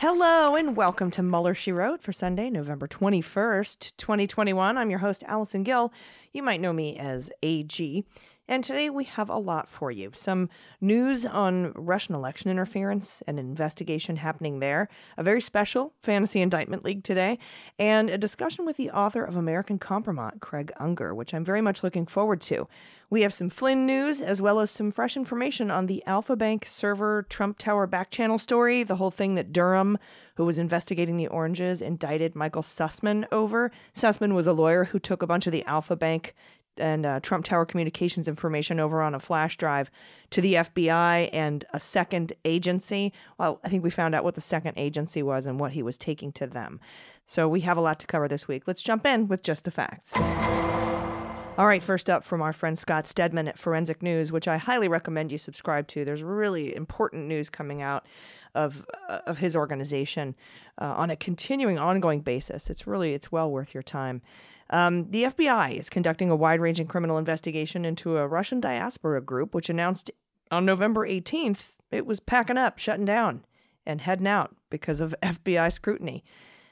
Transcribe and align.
Hello 0.00 0.54
and 0.54 0.76
welcome 0.76 1.10
to 1.10 1.24
Mueller 1.24 1.56
She 1.56 1.72
Wrote 1.72 2.02
for 2.04 2.12
Sunday, 2.12 2.50
November 2.50 2.86
21st, 2.86 3.90
2021. 3.96 4.78
I'm 4.78 4.90
your 4.90 5.00
host, 5.00 5.24
Allison 5.26 5.64
Gill. 5.64 5.92
You 6.32 6.44
might 6.44 6.60
know 6.60 6.72
me 6.72 6.96
as 6.96 7.32
AG. 7.42 8.04
And 8.50 8.64
today 8.64 8.88
we 8.88 9.04
have 9.04 9.28
a 9.28 9.36
lot 9.36 9.68
for 9.68 9.90
you. 9.90 10.10
Some 10.14 10.48
news 10.80 11.26
on 11.26 11.72
Russian 11.74 12.14
election 12.14 12.50
interference, 12.50 13.22
an 13.26 13.38
investigation 13.38 14.16
happening 14.16 14.60
there, 14.60 14.88
a 15.18 15.22
very 15.22 15.42
special 15.42 15.92
fantasy 16.02 16.40
indictment 16.40 16.82
league 16.82 17.04
today, 17.04 17.38
and 17.78 18.08
a 18.08 18.16
discussion 18.16 18.64
with 18.64 18.78
the 18.78 18.90
author 18.90 19.22
of 19.22 19.36
American 19.36 19.78
Kompromat, 19.78 20.40
Craig 20.40 20.72
Unger, 20.80 21.14
which 21.14 21.34
I'm 21.34 21.44
very 21.44 21.60
much 21.60 21.82
looking 21.82 22.06
forward 22.06 22.40
to. 22.42 22.66
We 23.10 23.22
have 23.22 23.32
some 23.32 23.48
Flynn 23.48 23.86
news 23.86 24.20
as 24.20 24.42
well 24.42 24.60
as 24.60 24.70
some 24.70 24.90
fresh 24.90 25.16
information 25.16 25.70
on 25.70 25.86
the 25.86 26.02
Alfa 26.06 26.36
Bank 26.36 26.66
server 26.66 27.24
Trump 27.28 27.58
Tower 27.58 27.86
backchannel 27.86 28.40
story, 28.40 28.82
the 28.82 28.96
whole 28.96 29.10
thing 29.10 29.34
that 29.34 29.52
Durham, 29.52 29.98
who 30.36 30.44
was 30.44 30.58
investigating 30.58 31.16
the 31.16 31.26
oranges, 31.26 31.80
indicted 31.80 32.36
Michael 32.36 32.62
Sussmann 32.62 33.26
over. 33.32 33.70
Sussmann 33.94 34.34
was 34.34 34.46
a 34.46 34.52
lawyer 34.52 34.84
who 34.84 34.98
took 34.98 35.22
a 35.22 35.26
bunch 35.26 35.46
of 35.46 35.52
the 35.52 35.64
Alfa 35.64 35.96
Bank 35.96 36.34
and 36.78 37.06
uh, 37.06 37.20
Trump 37.20 37.44
Tower 37.44 37.64
communications 37.64 38.28
information 38.28 38.80
over 38.80 39.02
on 39.02 39.14
a 39.14 39.20
flash 39.20 39.56
drive 39.56 39.90
to 40.30 40.40
the 40.40 40.54
FBI 40.54 41.30
and 41.32 41.64
a 41.72 41.80
second 41.80 42.32
agency. 42.44 43.12
Well, 43.38 43.60
I 43.64 43.68
think 43.68 43.84
we 43.84 43.90
found 43.90 44.14
out 44.14 44.24
what 44.24 44.34
the 44.34 44.40
second 44.40 44.74
agency 44.76 45.22
was 45.22 45.46
and 45.46 45.58
what 45.60 45.72
he 45.72 45.82
was 45.82 45.98
taking 45.98 46.32
to 46.32 46.46
them. 46.46 46.80
So 47.26 47.48
we 47.48 47.60
have 47.60 47.76
a 47.76 47.82
lot 47.82 48.00
to 48.00 48.06
cover 48.06 48.28
this 48.28 48.48
week. 48.48 48.64
Let's 48.66 48.82
jump 48.82 49.04
in 49.06 49.28
with 49.28 49.42
just 49.42 49.64
the 49.64 49.70
facts. 49.70 50.16
All 51.58 51.66
right, 51.66 51.82
first 51.82 52.08
up 52.08 52.22
from 52.22 52.40
our 52.40 52.52
friend 52.52 52.78
Scott 52.78 53.08
Stedman 53.08 53.48
at 53.48 53.58
Forensic 53.58 54.00
News, 54.00 54.30
which 54.30 54.46
I 54.46 54.58
highly 54.58 54.86
recommend 54.86 55.32
you 55.32 55.38
subscribe 55.38 55.88
to. 55.88 56.04
There's 56.04 56.22
really 56.22 56.72
important 56.72 57.26
news 57.26 57.50
coming 57.50 57.82
out 57.82 58.06
of 58.54 58.86
uh, 59.08 59.20
of 59.26 59.38
his 59.38 59.56
organization 59.56 60.36
uh, 60.80 60.94
on 60.96 61.10
a 61.10 61.16
continuing, 61.16 61.76
ongoing 61.76 62.20
basis. 62.20 62.70
It's 62.70 62.86
really 62.86 63.12
it's 63.12 63.32
well 63.32 63.50
worth 63.50 63.74
your 63.74 63.82
time. 63.82 64.22
Um, 64.70 65.10
the 65.10 65.24
FBI 65.24 65.78
is 65.78 65.88
conducting 65.88 66.30
a 66.30 66.36
wide 66.36 66.60
ranging 66.60 66.86
criminal 66.86 67.18
investigation 67.18 67.84
into 67.84 68.18
a 68.18 68.26
Russian 68.26 68.60
diaspora 68.60 69.20
group, 69.22 69.54
which 69.54 69.70
announced 69.70 70.10
on 70.50 70.64
November 70.64 71.08
18th 71.08 71.74
it 71.90 72.06
was 72.06 72.20
packing 72.20 72.58
up, 72.58 72.78
shutting 72.78 73.06
down, 73.06 73.44
and 73.86 74.00
heading 74.00 74.26
out 74.26 74.54
because 74.70 75.00
of 75.00 75.14
FBI 75.22 75.72
scrutiny. 75.72 76.22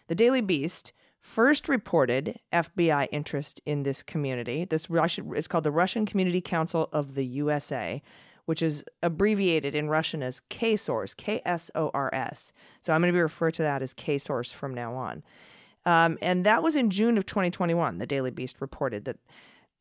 The 0.08 0.14
Daily 0.14 0.40
Beast 0.40 0.92
first 1.18 1.68
reported 1.68 2.38
FBI 2.52 3.08
interest 3.10 3.60
in 3.66 3.82
this 3.82 4.02
community. 4.02 4.64
This 4.64 4.88
Russian 4.90 5.32
it's 5.34 5.48
called 5.48 5.64
the 5.64 5.70
Russian 5.70 6.06
Community 6.06 6.40
Council 6.40 6.88
of 6.92 7.14
the 7.14 7.24
USA, 7.24 8.02
which 8.44 8.62
is 8.62 8.84
abbreviated 9.02 9.74
in 9.74 9.88
Russian 9.88 10.22
as 10.22 10.40
KSORS, 10.50 11.16
K 11.16 11.42
S 11.44 11.70
O 11.74 11.90
R 11.92 12.14
S. 12.14 12.52
So 12.82 12.92
I'm 12.92 13.00
going 13.00 13.12
to 13.12 13.16
be 13.16 13.20
referred 13.20 13.54
to 13.54 13.62
that 13.62 13.82
as 13.82 13.94
KSORS 13.94 14.52
from 14.52 14.74
now 14.74 14.94
on. 14.94 15.24
Um, 15.86 16.18
and 16.20 16.44
that 16.44 16.62
was 16.62 16.76
in 16.76 16.90
June 16.90 17.16
of 17.16 17.24
2021. 17.24 17.98
The 17.98 18.06
Daily 18.06 18.30
Beast 18.30 18.60
reported 18.60 19.06
that 19.06 19.16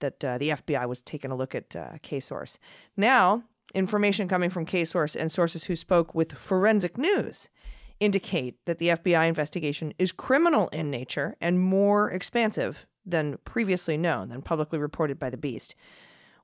that 0.01 0.23
uh, 0.25 0.37
the 0.37 0.49
FBI 0.49 0.87
was 0.87 1.01
taking 1.01 1.31
a 1.31 1.35
look 1.35 1.55
at 1.55 1.73
uh, 1.75 1.93
KSORS. 2.03 2.57
Now, 2.97 3.43
information 3.73 4.27
coming 4.27 4.49
from 4.49 4.65
KSORS 4.65 5.15
and 5.15 5.31
sources 5.31 5.63
who 5.63 5.75
spoke 5.75 6.13
with 6.13 6.33
Forensic 6.33 6.97
News 6.97 7.49
indicate 8.01 8.57
that 8.65 8.77
the 8.77 8.89
FBI 8.89 9.27
investigation 9.27 9.93
is 9.97 10.11
criminal 10.11 10.67
in 10.69 10.91
nature 10.91 11.37
and 11.39 11.61
more 11.61 12.11
expansive 12.11 12.85
than 13.05 13.37
previously 13.45 13.95
known, 13.95 14.29
than 14.29 14.41
publicly 14.41 14.79
reported 14.79 15.17
by 15.17 15.29
the 15.29 15.37
Beast. 15.37 15.75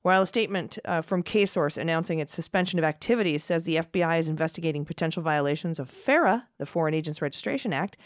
While 0.00 0.22
a 0.22 0.26
statement 0.26 0.78
uh, 0.84 1.02
from 1.02 1.22
KSORS 1.22 1.78
announcing 1.78 2.18
its 2.18 2.32
suspension 2.32 2.78
of 2.78 2.84
activities 2.84 3.44
says 3.44 3.64
the 3.64 3.76
FBI 3.76 4.18
is 4.18 4.28
investigating 4.28 4.84
potential 4.84 5.22
violations 5.22 5.78
of 5.78 5.90
FARA, 5.90 6.48
the 6.58 6.66
Foreign 6.66 6.94
Agents 6.94 7.22
Registration 7.22 7.72
Act, 7.72 7.96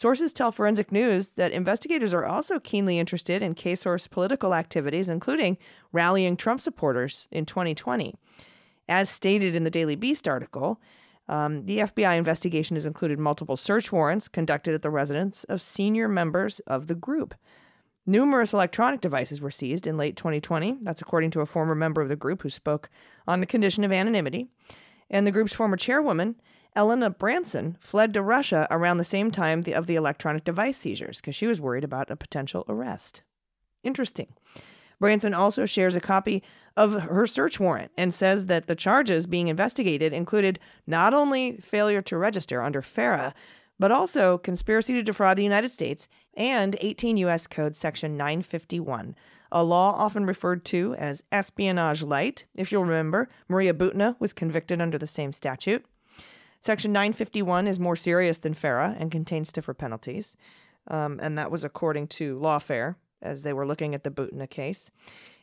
Sources 0.00 0.32
tell 0.32 0.50
Forensic 0.50 0.90
News 0.90 1.32
that 1.32 1.52
investigators 1.52 2.14
are 2.14 2.24
also 2.24 2.58
keenly 2.58 2.98
interested 2.98 3.42
in 3.42 3.54
KSORS 3.54 4.08
political 4.08 4.54
activities, 4.54 5.10
including 5.10 5.58
rallying 5.92 6.38
Trump 6.38 6.62
supporters 6.62 7.28
in 7.30 7.44
2020. 7.44 8.14
As 8.88 9.10
stated 9.10 9.54
in 9.54 9.64
the 9.64 9.70
Daily 9.70 9.96
Beast 9.96 10.26
article, 10.26 10.80
um, 11.28 11.66
the 11.66 11.80
FBI 11.80 12.16
investigation 12.16 12.76
has 12.76 12.86
included 12.86 13.18
multiple 13.18 13.58
search 13.58 13.92
warrants 13.92 14.26
conducted 14.26 14.72
at 14.72 14.80
the 14.80 14.88
residence 14.88 15.44
of 15.50 15.60
senior 15.60 16.08
members 16.08 16.60
of 16.60 16.86
the 16.86 16.94
group. 16.94 17.34
Numerous 18.06 18.54
electronic 18.54 19.02
devices 19.02 19.42
were 19.42 19.50
seized 19.50 19.86
in 19.86 19.98
late 19.98 20.16
2020. 20.16 20.78
That's 20.80 21.02
according 21.02 21.32
to 21.32 21.42
a 21.42 21.46
former 21.46 21.74
member 21.74 22.00
of 22.00 22.08
the 22.08 22.16
group 22.16 22.40
who 22.40 22.48
spoke 22.48 22.88
on 23.28 23.40
the 23.40 23.46
condition 23.46 23.84
of 23.84 23.92
anonymity. 23.92 24.48
And 25.10 25.26
the 25.26 25.30
group's 25.30 25.52
former 25.52 25.76
chairwoman 25.76 26.36
Elena 26.76 27.10
Branson 27.10 27.76
fled 27.80 28.14
to 28.14 28.22
Russia 28.22 28.66
around 28.70 28.98
the 28.98 29.04
same 29.04 29.30
time 29.30 29.64
of 29.74 29.86
the 29.86 29.96
electronic 29.96 30.44
device 30.44 30.78
seizures 30.78 31.20
because 31.20 31.34
she 31.34 31.46
was 31.46 31.60
worried 31.60 31.84
about 31.84 32.10
a 32.10 32.16
potential 32.16 32.64
arrest. 32.68 33.22
Interesting. 33.82 34.28
Branson 35.00 35.32
also 35.32 35.64
shares 35.66 35.96
a 35.96 36.00
copy 36.00 36.42
of 36.76 36.92
her 36.92 37.26
search 37.26 37.58
warrant 37.58 37.90
and 37.96 38.12
says 38.12 38.46
that 38.46 38.66
the 38.66 38.76
charges 38.76 39.26
being 39.26 39.48
investigated 39.48 40.12
included 40.12 40.60
not 40.86 41.14
only 41.14 41.56
failure 41.56 42.02
to 42.02 42.18
register 42.18 42.62
under 42.62 42.82
FARA, 42.82 43.34
but 43.78 43.90
also 43.90 44.36
conspiracy 44.36 44.92
to 44.92 45.02
defraud 45.02 45.38
the 45.38 45.42
United 45.42 45.72
States 45.72 46.06
and 46.34 46.76
18 46.80 47.16
U.S. 47.16 47.46
Code 47.46 47.74
Section 47.74 48.16
951, 48.16 49.16
a 49.50 49.64
law 49.64 49.94
often 49.96 50.26
referred 50.26 50.66
to 50.66 50.94
as 50.96 51.24
espionage 51.32 52.02
light. 52.02 52.44
If 52.54 52.70
you'll 52.70 52.84
remember, 52.84 53.30
Maria 53.48 53.72
Butina 53.72 54.16
was 54.20 54.34
convicted 54.34 54.82
under 54.82 54.98
the 54.98 55.06
same 55.06 55.32
statute. 55.32 55.84
Section 56.60 56.92
951 56.92 57.66
is 57.66 57.78
more 57.78 57.96
serious 57.96 58.38
than 58.38 58.54
FARA 58.54 58.94
and 58.98 59.10
contains 59.10 59.48
stiffer 59.48 59.72
penalties. 59.72 60.36
Um, 60.88 61.18
and 61.22 61.38
that 61.38 61.50
was 61.50 61.64
according 61.64 62.08
to 62.08 62.38
Lawfare 62.38 62.96
as 63.22 63.42
they 63.42 63.52
were 63.52 63.66
looking 63.66 63.94
at 63.94 64.04
the 64.04 64.10
Butina 64.10 64.48
case. 64.48 64.90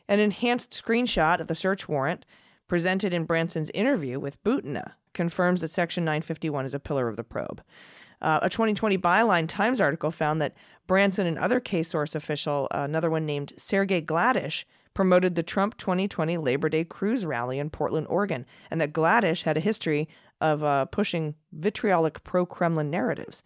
An 0.08 0.20
enhanced 0.20 0.70
screenshot 0.70 1.40
of 1.40 1.48
the 1.48 1.54
search 1.54 1.88
warrant 1.88 2.24
presented 2.68 3.12
in 3.12 3.24
Branson's 3.24 3.70
interview 3.70 4.20
with 4.20 4.42
Butina 4.44 4.92
confirms 5.12 5.60
that 5.60 5.68
Section 5.68 6.04
951 6.04 6.66
is 6.66 6.74
a 6.74 6.80
pillar 6.80 7.08
of 7.08 7.16
the 7.16 7.24
probe. 7.24 7.62
Uh, 8.20 8.40
a 8.42 8.50
2020 8.50 8.98
Byline 8.98 9.48
Times 9.48 9.80
article 9.80 10.10
found 10.10 10.40
that 10.40 10.54
Branson 10.86 11.26
and 11.26 11.38
other 11.38 11.60
KSORS 11.60 12.14
official, 12.14 12.68
uh, 12.70 12.78
another 12.80 13.10
one 13.10 13.26
named 13.26 13.52
Sergey 13.56 14.00
Gladish, 14.00 14.64
promoted 14.94 15.36
the 15.36 15.44
Trump 15.44 15.76
2020 15.76 16.36
Labor 16.38 16.68
Day 16.68 16.82
cruise 16.82 17.24
rally 17.24 17.60
in 17.60 17.70
Portland, 17.70 18.08
Oregon, 18.10 18.44
and 18.70 18.80
that 18.80 18.92
Gladish 18.92 19.42
had 19.42 19.56
a 19.56 19.60
history 19.60 20.08
of 20.40 20.62
uh, 20.62 20.84
pushing 20.86 21.34
vitriolic 21.52 22.22
pro 22.24 22.46
Kremlin 22.46 22.90
narratives. 22.90 23.42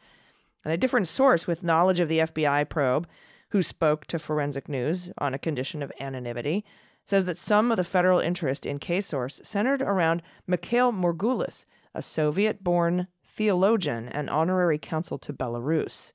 And 0.65 0.73
a 0.73 0.79
different 0.79 1.09
source 1.09 1.47
with 1.47 1.63
knowledge 1.63 2.01
of 2.01 2.09
the 2.09 2.19
FBI 2.19 2.69
probe, 2.69 3.09
who 3.51 3.63
spoke 3.63 4.07
to 4.07 4.19
Forensic 4.19 4.69
News 4.69 5.11
on 5.19 5.35
a 5.35 5.39
condition 5.39 5.83
of 5.83 5.93
anonymity, 6.01 6.65
says 7.05 7.25
that 7.25 7.37
some 7.37 7.71
of 7.71 7.77
the 7.77 7.85
federal 7.85 8.21
interest 8.21 8.65
in 8.65 8.79
KSORS 8.79 9.45
centered 9.45 9.83
around 9.83 10.23
Mikhail 10.47 10.93
Morgulis, 10.93 11.67
a 11.95 12.01
Soviet 12.01 12.63
born 12.63 13.09
theologian 13.27 14.09
and 14.09 14.31
honorary 14.31 14.79
consul 14.79 15.19
to 15.19 15.33
Belarus. 15.33 16.13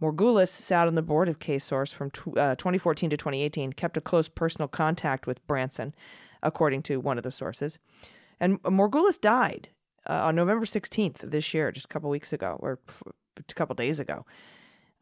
Morgulis 0.00 0.48
sat 0.48 0.86
on 0.86 0.94
the 0.94 1.02
board 1.02 1.28
of 1.28 1.38
KSORS 1.38 1.94
from 1.94 2.10
t- 2.10 2.32
uh, 2.36 2.54
2014 2.56 3.10
to 3.10 3.16
2018, 3.16 3.72
kept 3.72 3.96
a 3.96 4.00
close 4.00 4.28
personal 4.28 4.68
contact 4.68 5.26
with 5.26 5.46
Branson, 5.46 5.94
according 6.42 6.82
to 6.82 7.00
one 7.00 7.16
of 7.16 7.24
the 7.24 7.32
sources. 7.32 7.78
And 8.40 8.62
Morgulis 8.62 9.20
died 9.20 9.68
uh, 10.08 10.24
on 10.24 10.36
November 10.36 10.66
16th 10.66 11.22
of 11.22 11.30
this 11.30 11.54
year, 11.54 11.72
just 11.72 11.86
a 11.86 11.88
couple 11.88 12.10
weeks 12.10 12.32
ago, 12.32 12.56
or 12.60 12.78
a 13.36 13.54
couple 13.54 13.74
days 13.74 14.00
ago. 14.00 14.24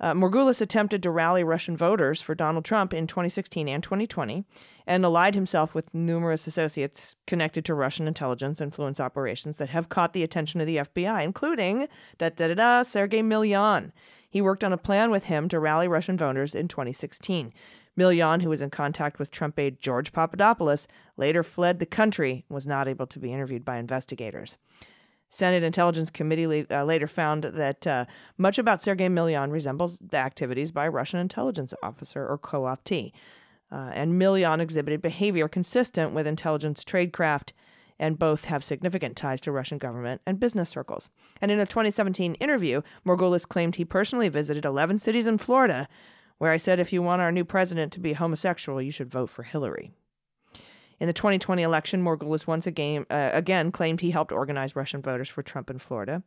Uh, 0.03 0.13
Morgulis 0.13 0.61
attempted 0.61 1.01
to 1.05 1.11
rally 1.13 1.45
Russian 1.45 1.77
voters 1.77 2.21
for 2.21 2.35
Donald 2.35 2.65
Trump 2.65 2.93
in 2.93 3.07
2016 3.07 3.69
and 3.69 3.85
2020 3.85 4.45
and 4.85 5.05
allied 5.05 5.37
himself 5.37 5.77
with 5.77 5.95
numerous 5.95 6.49
associates 6.49 7.15
connected 7.25 7.65
to 7.65 7.75
Russian 7.75 8.09
intelligence 8.09 8.61
influence 8.61 8.99
operations 8.99 9.59
that 9.59 9.69
have 9.69 9.89
caught 9.89 10.13
the 10.13 10.25
attention 10.25 10.61
of 10.61 10.67
the 10.67 10.79
FBI, 10.79 11.23
including 11.23 11.87
da 12.19 12.31
da 12.31 12.49
da 12.49 12.55
da 12.55 12.83
Sergei 12.83 13.23
Millian. 13.23 13.93
He 14.29 14.43
worked 14.43 14.65
on 14.65 14.73
a 14.73 14.79
plan 14.79 15.13
with 15.13 15.25
him 15.25 15.49
to 15.51 15.61
rally 15.61 15.87
Russian 15.87 16.19
voters 16.19 16.57
in 16.57 16.67
2016. 16.67 17.53
Millian, 17.97 18.43
who 18.43 18.49
was 18.49 18.63
in 18.63 18.71
contact 18.71 19.19
with 19.21 19.31
Trump 19.31 19.59
aide 19.59 19.79
George 19.79 20.13
Papadopoulos, 20.13 20.89
later 21.17 21.43
fled 21.43 21.79
the 21.79 21.87
country 21.87 22.45
and 22.49 22.55
was 22.55 22.67
not 22.67 22.89
able 22.89 23.07
to 23.07 23.19
be 23.21 23.33
interviewed 23.33 23.65
by 23.65 23.77
investigators. 23.77 24.57
Senate 25.33 25.63
Intelligence 25.63 26.11
Committee 26.11 26.67
uh, 26.71 26.85
later 26.85 27.07
found 27.07 27.45
that 27.45 27.87
uh, 27.87 28.05
much 28.37 28.59
about 28.59 28.83
Sergei 28.83 29.09
Millian 29.09 29.51
resembles 29.51 29.99
the 29.99 30.19
activities 30.19 30.71
by 30.71 30.85
a 30.85 30.91
Russian 30.91 31.21
intelligence 31.21 31.73
officer 31.83 32.27
or 32.27 32.37
co-optee. 32.37 33.15
Uh, 33.71 33.91
and 33.95 34.21
Millian 34.21 34.61
exhibited 34.61 35.01
behavior 35.01 35.49
consistent 35.49 36.13
with 36.13 36.27
intelligence 36.27 36.85
tradecraft, 36.85 37.53
and 37.99 38.19
both 38.19 38.45
have 38.45 38.63
significant 38.63 39.17
ties 39.17 39.41
to 39.41 39.53
Russian 39.53 39.79
government 39.79 40.21
and 40.27 40.39
business 40.39 40.69
circles. 40.69 41.09
And 41.41 41.51
in 41.51 41.59
a 41.59 41.67
2017 41.67 42.35
interview, 42.35 42.83
Morgulis 43.07 43.49
claimed 43.49 43.77
he 43.77 43.87
personally 43.87 44.29
visited 44.29 44.67
11 44.67 44.99
cities 44.99 45.27
in 45.27 45.39
Florida, 45.39 45.89
where 46.37 46.53
I 46.53 46.59
said, 46.59 46.79
if 46.79 46.93
you 46.93 47.01
want 47.01 47.23
our 47.23 47.33
new 47.33 47.45
president 47.45 47.91
to 47.93 48.01
be 48.01 48.13
homosexual, 48.13 48.83
you 48.83 48.91
should 48.91 49.11
vote 49.11 49.31
for 49.31 49.45
Hillary. 49.45 49.93
In 51.03 51.09
the 51.09 51.13
2020 51.13 51.65
election, 51.65 52.01
Morgulis 52.01 52.47
once 52.47 52.65
again, 52.65 53.07
uh, 53.11 53.31
again 53.33 53.73
claimed 53.73 54.01
he 54.01 54.13
helped 54.13 54.31
organize 54.31 54.77
Russian 54.77 55.03
voters 55.03 55.29
for 55.29 55.43
Trump 55.43 55.69
in 55.69 55.81
Florida. 55.81 56.23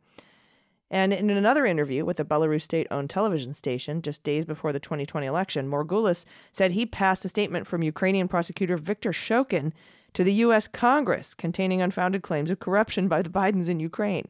And 0.90 1.14
in 1.14 1.30
another 1.30 1.64
interview 1.64 2.04
with 2.04 2.20
a 2.20 2.26
Belarus 2.26 2.60
state 2.60 2.86
owned 2.90 3.08
television 3.08 3.54
station 3.54 4.02
just 4.02 4.22
days 4.22 4.44
before 4.44 4.74
the 4.74 4.78
2020 4.78 5.26
election, 5.26 5.70
Morgulis 5.70 6.26
said 6.52 6.72
he 6.72 6.84
passed 6.84 7.24
a 7.24 7.30
statement 7.30 7.66
from 7.66 7.82
Ukrainian 7.82 8.28
prosecutor 8.28 8.76
Viktor 8.76 9.12
Shokin 9.12 9.72
to 10.12 10.22
the 10.22 10.34
U.S. 10.44 10.68
Congress 10.68 11.32
containing 11.32 11.80
unfounded 11.80 12.22
claims 12.22 12.50
of 12.50 12.60
corruption 12.60 13.08
by 13.08 13.22
the 13.22 13.30
Bidens 13.30 13.70
in 13.70 13.80
Ukraine. 13.80 14.28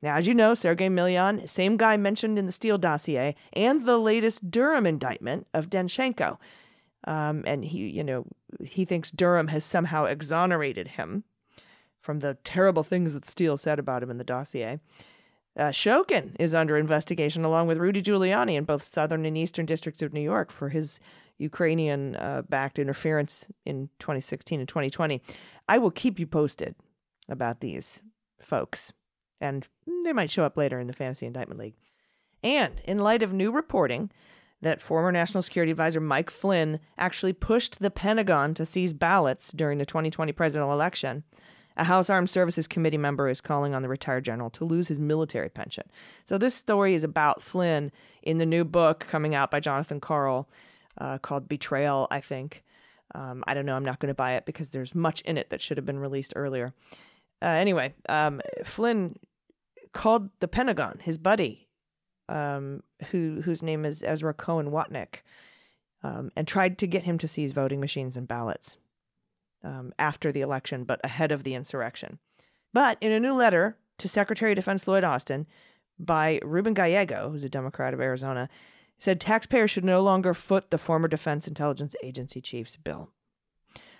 Now, 0.00 0.18
as 0.18 0.28
you 0.28 0.34
know, 0.34 0.54
Sergei 0.54 0.88
Millian, 0.88 1.48
same 1.48 1.76
guy 1.76 1.96
mentioned 1.96 2.38
in 2.38 2.46
the 2.46 2.52
Steele 2.52 2.78
dossier 2.78 3.34
and 3.54 3.84
the 3.84 3.98
latest 3.98 4.52
Durham 4.52 4.86
indictment 4.86 5.48
of 5.52 5.68
Danchenko. 5.68 6.38
Um, 7.06 7.44
and 7.46 7.64
he, 7.64 7.88
you 7.88 8.04
know, 8.04 8.26
he 8.62 8.84
thinks 8.84 9.10
Durham 9.10 9.48
has 9.48 9.64
somehow 9.64 10.04
exonerated 10.04 10.88
him 10.88 11.24
from 11.98 12.20
the 12.20 12.36
terrible 12.44 12.82
things 12.82 13.14
that 13.14 13.24
Steele 13.24 13.56
said 13.56 13.78
about 13.78 14.02
him 14.02 14.10
in 14.10 14.18
the 14.18 14.24
dossier. 14.24 14.80
Uh, 15.56 15.70
Shokin 15.70 16.36
is 16.38 16.54
under 16.54 16.76
investigation 16.76 17.44
along 17.44 17.66
with 17.66 17.78
Rudy 17.78 18.00
Giuliani 18.00 18.54
in 18.54 18.64
both 18.64 18.82
southern 18.82 19.26
and 19.26 19.36
eastern 19.36 19.66
districts 19.66 20.02
of 20.02 20.12
New 20.12 20.20
York 20.20 20.52
for 20.52 20.68
his 20.68 21.00
Ukrainian 21.38 22.14
uh, 22.16 22.42
backed 22.48 22.78
interference 22.78 23.48
in 23.64 23.88
2016 23.98 24.60
and 24.60 24.68
2020. 24.68 25.20
I 25.68 25.78
will 25.78 25.90
keep 25.90 26.18
you 26.18 26.26
posted 26.26 26.76
about 27.28 27.60
these 27.60 28.00
folks, 28.40 28.92
and 29.40 29.66
they 30.04 30.12
might 30.12 30.30
show 30.30 30.44
up 30.44 30.56
later 30.56 30.78
in 30.78 30.86
the 30.86 30.92
Fantasy 30.92 31.26
Indictment 31.26 31.60
League. 31.60 31.74
And 32.42 32.80
in 32.84 32.98
light 32.98 33.22
of 33.22 33.32
new 33.32 33.50
reporting 33.50 34.10
that 34.62 34.82
former 34.82 35.12
National 35.12 35.42
Security 35.42 35.70
Advisor 35.70 36.00
Mike 36.00 36.30
Flynn 36.30 36.80
actually 36.96 37.32
pushed 37.32 37.78
the 37.78 37.90
Pentagon 37.90 38.54
to 38.54 38.66
seize 38.66 38.92
ballots 38.92 39.52
during 39.52 39.78
the 39.78 39.86
2020 39.86 40.32
presidential 40.32 40.72
election. 40.72 41.24
A 41.76 41.84
House 41.84 42.10
Armed 42.10 42.28
Services 42.28 42.66
Committee 42.66 42.98
member 42.98 43.28
is 43.28 43.40
calling 43.40 43.72
on 43.72 43.82
the 43.82 43.88
retired 43.88 44.24
general 44.24 44.50
to 44.50 44.64
lose 44.64 44.88
his 44.88 44.98
military 44.98 45.48
pension. 45.48 45.84
So, 46.24 46.36
this 46.36 46.56
story 46.56 46.94
is 46.94 47.04
about 47.04 47.40
Flynn 47.40 47.92
in 48.22 48.38
the 48.38 48.46
new 48.46 48.64
book 48.64 49.06
coming 49.08 49.36
out 49.36 49.52
by 49.52 49.60
Jonathan 49.60 50.00
Karl 50.00 50.48
uh, 50.98 51.18
called 51.18 51.48
Betrayal, 51.48 52.08
I 52.10 52.20
think. 52.20 52.64
Um, 53.14 53.44
I 53.46 53.54
don't 53.54 53.64
know. 53.64 53.76
I'm 53.76 53.84
not 53.84 54.00
going 54.00 54.08
to 54.08 54.14
buy 54.14 54.32
it 54.32 54.44
because 54.44 54.70
there's 54.70 54.94
much 54.94 55.20
in 55.22 55.38
it 55.38 55.50
that 55.50 55.60
should 55.60 55.76
have 55.76 55.86
been 55.86 56.00
released 56.00 56.32
earlier. 56.34 56.74
Uh, 57.40 57.46
anyway, 57.46 57.94
um, 58.08 58.40
Flynn 58.64 59.16
called 59.92 60.30
the 60.40 60.48
Pentagon, 60.48 60.98
his 61.02 61.16
buddy, 61.16 61.67
um, 62.28 62.82
who 63.10 63.42
whose 63.42 63.62
name 63.62 63.84
is 63.84 64.02
Ezra 64.02 64.34
Cohen 64.34 64.70
Watnick, 64.70 65.22
um, 66.02 66.30
and 66.36 66.46
tried 66.46 66.78
to 66.78 66.86
get 66.86 67.04
him 67.04 67.18
to 67.18 67.28
seize 67.28 67.52
voting 67.52 67.80
machines 67.80 68.16
and 68.16 68.28
ballots 68.28 68.76
um, 69.64 69.92
after 69.98 70.32
the 70.32 70.40
election, 70.40 70.84
but 70.84 71.00
ahead 71.04 71.32
of 71.32 71.42
the 71.42 71.54
insurrection. 71.54 72.18
But 72.72 72.98
in 73.00 73.12
a 73.12 73.20
new 73.20 73.34
letter 73.34 73.76
to 73.98 74.08
Secretary 74.08 74.52
of 74.52 74.56
Defense 74.56 74.86
Lloyd 74.86 75.04
Austin 75.04 75.46
by 75.98 76.40
Ruben 76.42 76.74
Gallego, 76.74 77.30
who's 77.30 77.44
a 77.44 77.48
Democrat 77.48 77.94
of 77.94 78.00
Arizona, 78.00 78.48
said 78.98 79.20
taxpayers 79.20 79.70
should 79.70 79.84
no 79.84 80.02
longer 80.02 80.34
foot 80.34 80.70
the 80.70 80.78
former 80.78 81.08
Defense 81.08 81.48
Intelligence 81.48 81.94
Agency 82.02 82.40
chief's 82.40 82.76
bill. 82.76 83.10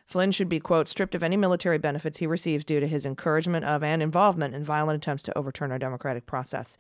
Flynn 0.07 0.33
should 0.33 0.49
be, 0.49 0.59
quote, 0.59 0.89
stripped 0.89 1.15
of 1.15 1.23
any 1.23 1.37
military 1.37 1.77
benefits 1.77 2.19
he 2.19 2.27
receives 2.27 2.65
due 2.65 2.81
to 2.81 2.89
his 2.89 3.05
encouragement 3.05 3.67
of 3.67 3.83
and 3.83 4.03
involvement 4.03 4.55
in 4.55 4.65
violent 4.65 4.97
attempts 4.97 5.23
to 5.25 5.37
overturn 5.37 5.71
our 5.71 5.79
democratic 5.79 6.25
process. 6.25 6.79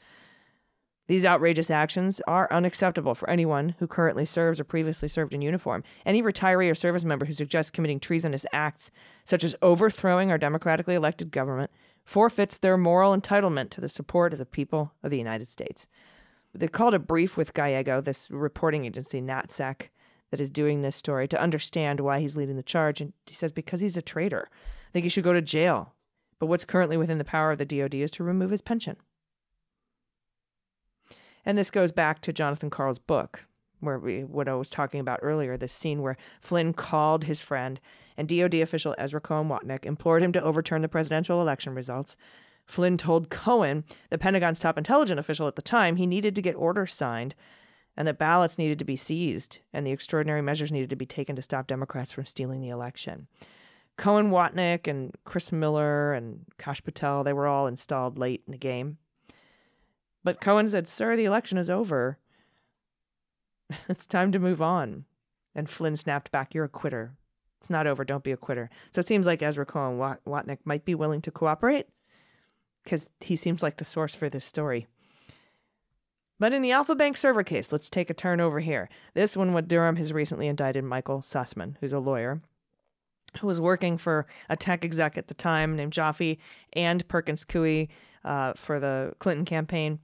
These 1.08 1.25
outrageous 1.25 1.70
actions 1.70 2.20
are 2.26 2.52
unacceptable 2.52 3.14
for 3.14 3.28
anyone 3.31 3.75
who 3.78 3.87
currently 3.87 4.26
serves 4.26 4.60
or 4.60 4.64
previously 4.64 5.08
served 5.08 5.32
in 5.32 5.40
uniform. 5.40 5.82
Any 6.05 6.22
retiree 6.22 6.70
or 6.70 6.75
service 6.75 7.02
member 7.02 7.25
who 7.25 7.32
suggests 7.32 7.70
committing 7.70 7.99
treasonous 7.99 8.44
acts, 8.52 8.90
such 9.25 9.43
as 9.43 9.56
overthrowing 9.62 10.31
our 10.31 10.37
democratically 10.37 10.94
elected 10.94 11.31
government, 11.31 11.70
forfeits 12.05 12.58
their 12.58 12.76
moral 12.76 13.16
entitlement 13.16 13.70
to 13.70 13.81
the 13.81 13.88
support 13.88 14.34
of 14.34 14.38
the 14.38 14.46
people 14.46 14.93
of 15.02 15.10
the 15.10 15.16
United 15.16 15.49
States. 15.49 15.88
They 16.55 16.69
called 16.69 16.94
a 16.94 16.98
brief 16.98 17.38
with 17.38 17.55
Gallego, 17.55 18.03
this 18.03 18.31
reporting 18.31 18.84
agency, 18.84 19.22
NatSec, 19.22 19.88
that 20.31 20.41
is 20.41 20.50
doing 20.50 20.82
this 20.82 20.96
story, 20.96 21.27
to 21.29 21.41
understand 21.41 22.00
why 22.00 22.20
he's 22.20 22.36
leading 22.36 22.56
the 22.56 22.62
charge. 22.62 23.00
And 23.00 23.15
he 23.24 23.34
says, 23.34 23.53
because 23.53 23.81
he's 23.81 23.96
a 23.96 24.03
traitor. 24.03 24.50
I 24.53 24.91
think 24.93 25.05
he 25.05 25.08
should 25.08 25.24
go 25.24 25.32
to 25.32 25.41
jail. 25.41 25.94
But 26.38 26.46
what's 26.46 26.67
currently 26.67 26.98
within 26.98 27.19
the 27.19 27.24
power 27.24 27.50
of 27.50 27.58
the 27.58 27.65
DoD 27.65 27.94
is 27.94 28.10
to 28.12 28.24
remove 28.24 28.50
his 28.50 28.60
pension. 28.60 28.96
And 31.48 31.56
this 31.56 31.70
goes 31.70 31.93
back 31.93 32.20
to 32.20 32.32
Jonathan 32.34 32.69
Karl's 32.69 32.98
book, 32.98 33.46
where 33.81 33.98
we 33.98 34.22
what 34.22 34.48
I 34.48 34.55
was 34.55 34.69
talking 34.69 35.00
about 35.00 35.20
earlier, 35.22 35.56
this 35.56 35.72
scene 35.72 36.02
where 36.02 36.19
Flynn 36.43 36.74
called 36.74 37.24
his 37.24 37.40
friend 37.40 37.81
and 38.19 38.28
DoD 38.28 38.56
official 38.56 38.94
Ezra 38.98 39.19
Cohen 39.19 39.48
Watnick 39.48 39.86
implored 39.86 40.22
him 40.22 40.31
to 40.32 40.43
overturn 40.43 40.82
the 40.82 40.90
presidential 40.90 41.40
election 41.40 41.74
results. 41.74 42.19
Flynn 42.67 42.98
told 42.98 43.31
Cohen, 43.31 43.84
the 44.10 44.19
Pentagon's 44.19 44.58
top 44.58 44.76
intelligence 44.76 45.19
official 45.19 45.48
at 45.48 45.56
the 45.56 45.62
time, 45.62 45.96
he 45.96 46.06
needed 46.06 46.34
to 46.34 46.43
get 46.43 46.55
orders 46.55 46.93
signed 46.93 47.34
and 47.96 48.06
that 48.06 48.19
ballots 48.19 48.58
needed 48.58 48.78
to 48.78 48.84
be 48.84 48.94
seized 48.94 49.60
and 49.72 49.86
the 49.86 49.90
extraordinary 49.90 50.43
measures 50.43 50.70
needed 50.70 50.90
to 50.90 50.96
be 50.96 51.06
taken 51.06 51.34
to 51.34 51.40
stop 51.40 51.67
Democrats 51.67 52.12
from 52.12 52.26
stealing 52.26 52.60
the 52.60 52.69
election. 52.69 53.26
Cohen 53.96 54.31
Watnick 54.31 54.86
and 54.86 55.17
Chris 55.24 55.50
Miller 55.50 56.12
and 56.12 56.44
Kash 56.58 56.84
Patel, 56.84 57.24
they 57.24 57.32
were 57.32 57.46
all 57.46 57.67
installed 57.67 58.19
late 58.19 58.43
in 58.46 58.52
the 58.52 58.58
game. 58.58 58.98
But 60.29 60.43
Cohen 60.43 60.69
said, 60.69 60.87
Sir, 60.87 61.17
the 61.17 61.25
election 61.25 61.56
is 61.56 61.70
over. 61.70 62.19
it's 63.89 64.05
time 64.05 64.31
to 64.32 64.39
move 64.39 64.61
on. 64.61 65.06
And 65.55 65.70
Flynn 65.70 65.97
snapped 65.97 66.31
back, 66.31 66.55
You're 66.55 66.67
a 66.67 66.69
quitter. 66.69 67.15
It's 67.58 67.70
not 67.70 67.87
over. 67.87 68.05
Don't 68.05 68.23
be 68.23 68.32
a 68.32 68.37
quitter. 68.37 68.69
So 68.91 69.01
it 69.01 69.06
seems 69.06 69.25
like 69.25 69.43
Ezra 69.43 69.65
Cohen 69.65 69.97
Watnick 69.97 70.58
might 70.67 70.85
be 70.85 70.94
willing 70.94 71.23
to 71.23 71.31
cooperate 71.31 71.87
because 72.85 73.08
he 73.23 73.37
seems 73.37 73.63
like 73.63 73.79
the 73.79 73.87
source 73.87 74.15
for 74.15 74.29
this 74.29 74.44
story. 74.44 74.87
But 76.39 76.53
in 76.53 76.61
the 76.61 76.73
Alfa 76.73 76.94
Bank 76.94 77.17
server 77.17 77.43
case, 77.43 77.73
let's 77.73 77.89
take 77.89 78.11
a 78.11 78.15
turn 78.15 78.39
over 78.39 78.61
here. 78.61 78.91
This 79.15 79.35
one, 79.35 79.55
what 79.55 79.67
Durham 79.67 79.97
has 79.97 80.13
recently 80.13 80.47
indicted 80.47 80.85
Michael 80.85 81.20
Sussmann, 81.20 81.77
who's 81.81 81.94
a 81.94 82.01
lawyer 82.01 82.43
who 83.41 83.47
was 83.47 83.63
working 83.63 83.97
for 83.97 84.27
a 84.51 84.56
tech 84.56 84.85
exec 84.85 85.17
at 85.17 85.29
the 85.29 85.35
time 85.35 85.75
named 85.75 85.93
Joffe 85.93 86.37
and 86.75 87.08
Perkins 87.08 87.47
Coie 87.47 87.89
uh, 88.29 88.53
for 88.55 88.79
the 88.79 89.15
Clinton 89.19 89.44
campaign. 89.44 89.99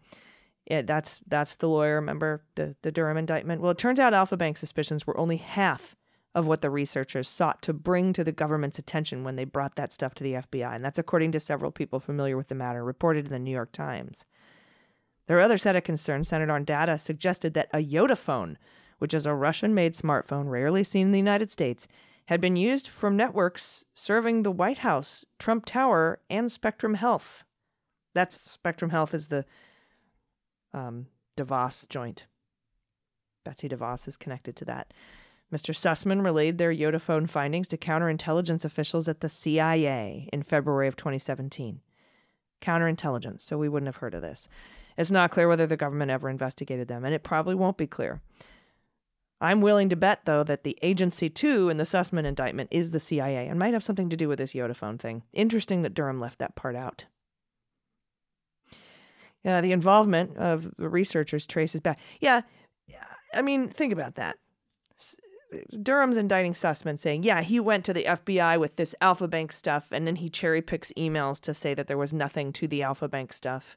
That's 0.69 1.21
that's 1.29 1.57
the 1.57 1.69
lawyer. 1.69 1.97
Remember 1.97 2.43
the 2.55 2.75
the 2.83 2.91
Durham 2.91 3.19
indictment. 3.19 3.61
Well, 3.61 3.73
it 3.73 3.79
turns 3.79 4.01
out 4.01 4.15
Alfa 4.15 4.37
Bank 4.37 4.57
suspicions 4.57 5.07
were 5.07 5.19
only 5.19 5.37
half 5.37 5.95
of 6.35 6.47
what 6.47 6.63
the 6.63 6.71
researchers 6.71 7.29
sought 7.29 7.63
to 7.63 7.73
bring 7.73 8.13
to 8.13 8.25
the 8.25 8.33
government's 8.33 8.79
attention 8.79 9.23
when 9.23 9.37
they 9.37 9.45
brought 9.45 9.77
that 9.77 9.93
stuff 9.93 10.15
to 10.15 10.25
the 10.25 10.33
FBI. 10.33 10.75
And 10.75 10.85
that's 10.85 10.99
according 10.99 11.31
to 11.33 11.41
several 11.41 11.71
people 11.71 12.01
familiar 12.01 12.37
with 12.37 12.49
the 12.49 12.57
matter, 12.57 12.83
reported 12.83 13.27
in 13.27 13.33
the 13.33 13.39
New 13.39 13.53
York 13.53 13.71
Times. 13.71 14.25
Their 15.27 15.41
other 15.41 15.59
set 15.59 15.77
of 15.77 15.85
concerns 15.85 16.29
centered 16.29 16.51
on 16.51 16.65
data 16.65 16.99
suggested 16.99 17.55
that 17.55 17.71
a 17.73 17.85
Yotaphone, 17.85 18.57
which 18.99 19.15
is 19.15 19.27
a 19.27 19.35
Russian 19.35 19.75
made 19.75 19.95
smartphone 19.95 20.51
rarely 20.51 20.83
seen 20.83 21.07
in 21.09 21.13
the 21.13 21.19
United 21.19 21.53
States, 21.53 21.87
had 22.27 22.41
been 22.41 22.57
used 22.57 22.89
from 22.89 23.17
networks 23.17 23.85
serving 23.95 24.43
the 24.43 24.51
White 24.51 24.79
House, 24.79 25.25
Trump 25.39 25.67
Tower, 25.67 26.21
and 26.29 26.51
Spectrum 26.51 26.95
Health. 26.95 27.45
That's 28.15 28.39
Spectrum 28.39 28.91
Health 28.91 29.15
is 29.15 29.29
the 29.29 29.45
um, 30.73 31.07
DeVos 31.37 31.89
joint. 31.89 32.27
Betsy 33.45 33.69
DeVos 33.69 34.09
is 34.09 34.17
connected 34.17 34.57
to 34.57 34.65
that. 34.65 34.93
Mr. 35.53 35.75
Sussmann 35.75 36.25
relayed 36.25 36.59
their 36.59 36.73
Yotaphone 36.73 37.29
findings 37.29 37.69
to 37.69 37.77
counterintelligence 37.77 38.65
officials 38.65 39.09
at 39.09 39.21
the 39.21 39.29
CIA 39.29 40.29
in 40.33 40.43
February 40.43 40.89
of 40.89 40.97
2017. 40.97 41.81
Counterintelligence, 42.61 43.41
so 43.43 43.59
we 43.59 43.69
wouldn't 43.69 43.89
have 43.89 43.97
heard 43.97 44.15
of 44.15 44.23
this. 44.23 44.49
It's 44.97 45.11
not 45.11 45.31
clear 45.31 45.49
whether 45.49 45.67
the 45.67 45.77
government 45.77 46.11
ever 46.11 46.31
investigated 46.31 46.89
them, 46.89 47.05
and 47.05 47.15
it 47.15 47.23
probably 47.23 47.55
won't 47.55 47.77
be 47.77 47.87
clear. 47.87 48.21
I'm 49.41 49.61
willing 49.61 49.91
to 49.91 49.97
bet, 49.97 50.21
though, 50.25 50.45
that 50.45 50.65
the 50.65 50.79
agency 50.81 51.29
two 51.29 51.69
in 51.69 51.77
the 51.77 51.85
Sussmann 51.85 52.25
indictment 52.25 52.71
is 52.71 52.91
the 52.93 53.01
CIA 53.01 53.47
and 53.47 53.59
might 53.59 53.75
have 53.75 53.85
something 53.85 54.09
to 54.09 54.17
do 54.17 54.29
with 54.29 54.39
this 54.39 54.55
Yotaphone 54.55 54.99
thing. 54.99 55.23
Interesting 55.33 55.83
that 55.83 55.95
Durham 55.95 56.21
left 56.21 56.39
that 56.39 56.57
part 56.57 56.77
out. 56.77 57.07
Yeah, 59.45 59.61
the 59.61 59.73
involvement 59.73 60.37
of 60.39 60.75
the 60.79 60.89
researchers 60.89 61.47
traces 61.47 61.81
back. 61.81 62.01
Yeah, 62.21 62.43
I 63.35 63.43
mean, 63.43 63.69
think 63.69 63.93
about 63.93 64.15
that. 64.15 64.39
Durham's 65.83 66.17
indicting 66.17 66.53
Sussmann, 66.53 66.99
saying, 66.99 67.23
yeah, 67.23 67.43
he 67.43 67.61
went 67.61 67.85
to 67.85 67.93
the 67.93 68.05
FBI 68.05 68.59
with 68.59 68.77
this 68.77 68.95
Alfa 69.01 69.29
Bank 69.29 69.53
stuff, 69.53 69.93
and 69.93 70.07
then 70.07 70.17
he 70.17 70.29
cherry 70.29 70.63
picks 70.63 70.93
emails 70.95 71.41
to 71.43 71.55
say 71.55 71.75
that 71.75 71.87
there 71.87 71.99
was 71.99 72.13
nothing 72.13 72.53
to 72.55 72.67
the 72.67 72.83
Alfa 72.83 73.09
Bank 73.09 73.33
stuff. 73.33 73.77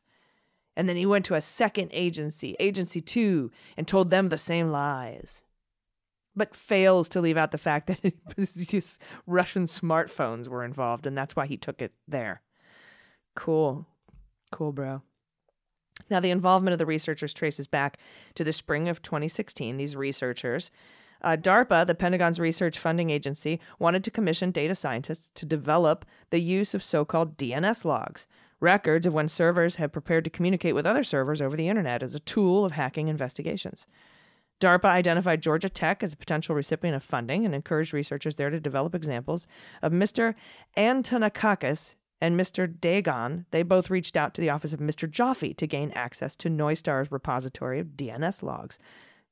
And 0.75 0.88
then 0.88 0.95
he 0.95 1.05
went 1.05 1.25
to 1.25 1.36
a 1.36 1.41
second 1.41 1.89
agency, 1.91 2.55
Agency 2.59 3.01
2, 3.01 3.51
and 3.75 3.88
told 3.88 4.09
them 4.09 4.29
the 4.29 4.38
same 4.38 4.67
lies. 4.67 5.43
But 6.36 6.55
fails 6.55 7.09
to 7.09 7.21
leave 7.21 7.38
out 7.38 7.51
the 7.51 7.57
fact 7.57 7.88
that 7.88 8.13
these 8.38 9.00
Russian 9.25 9.65
smartphones 9.65 10.47
were 10.47 10.63
involved, 10.63 11.05
and 11.05 11.17
that's 11.17 11.36
why 11.36 11.45
he 11.45 11.57
took 11.57 11.81
it 11.81 11.93
there. 12.07 12.41
Cool. 13.36 13.88
Cool, 14.51 14.71
bro. 14.71 15.01
Now, 16.10 16.20
the 16.20 16.32
involvement 16.32 16.74
of 16.74 16.80
the 16.80 16.86
researchers 16.86 17.34
traces 17.34 17.68
back 17.68 17.98
to 18.36 18.44
the 18.44 18.54
spring 18.54 18.88
of 18.88 19.02
2016. 19.02 19.78
These 19.78 19.96
researchers 19.96 20.72
uh, 21.22 21.36
DARPA, 21.36 21.88
the 21.88 21.96
Pentagon's 21.96 22.40
research 22.40 22.78
funding 22.78 23.10
agency, 23.10 23.60
wanted 23.80 24.04
to 24.04 24.12
commission 24.12 24.52
data 24.52 24.76
scientists 24.76 25.32
to 25.36 25.46
develop 25.46 26.06
the 26.30 26.40
use 26.40 26.74
of 26.74 26.84
so 26.84 27.06
called 27.06 27.38
DNS 27.38 27.86
logs, 27.86 28.28
records 28.60 29.06
of 29.06 29.14
when 29.14 29.28
servers 29.28 29.78
have 29.78 29.92
prepared 29.92 30.24
to 30.26 30.30
communicate 30.30 30.76
with 30.76 30.86
other 30.86 31.04
servers 31.04 31.42
over 31.42 31.58
the 31.58 31.70
internet 31.70 32.04
as 32.04 32.16
a 32.16 32.20
tool 32.20 32.66
of 32.66 32.74
hacking 32.74 33.08
investigations. 33.08 33.88
DARPA 34.60 34.86
identified 34.86 35.44
Georgia 35.44 35.70
Tech 35.70 36.02
as 36.02 36.14
a 36.14 36.18
potential 36.18 36.56
recipient 36.56 36.96
of 36.96 37.04
funding 37.04 37.46
and 37.46 37.54
encouraged 37.54 37.94
researchers 37.94 38.36
there 38.36 38.50
to 38.50 38.60
develop 38.60 38.96
examples 38.96 39.46
of 39.84 39.92
Mr. 39.92 40.34
Antonakakis 40.76 41.96
and 42.19 42.39
Mr. 42.39 42.67
Dagon. 42.79 43.45
They 43.51 43.63
both 43.63 43.89
reached 43.89 44.17
out 44.17 44.33
to 44.33 44.41
the 44.41 44.50
office 44.50 44.74
of 44.74 44.79
Mr. 44.79 45.09
Joffe 45.09 45.55
to 45.55 45.67
gain 45.67 45.91
access 45.91 46.36
to 46.38 46.50
Neustar's 46.50 47.12
repository 47.12 47.79
of 47.79 47.97
DNS 47.97 48.43
logs. 48.43 48.79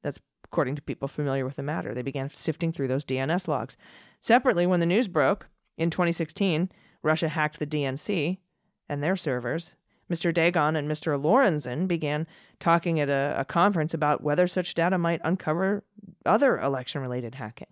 That's 0.03 0.19
according 0.43 0.75
to 0.75 0.81
people 0.81 1.07
familiar 1.07 1.45
with 1.45 1.55
the 1.55 1.63
matter. 1.63 1.93
They 1.93 2.01
began 2.01 2.29
sifting 2.29 2.71
through 2.71 2.87
those 2.87 3.05
DNS 3.05 3.47
logs. 3.47 3.77
Separately, 4.21 4.67
when 4.67 4.79
the 4.79 4.85
news 4.85 5.07
broke 5.07 5.47
in 5.77 5.89
2016, 5.89 6.71
Russia 7.01 7.29
hacked 7.29 7.59
the 7.59 7.67
DNC 7.67 8.37
and 8.87 9.03
their 9.03 9.15
servers. 9.15 9.75
Mr. 10.11 10.31
Dagon 10.31 10.75
and 10.75 10.89
Mr. 10.89 11.19
Lorenzen 11.19 11.87
began 11.87 12.27
talking 12.59 12.99
at 12.99 13.09
a, 13.09 13.35
a 13.39 13.45
conference 13.45 13.93
about 13.93 14.21
whether 14.21 14.47
such 14.47 14.75
data 14.75 14.97
might 14.97 15.21
uncover 15.23 15.83
other 16.25 16.59
election 16.59 17.01
related 17.01 17.35
hacking. 17.35 17.67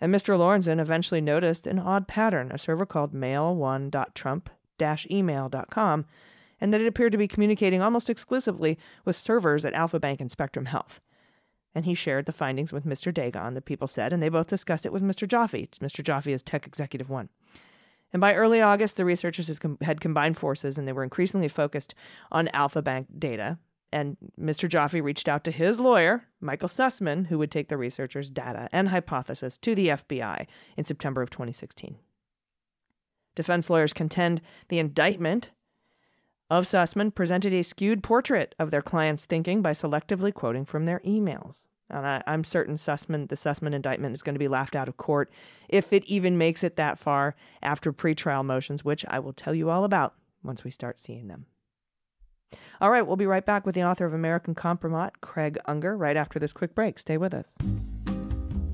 And 0.00 0.14
Mr. 0.14 0.38
Lorenzen 0.38 0.80
eventually 0.80 1.20
noticed 1.20 1.66
an 1.66 1.78
odd 1.78 2.06
pattern, 2.06 2.52
a 2.52 2.58
server 2.58 2.86
called 2.86 3.12
mail1.trump 3.12 4.50
email.com, 5.10 6.06
and 6.60 6.72
that 6.72 6.80
it 6.80 6.86
appeared 6.86 7.12
to 7.12 7.18
be 7.18 7.26
communicating 7.26 7.82
almost 7.82 8.08
exclusively 8.08 8.78
with 9.04 9.16
servers 9.16 9.64
at 9.64 9.74
Alfa 9.74 9.98
Bank 9.98 10.20
and 10.20 10.30
Spectrum 10.30 10.66
Health 10.66 11.00
and 11.74 11.84
he 11.84 11.94
shared 11.94 12.26
the 12.26 12.32
findings 12.32 12.72
with 12.72 12.84
Mr. 12.84 13.14
Dagon, 13.14 13.54
the 13.54 13.60
people 13.60 13.86
said, 13.86 14.12
and 14.12 14.20
they 14.22 14.28
both 14.28 14.48
discussed 14.48 14.86
it 14.86 14.92
with 14.92 15.02
Mr. 15.02 15.28
Joffe. 15.28 15.68
Mr. 15.78 16.02
Joffe 16.02 16.32
is 16.32 16.42
Tech 16.42 16.66
Executive 16.66 17.08
One. 17.08 17.28
And 18.12 18.20
by 18.20 18.34
early 18.34 18.60
August, 18.60 18.96
the 18.96 19.04
researchers 19.04 19.60
had 19.82 20.00
combined 20.00 20.36
forces 20.36 20.76
and 20.76 20.88
they 20.88 20.92
were 20.92 21.04
increasingly 21.04 21.46
focused 21.46 21.94
on 22.32 22.48
Alfa 22.48 22.82
Bank 22.82 23.06
data. 23.16 23.58
And 23.92 24.16
Mr. 24.38 24.68
Joffe 24.68 25.02
reached 25.02 25.28
out 25.28 25.44
to 25.44 25.50
his 25.50 25.80
lawyer, 25.80 26.24
Michael 26.40 26.68
Sussmann, 26.68 27.26
who 27.26 27.38
would 27.38 27.50
take 27.50 27.68
the 27.68 27.76
researchers' 27.76 28.30
data 28.30 28.68
and 28.70 28.90
hypothesis 28.90 29.56
to 29.58 29.74
the 29.74 29.88
FBI 29.88 30.46
in 30.76 30.84
September 30.84 31.22
of 31.22 31.30
2016. 31.30 31.96
Defense 33.34 33.70
lawyers 33.70 33.92
contend 33.92 34.42
the 34.68 34.78
indictment 34.78 35.52
of 36.50 36.64
Sussmann 36.64 37.14
presented 37.14 37.52
a 37.52 37.62
skewed 37.62 38.02
portrait 38.02 38.54
of 38.58 38.70
their 38.70 38.82
client's 38.82 39.24
thinking 39.24 39.62
by 39.62 39.72
selectively 39.72 40.32
quoting 40.32 40.64
from 40.64 40.86
their 40.86 41.00
emails. 41.00 41.66
And 41.90 42.06
I, 42.06 42.22
am 42.26 42.44
certain 42.44 42.74
Sussmann, 42.76 43.28
the 43.28 43.36
Sussmann 43.36 43.74
indictment 43.74 44.14
is 44.14 44.22
going 44.22 44.34
to 44.34 44.38
be 44.38 44.48
laughed 44.48 44.76
out 44.76 44.88
of 44.88 44.96
court 44.96 45.30
if 45.68 45.92
it 45.92 46.04
even 46.04 46.36
makes 46.36 46.62
it 46.62 46.76
that 46.76 46.98
far 46.98 47.34
after 47.62 47.92
pretrial 47.92 48.44
motions, 48.44 48.84
which 48.84 49.04
I 49.08 49.18
will 49.18 49.32
tell 49.32 49.54
you 49.54 49.70
all 49.70 49.84
about 49.84 50.14
once 50.42 50.64
we 50.64 50.70
start 50.70 50.98
seeing 50.98 51.28
them. 51.28 51.46
All 52.80 52.90
right, 52.90 53.02
we'll 53.02 53.16
be 53.16 53.26
right 53.26 53.44
back 53.44 53.66
with 53.66 53.74
the 53.74 53.84
author 53.84 54.06
of 54.06 54.14
American 54.14 54.54
Kompromat, 54.54 55.10
Craig 55.20 55.58
Unger, 55.66 55.96
right 55.96 56.16
after 56.16 56.38
this 56.38 56.52
quick 56.52 56.74
break. 56.74 56.98
Stay 56.98 57.16
with 57.16 57.34
us. 57.34 57.56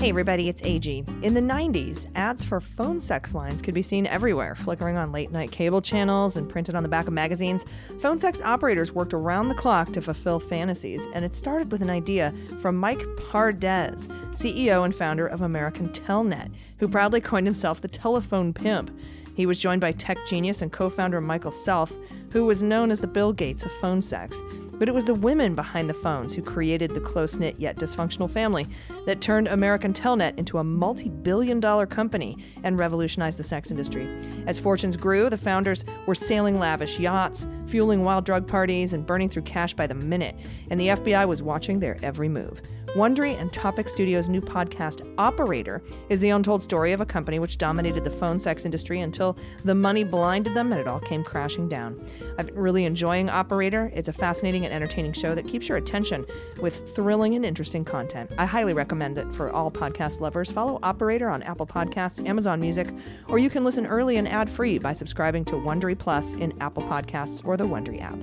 Hey 0.04 0.10
everybody, 0.10 0.50
it's 0.50 0.62
AG. 0.62 1.04
In 1.22 1.32
the 1.32 1.40
90s, 1.40 2.06
ads 2.14 2.44
for 2.44 2.60
phone 2.60 3.00
sex 3.00 3.32
lines 3.32 3.62
could 3.62 3.72
be 3.72 3.80
seen 3.80 4.06
everywhere, 4.06 4.54
flickering 4.54 4.98
on 4.98 5.12
late 5.12 5.30
night 5.30 5.50
cable 5.50 5.80
channels 5.80 6.36
and 6.36 6.46
printed 6.46 6.74
on 6.74 6.82
the 6.82 6.88
back 6.90 7.06
of 7.06 7.14
magazines. 7.14 7.64
Phone 8.00 8.18
sex 8.18 8.42
operators 8.42 8.92
worked 8.92 9.14
around 9.14 9.48
the 9.48 9.54
clock 9.54 9.92
to 9.94 10.02
fulfill 10.02 10.38
fantasies, 10.38 11.06
and 11.14 11.24
it 11.24 11.34
started 11.34 11.72
with 11.72 11.80
an 11.80 11.88
idea 11.88 12.34
from 12.60 12.76
Mike 12.76 13.02
Pardes, 13.16 14.06
CEO 14.32 14.84
and 14.84 14.94
founder 14.94 15.26
of 15.26 15.40
American 15.40 15.88
Telnet, 15.88 16.52
who 16.80 16.88
proudly 16.88 17.22
coined 17.22 17.46
himself 17.46 17.80
the 17.80 17.88
telephone 17.88 18.52
pimp. 18.52 18.90
He 19.34 19.46
was 19.46 19.58
joined 19.58 19.80
by 19.80 19.92
tech 19.92 20.18
genius 20.26 20.60
and 20.60 20.70
co 20.70 20.90
founder 20.90 21.20
Michael 21.20 21.50
Self, 21.50 21.96
who 22.34 22.44
was 22.44 22.64
known 22.64 22.90
as 22.90 22.98
the 22.98 23.06
Bill 23.06 23.32
Gates 23.32 23.62
of 23.64 23.70
phone 23.70 24.02
sex. 24.02 24.42
But 24.72 24.88
it 24.88 24.92
was 24.92 25.04
the 25.04 25.14
women 25.14 25.54
behind 25.54 25.88
the 25.88 25.94
phones 25.94 26.34
who 26.34 26.42
created 26.42 26.90
the 26.90 27.00
close 27.00 27.36
knit 27.36 27.54
yet 27.58 27.76
dysfunctional 27.76 28.28
family 28.28 28.66
that 29.06 29.20
turned 29.20 29.46
American 29.46 29.92
Telnet 29.92 30.36
into 30.36 30.58
a 30.58 30.64
multi 30.64 31.10
billion 31.10 31.60
dollar 31.60 31.86
company 31.86 32.36
and 32.64 32.76
revolutionized 32.76 33.38
the 33.38 33.44
sex 33.44 33.70
industry. 33.70 34.08
As 34.48 34.58
fortunes 34.58 34.96
grew, 34.96 35.30
the 35.30 35.38
founders 35.38 35.84
were 36.06 36.16
sailing 36.16 36.58
lavish 36.58 36.98
yachts, 36.98 37.46
fueling 37.66 38.02
wild 38.02 38.24
drug 38.24 38.48
parties, 38.48 38.94
and 38.94 39.06
burning 39.06 39.28
through 39.28 39.42
cash 39.42 39.72
by 39.72 39.86
the 39.86 39.94
minute, 39.94 40.34
and 40.70 40.80
the 40.80 40.88
FBI 40.88 41.28
was 41.28 41.40
watching 41.40 41.78
their 41.78 41.96
every 42.02 42.28
move. 42.28 42.60
Wondery 42.94 43.36
and 43.40 43.52
Topic 43.52 43.88
Studios' 43.88 44.28
new 44.28 44.40
podcast, 44.40 45.04
Operator, 45.18 45.82
is 46.10 46.20
the 46.20 46.30
untold 46.30 46.62
story 46.62 46.92
of 46.92 47.00
a 47.00 47.06
company 47.06 47.40
which 47.40 47.58
dominated 47.58 48.04
the 48.04 48.10
phone 48.10 48.38
sex 48.38 48.64
industry 48.64 49.00
until 49.00 49.36
the 49.64 49.74
money 49.74 50.04
blinded 50.04 50.54
them 50.54 50.70
and 50.70 50.80
it 50.80 50.86
all 50.86 51.00
came 51.00 51.24
crashing 51.24 51.68
down. 51.68 52.00
I've 52.38 52.46
been 52.46 52.56
really 52.56 52.84
enjoying 52.84 53.28
Operator. 53.28 53.90
It's 53.94 54.08
a 54.08 54.12
fascinating 54.12 54.64
and 54.64 54.74
entertaining 54.74 55.12
show 55.12 55.34
that 55.34 55.46
keeps 55.46 55.68
your 55.68 55.78
attention 55.78 56.26
with 56.60 56.94
thrilling 56.94 57.34
and 57.34 57.44
interesting 57.44 57.84
content. 57.84 58.30
I 58.38 58.46
highly 58.46 58.72
recommend 58.72 59.18
it 59.18 59.32
for 59.34 59.50
all 59.50 59.70
podcast 59.70 60.20
lovers. 60.20 60.50
Follow 60.50 60.78
Operator 60.82 61.28
on 61.28 61.42
Apple 61.42 61.66
Podcasts, 61.66 62.24
Amazon 62.26 62.60
Music, 62.60 62.88
or 63.28 63.38
you 63.38 63.50
can 63.50 63.64
listen 63.64 63.86
early 63.86 64.16
and 64.16 64.28
ad 64.28 64.50
free 64.50 64.78
by 64.78 64.92
subscribing 64.92 65.44
to 65.46 65.54
Wondery 65.54 65.98
Plus 65.98 66.34
in 66.34 66.52
Apple 66.60 66.82
Podcasts 66.84 67.44
or 67.44 67.56
the 67.56 67.64
Wondery 67.64 68.02
app. 68.02 68.18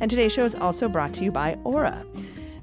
And 0.00 0.10
today's 0.10 0.32
show 0.32 0.44
is 0.44 0.54
also 0.54 0.88
brought 0.88 1.12
to 1.14 1.24
you 1.24 1.32
by 1.32 1.58
Aura. 1.64 2.04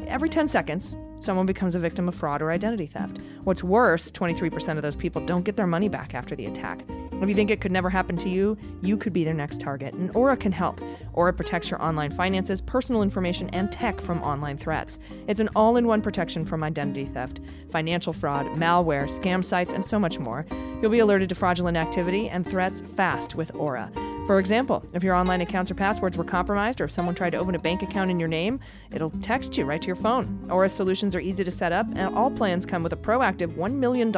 Every 0.08 0.30
10 0.30 0.48
seconds, 0.48 0.96
someone 1.20 1.46
becomes 1.46 1.76
a 1.76 1.80
victim 1.80 2.08
of 2.08 2.16
fraud 2.16 2.42
or 2.42 2.52
identity 2.52 2.86
theft. 2.88 3.20
What's 3.44 3.64
worse, 3.64 4.12
23% 4.12 4.78
of 4.78 4.84
those 4.84 4.96
people 4.96 5.26
don't 5.26 5.44
get 5.44 5.56
their 5.56 5.68
money 5.68 5.90
back 5.90 6.14
after 6.14 6.36
the 6.36 6.46
attack. 6.46 6.84
If 7.22 7.30
you 7.30 7.36
think 7.36 7.50
it 7.50 7.62
could 7.62 7.72
never 7.72 7.90
happen 7.90 8.18
to 8.18 8.30
you, 8.30 8.58
you 8.82 8.98
could 8.98 9.14
be 9.14 9.24
their 9.24 9.34
next 9.34 9.62
target, 9.62 9.94
and 9.94 10.16
Aura 10.16 10.36
can 10.36 10.52
help. 10.52 10.82
Aura 11.14 11.34
protects 11.34 11.70
your 11.70 11.82
online 11.82 12.12
finances, 12.12 12.62
personal 12.62 13.02
information, 13.02 13.50
and 13.52 13.72
tech 13.72 14.02
from 14.02 14.22
online 14.22 14.58
threats. 14.58 15.00
It's 15.28 15.40
an 15.40 15.50
all 15.56 15.78
in 15.78 15.88
one 15.88 16.02
protection 16.02 16.46
from 16.46 16.64
identity 16.64 17.06
theft, 17.06 17.40
financial 17.70 18.14
fraud, 18.14 18.46
malware, 18.58 19.06
scam 19.06 19.44
sites, 19.44 19.74
and 19.74 19.86
so 19.86 19.98
much 19.98 20.20
more. 20.20 20.46
You'll 20.82 20.92
be 20.92 21.00
alerted 21.00 21.30
to 21.30 21.36
fraudulent 21.36 21.78
activity 21.78 22.30
and 22.30 22.46
threats 22.46 22.82
fast 22.82 23.36
with 23.36 23.56
Aura. 23.56 23.92
For 24.26 24.40
example, 24.40 24.84
if 24.94 25.04
your 25.04 25.14
online 25.14 25.42
accounts 25.42 25.70
or 25.70 25.76
passwords 25.76 26.18
were 26.18 26.24
compromised 26.24 26.82
or 26.82 26.86
if 26.86 26.92
someone 26.92 27.14
tried 27.14 27.30
to 27.32 27.38
open 27.38 27.54
a 27.54 27.60
bank 27.60 27.84
account 27.84 28.10
in 28.10 28.20
your 28.20 28.28
name, 28.28 28.60
it'll 28.92 29.12
text 29.22 29.56
you 29.56 29.66
right 29.66 29.80
to 29.80 29.86
your 29.86 29.96
phone. 29.96 30.48
Aura 30.50 30.68
solutions 30.68 31.14
are 31.16 31.20
easy 31.20 31.44
to 31.44 31.52
set 31.52 31.72
up, 31.72 31.86
and 31.94 32.16
all 32.16 32.32
plans 32.32 32.66
come 32.66 32.82
with 32.82 32.92
a 32.92 32.98
proactive 32.98 33.56
$1 33.56 33.74
million 33.74 34.16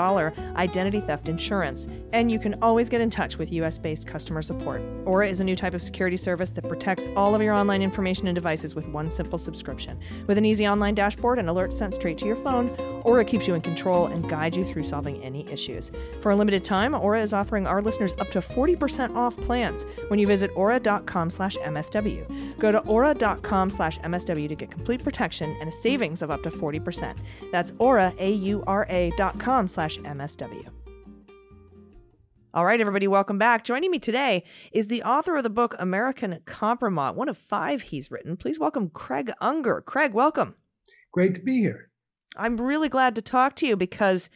identity 0.55 1.01
theft 1.01 1.27
insurance. 1.27 1.89
And 2.13 2.31
you 2.31 2.39
can 2.39 2.55
always 2.61 2.87
get 2.87 3.01
in 3.01 3.09
touch 3.09 3.37
with 3.37 3.51
US 3.51 3.77
based 3.77 4.07
customer 4.07 4.41
support. 4.41 4.81
Aura 5.03 5.27
is 5.27 5.41
a 5.41 5.43
new 5.43 5.57
type 5.57 5.73
of 5.73 5.81
security 5.81 6.15
service 6.15 6.51
that 6.51 6.69
protects 6.69 7.05
all 7.17 7.35
of 7.35 7.41
your 7.41 7.53
online 7.53 7.81
information 7.81 8.27
and 8.27 8.35
devices 8.35 8.75
with 8.75 8.87
one 8.87 9.09
simple 9.09 9.37
subscription. 9.37 9.99
With 10.25 10.37
an 10.37 10.45
easy 10.45 10.65
online 10.65 10.95
dashboard 10.95 11.37
and 11.37 11.49
alerts 11.49 11.73
sent 11.73 11.93
straight 11.93 12.17
to 12.19 12.25
your 12.25 12.37
phone, 12.37 12.69
Aura 13.03 13.25
keeps 13.25 13.45
you 13.45 13.55
in 13.55 13.61
control 13.61 14.05
and 14.05 14.29
guides 14.29 14.55
you 14.55 14.63
through 14.63 14.85
solving 14.85 15.21
any 15.21 15.45
issues. 15.49 15.91
For 16.21 16.31
a 16.31 16.35
limited 16.37 16.63
time, 16.63 16.95
Aura 16.95 17.21
is 17.21 17.33
offering 17.33 17.67
our 17.67 17.81
listeners 17.81 18.13
up 18.19 18.31
to 18.31 18.39
40% 18.39 19.13
off 19.13 19.35
plans 19.35 19.85
when 20.07 20.19
you 20.19 20.27
visit 20.27 20.51
aura.com 20.55 21.29
slash 21.29 21.57
MSW. 21.57 22.57
Go 22.59 22.71
to 22.71 22.79
aura.com 22.79 23.69
slash 23.69 23.99
MSW 23.99 24.47
to 24.47 24.55
get 24.55 24.71
complete 24.71 25.03
protection 25.03 25.55
and 25.59 25.69
a 25.69 25.71
savings 25.71 26.21
of 26.21 26.31
up 26.31 26.43
to 26.43 26.49
40%. 26.49 27.17
That's 27.51 27.73
aura, 27.79 28.13
A-U-R-A 28.17 29.11
dot 29.17 29.39
com 29.39 29.67
slash 29.67 29.97
MSW. 29.99 30.69
All 32.53 32.65
right, 32.65 32.81
everybody, 32.81 33.07
welcome 33.07 33.37
back. 33.37 33.63
Joining 33.63 33.91
me 33.91 33.99
today 33.99 34.43
is 34.71 34.87
the 34.87 35.03
author 35.03 35.35
of 35.35 35.43
the 35.43 35.49
book 35.49 35.75
American 35.77 36.39
Kompromat, 36.45 37.13
one 37.13 37.29
of 37.29 37.37
five 37.37 37.83
he's 37.83 38.09
written. 38.09 38.35
Please 38.35 38.57
welcome 38.57 38.89
Craig 38.89 39.31
Unger. 39.41 39.81
Craig, 39.81 40.13
welcome. 40.13 40.55
Great 41.11 41.35
to 41.35 41.41
be 41.41 41.59
here. 41.59 41.91
I'm 42.35 42.59
really 42.59 42.89
glad 42.89 43.15
to 43.15 43.21
talk 43.21 43.55
to 43.57 43.67
you 43.67 43.75
because, 43.75 44.29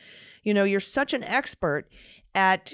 you 0.44 0.54
know, 0.54 0.64
you're 0.64 0.80
such 0.80 1.14
an 1.14 1.24
expert 1.24 1.90
at 2.34 2.74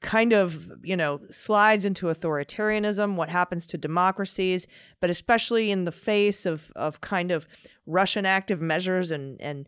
kind 0.00 0.32
of, 0.32 0.72
you 0.82 0.96
know, 0.96 1.20
slides 1.30 1.84
into 1.84 2.06
authoritarianism, 2.06 3.16
what 3.16 3.28
happens 3.28 3.66
to 3.66 3.78
democracies, 3.78 4.66
but 5.00 5.10
especially 5.10 5.70
in 5.70 5.84
the 5.84 5.92
face 5.92 6.46
of, 6.46 6.72
of 6.76 7.00
kind 7.00 7.30
of 7.30 7.46
Russian 7.86 8.24
active 8.24 8.60
measures 8.60 9.10
and, 9.10 9.40
and 9.40 9.66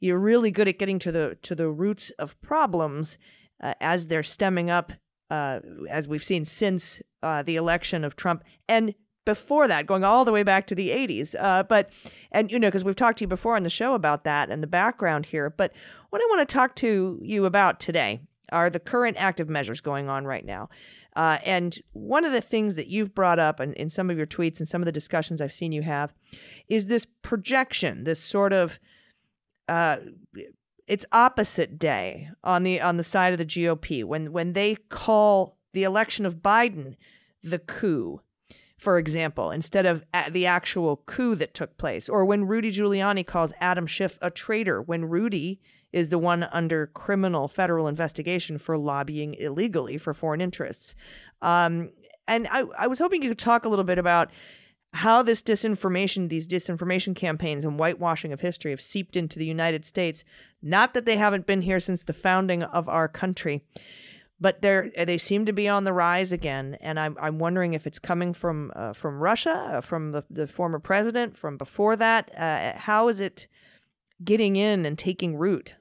you're 0.00 0.18
really 0.18 0.50
good 0.50 0.68
at 0.68 0.78
getting 0.78 0.98
to 0.98 1.12
the 1.12 1.36
to 1.42 1.54
the 1.54 1.68
roots 1.68 2.10
of 2.12 2.40
problems 2.40 3.18
uh, 3.62 3.74
as 3.80 4.08
they're 4.08 4.22
stemming 4.22 4.70
up, 4.70 4.92
uh, 5.30 5.60
as 5.90 6.08
we've 6.08 6.24
seen 6.24 6.44
since 6.44 7.02
uh, 7.22 7.42
the 7.42 7.56
election 7.56 8.02
of 8.02 8.16
Trump, 8.16 8.42
and 8.68 8.94
before 9.26 9.68
that, 9.68 9.86
going 9.86 10.02
all 10.02 10.24
the 10.24 10.32
way 10.32 10.42
back 10.42 10.66
to 10.66 10.74
the 10.74 10.88
80s. 10.88 11.34
Uh, 11.38 11.62
but, 11.62 11.92
and, 12.32 12.50
you 12.50 12.58
know, 12.58 12.68
because 12.68 12.84
we've 12.84 12.96
talked 12.96 13.18
to 13.18 13.24
you 13.24 13.28
before 13.28 13.54
on 13.54 13.62
the 13.62 13.70
show 13.70 13.94
about 13.94 14.24
that 14.24 14.50
and 14.50 14.62
the 14.62 14.66
background 14.66 15.26
here. 15.26 15.50
But 15.50 15.72
what 16.08 16.22
I 16.22 16.24
want 16.30 16.48
to 16.48 16.52
talk 16.52 16.74
to 16.76 17.20
you 17.22 17.44
about 17.44 17.80
today 17.80 18.20
are 18.52 18.70
the 18.70 18.80
current 18.80 19.16
active 19.18 19.48
measures 19.48 19.80
going 19.80 20.08
on 20.08 20.24
right 20.24 20.44
now. 20.44 20.68
Uh, 21.16 21.38
and 21.44 21.78
one 21.92 22.24
of 22.24 22.32
the 22.32 22.40
things 22.40 22.76
that 22.76 22.86
you've 22.86 23.14
brought 23.14 23.38
up 23.38 23.60
in, 23.60 23.72
in 23.74 23.90
some 23.90 24.10
of 24.10 24.16
your 24.16 24.26
tweets 24.26 24.58
and 24.58 24.68
some 24.68 24.80
of 24.80 24.86
the 24.86 24.92
discussions 24.92 25.40
I've 25.40 25.52
seen 25.52 25.72
you 25.72 25.82
have 25.82 26.12
is 26.68 26.86
this 26.86 27.06
projection, 27.22 28.04
this 28.04 28.20
sort 28.20 28.52
of 28.52 28.78
uh, 29.68 29.98
it's 30.86 31.06
opposite 31.12 31.78
day 31.78 32.28
on 32.42 32.64
the 32.64 32.80
on 32.80 32.96
the 32.96 33.04
side 33.04 33.32
of 33.32 33.38
the 33.38 33.46
GOP 33.46 34.04
when 34.04 34.32
when 34.32 34.52
they 34.54 34.74
call 34.88 35.56
the 35.72 35.84
election 35.84 36.26
of 36.26 36.42
Biden 36.42 36.96
the 37.44 37.60
coup, 37.60 38.20
for 38.76 38.98
example, 38.98 39.52
instead 39.52 39.86
of 39.86 40.04
the 40.30 40.46
actual 40.46 40.96
coup 41.06 41.36
that 41.36 41.54
took 41.54 41.78
place, 41.78 42.08
or 42.08 42.24
when 42.24 42.46
Rudy 42.46 42.72
Giuliani 42.72 43.24
calls 43.24 43.52
Adam 43.60 43.86
Schiff 43.86 44.18
a 44.20 44.30
traitor 44.30 44.82
when 44.82 45.04
Rudy 45.04 45.60
is 45.92 46.10
the 46.10 46.18
one 46.18 46.44
under 46.52 46.86
criminal 46.88 47.48
federal 47.48 47.88
investigation 47.88 48.58
for 48.58 48.78
lobbying 48.78 49.34
illegally 49.34 49.98
for 49.98 50.14
foreign 50.14 50.40
interests. 50.40 50.94
Um, 51.42 51.90
and 52.28 52.46
I, 52.50 52.64
I 52.78 52.86
was 52.86 52.98
hoping 52.98 53.22
you 53.22 53.30
could 53.30 53.38
talk 53.38 53.64
a 53.64 53.68
little 53.68 53.84
bit 53.84 53.98
about 53.98 54.30
how 54.92 55.22
this 55.22 55.42
disinformation, 55.42 56.28
these 56.28 56.48
disinformation 56.48 57.14
campaigns 57.14 57.64
and 57.64 57.78
whitewashing 57.78 58.32
of 58.32 58.40
history 58.40 58.72
have 58.72 58.80
seeped 58.80 59.16
into 59.16 59.38
the 59.38 59.46
United 59.46 59.84
States. 59.84 60.24
Not 60.62 60.94
that 60.94 61.04
they 61.04 61.16
haven't 61.16 61.46
been 61.46 61.62
here 61.62 61.80
since 61.80 62.02
the 62.02 62.12
founding 62.12 62.62
of 62.62 62.88
our 62.88 63.08
country, 63.08 63.62
but 64.40 64.62
they 64.62 64.90
they 65.04 65.18
seem 65.18 65.44
to 65.46 65.52
be 65.52 65.68
on 65.68 65.84
the 65.84 65.92
rise 65.92 66.32
again. 66.32 66.76
And 66.80 66.98
I'm 66.98 67.16
I'm 67.20 67.38
wondering 67.38 67.74
if 67.74 67.86
it's 67.86 67.98
coming 67.98 68.32
from 68.32 68.72
uh, 68.74 68.92
from 68.92 69.20
Russia, 69.20 69.74
uh, 69.74 69.80
from 69.80 70.12
the, 70.12 70.24
the 70.30 70.46
former 70.46 70.78
president, 70.78 71.36
from 71.36 71.56
before 71.56 71.94
that. 71.96 72.36
Uh, 72.36 72.76
how 72.76 73.08
is 73.08 73.20
it 73.20 73.46
getting 74.24 74.56
in 74.56 74.86
and 74.86 74.98
taking 74.98 75.36
root? 75.36 75.76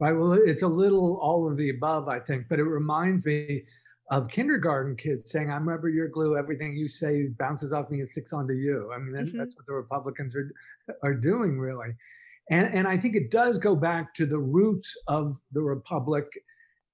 Right. 0.00 0.12
Well, 0.12 0.32
it's 0.32 0.62
a 0.62 0.68
little 0.68 1.18
all 1.20 1.46
of 1.46 1.58
the 1.58 1.68
above, 1.68 2.08
I 2.08 2.20
think, 2.20 2.46
but 2.48 2.58
it 2.58 2.64
reminds 2.64 3.26
me 3.26 3.64
of 4.10 4.28
kindergarten 4.28 4.96
kids 4.96 5.30
saying, 5.30 5.50
"I'm 5.50 5.68
rubber, 5.68 5.90
you're 5.90 6.08
glue. 6.08 6.38
Everything 6.38 6.74
you 6.76 6.88
say 6.88 7.28
bounces 7.38 7.72
off 7.72 7.90
me 7.90 8.00
and 8.00 8.08
sticks 8.08 8.32
onto 8.32 8.54
you." 8.54 8.90
I 8.94 8.98
mean, 8.98 9.12
that, 9.12 9.26
mm-hmm. 9.26 9.38
that's 9.38 9.56
what 9.56 9.66
the 9.66 9.74
Republicans 9.74 10.34
are 10.34 10.50
are 11.02 11.14
doing, 11.14 11.58
really. 11.58 11.90
And 12.50 12.72
and 12.74 12.88
I 12.88 12.96
think 12.96 13.14
it 13.14 13.30
does 13.30 13.58
go 13.58 13.76
back 13.76 14.14
to 14.14 14.26
the 14.26 14.38
roots 14.38 14.96
of 15.06 15.38
the 15.52 15.62
republic 15.62 16.26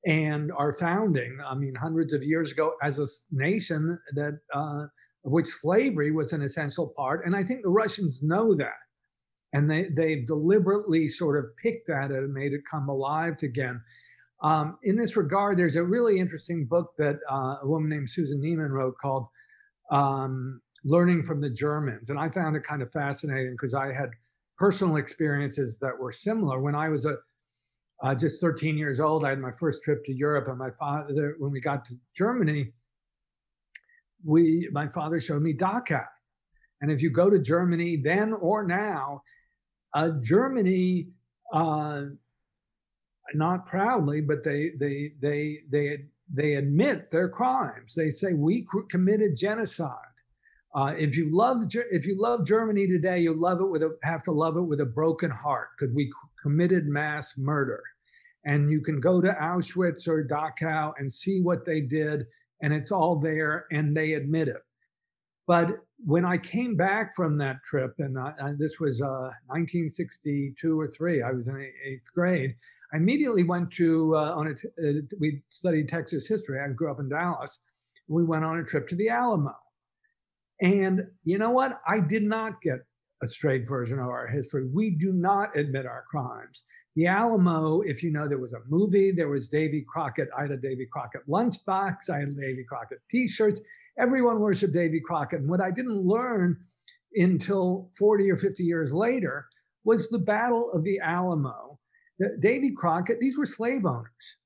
and 0.04 0.52
our 0.52 0.72
founding. 0.72 1.38
I 1.44 1.54
mean, 1.54 1.74
hundreds 1.74 2.12
of 2.12 2.22
years 2.22 2.52
ago, 2.52 2.74
as 2.82 2.98
a 2.98 3.06
nation 3.30 3.98
that 4.14 4.38
uh, 4.52 4.86
of 5.24 5.32
which 5.32 5.46
slavery 5.46 6.10
was 6.10 6.32
an 6.32 6.42
essential 6.42 6.92
part, 6.96 7.24
and 7.24 7.36
I 7.36 7.44
think 7.44 7.62
the 7.62 7.70
Russians 7.70 8.22
know 8.22 8.54
that, 8.54 8.78
and 9.56 9.70
they 9.70 9.84
they've 9.84 10.26
deliberately 10.26 11.08
sort 11.08 11.38
of 11.38 11.56
picked 11.56 11.88
at 11.88 12.10
it 12.10 12.18
and 12.18 12.32
made 12.32 12.52
it 12.52 12.60
come 12.70 12.90
alive 12.90 13.42
again. 13.42 13.80
Um, 14.42 14.76
in 14.82 14.96
this 14.96 15.16
regard, 15.16 15.56
there's 15.56 15.76
a 15.76 15.82
really 15.82 16.18
interesting 16.18 16.66
book 16.66 16.92
that 16.98 17.16
uh, 17.30 17.56
a 17.62 17.66
woman 17.66 17.88
named 17.88 18.10
Susan 18.10 18.38
Neiman 18.38 18.70
wrote 18.70 18.96
called 19.00 19.26
um, 19.90 20.60
Learning 20.84 21.22
from 21.22 21.40
the 21.40 21.48
Germans. 21.48 22.10
And 22.10 22.18
I 22.18 22.28
found 22.28 22.54
it 22.54 22.64
kind 22.64 22.82
of 22.82 22.92
fascinating 22.92 23.52
because 23.52 23.72
I 23.72 23.94
had 23.94 24.10
personal 24.58 24.96
experiences 24.96 25.78
that 25.78 25.98
were 25.98 26.12
similar. 26.12 26.60
When 26.60 26.74
I 26.74 26.90
was 26.90 27.06
a, 27.06 27.16
uh, 28.02 28.14
just 28.14 28.42
13 28.42 28.76
years 28.76 29.00
old, 29.00 29.24
I 29.24 29.30
had 29.30 29.38
my 29.38 29.52
first 29.52 29.82
trip 29.82 30.04
to 30.04 30.12
Europe, 30.12 30.48
and 30.48 30.58
my 30.58 30.70
father, 30.78 31.34
when 31.38 31.50
we 31.50 31.60
got 31.62 31.82
to 31.86 31.94
Germany, 32.14 32.72
we 34.22 34.68
my 34.70 34.86
father 34.88 35.18
showed 35.18 35.40
me 35.40 35.54
Dachau. 35.54 36.04
And 36.82 36.90
if 36.90 37.00
you 37.00 37.08
go 37.08 37.30
to 37.30 37.38
Germany 37.38 37.96
then 38.04 38.34
or 38.34 38.62
now, 38.62 39.22
uh, 39.96 40.10
Germany 40.20 41.08
uh, 41.54 42.02
not 43.32 43.64
proudly, 43.64 44.20
but 44.20 44.44
they 44.44 44.72
they 44.78 45.12
they 45.20 45.60
they 45.70 46.04
they 46.32 46.54
admit 46.56 47.10
their 47.10 47.30
crimes. 47.30 47.94
They 47.94 48.10
say 48.10 48.34
we 48.34 48.66
committed 48.90 49.36
genocide. 49.36 50.14
Uh, 50.74 50.94
if 50.98 51.16
you 51.16 51.34
love 51.34 51.62
if 51.90 52.04
you 52.04 52.20
love 52.20 52.44
Germany 52.44 52.86
today, 52.86 53.20
you 53.20 53.32
love 53.32 53.62
it 53.62 53.70
with 53.70 53.82
a, 53.82 53.96
have 54.02 54.22
to 54.24 54.32
love 54.32 54.58
it 54.58 54.62
with 54.62 54.82
a 54.82 54.86
broken 54.86 55.30
heart 55.30 55.68
because 55.78 55.94
we 55.94 56.12
committed 56.42 56.86
mass 56.86 57.38
murder. 57.38 57.82
And 58.44 58.70
you 58.70 58.82
can 58.82 59.00
go 59.00 59.22
to 59.22 59.32
Auschwitz 59.32 60.06
or 60.06 60.22
Dachau 60.22 60.92
and 60.98 61.10
see 61.12 61.40
what 61.40 61.64
they 61.64 61.80
did, 61.80 62.26
and 62.60 62.72
it's 62.72 62.92
all 62.92 63.16
there, 63.16 63.64
and 63.72 63.96
they 63.96 64.12
admit 64.12 64.48
it. 64.48 64.62
But 65.46 65.85
when 66.04 66.24
I 66.24 66.36
came 66.36 66.76
back 66.76 67.14
from 67.14 67.38
that 67.38 67.62
trip, 67.64 67.94
and 67.98 68.18
uh, 68.18 68.32
this 68.58 68.78
was 68.78 69.00
uh, 69.00 69.32
1962 69.46 70.78
or 70.80 70.88
three, 70.88 71.22
I 71.22 71.32
was 71.32 71.48
in 71.48 71.72
eighth 71.84 72.12
grade. 72.14 72.54
I 72.92 72.98
immediately 72.98 73.42
went 73.42 73.70
to 73.72 74.14
uh, 74.14 74.34
on 74.34 74.48
a 74.48 74.54
t- 74.54 74.68
uh, 74.78 75.02
we 75.18 75.42
studied 75.50 75.88
Texas 75.88 76.26
history. 76.28 76.60
I 76.60 76.68
grew 76.68 76.90
up 76.90 77.00
in 77.00 77.08
Dallas. 77.08 77.58
We 78.08 78.24
went 78.24 78.44
on 78.44 78.58
a 78.58 78.64
trip 78.64 78.88
to 78.88 78.96
the 78.96 79.08
Alamo, 79.08 79.56
and 80.60 81.06
you 81.24 81.38
know 81.38 81.50
what? 81.50 81.80
I 81.86 82.00
did 82.00 82.22
not 82.22 82.60
get 82.60 82.80
a 83.22 83.26
straight 83.26 83.66
version 83.66 83.98
of 83.98 84.06
our 84.06 84.26
history. 84.26 84.68
We 84.72 84.90
do 84.90 85.12
not 85.12 85.56
admit 85.56 85.86
our 85.86 86.04
crimes. 86.08 86.62
The 86.94 87.06
Alamo, 87.06 87.80
if 87.80 88.02
you 88.02 88.10
know, 88.10 88.28
there 88.28 88.38
was 88.38 88.52
a 88.52 88.60
movie. 88.68 89.10
There 89.10 89.28
was 89.28 89.48
Davy 89.48 89.84
Crockett. 89.86 90.28
I 90.36 90.42
had 90.42 90.50
a 90.50 90.56
Davy 90.56 90.86
Crockett 90.86 91.28
lunchbox. 91.28 92.10
I 92.10 92.20
had 92.20 92.36
Davy 92.36 92.64
Crockett 92.64 93.00
T-shirts. 93.10 93.60
Everyone 93.98 94.40
worshipped 94.40 94.74
Davy 94.74 95.00
Crockett. 95.00 95.40
And 95.40 95.48
what 95.48 95.60
I 95.60 95.70
didn't 95.70 96.06
learn 96.06 96.58
until 97.14 97.90
40 97.98 98.30
or 98.30 98.36
50 98.36 98.62
years 98.62 98.92
later 98.92 99.46
was 99.84 100.08
the 100.08 100.18
Battle 100.18 100.70
of 100.72 100.84
the 100.84 100.98
Alamo 101.00 101.76
Davy 102.40 102.70
Crockett, 102.70 103.20
these 103.20 103.36
were 103.36 103.46
slave 103.46 103.84
owners. 103.84 104.36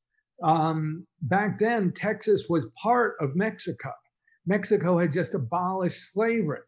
Um, 0.42 1.06
back 1.22 1.58
then, 1.58 1.92
Texas 1.92 2.46
was 2.48 2.66
part 2.80 3.16
of 3.20 3.36
Mexico. 3.36 3.92
Mexico 4.46 4.98
had 4.98 5.12
just 5.12 5.34
abolished 5.34 6.12
slavery. 6.12 6.60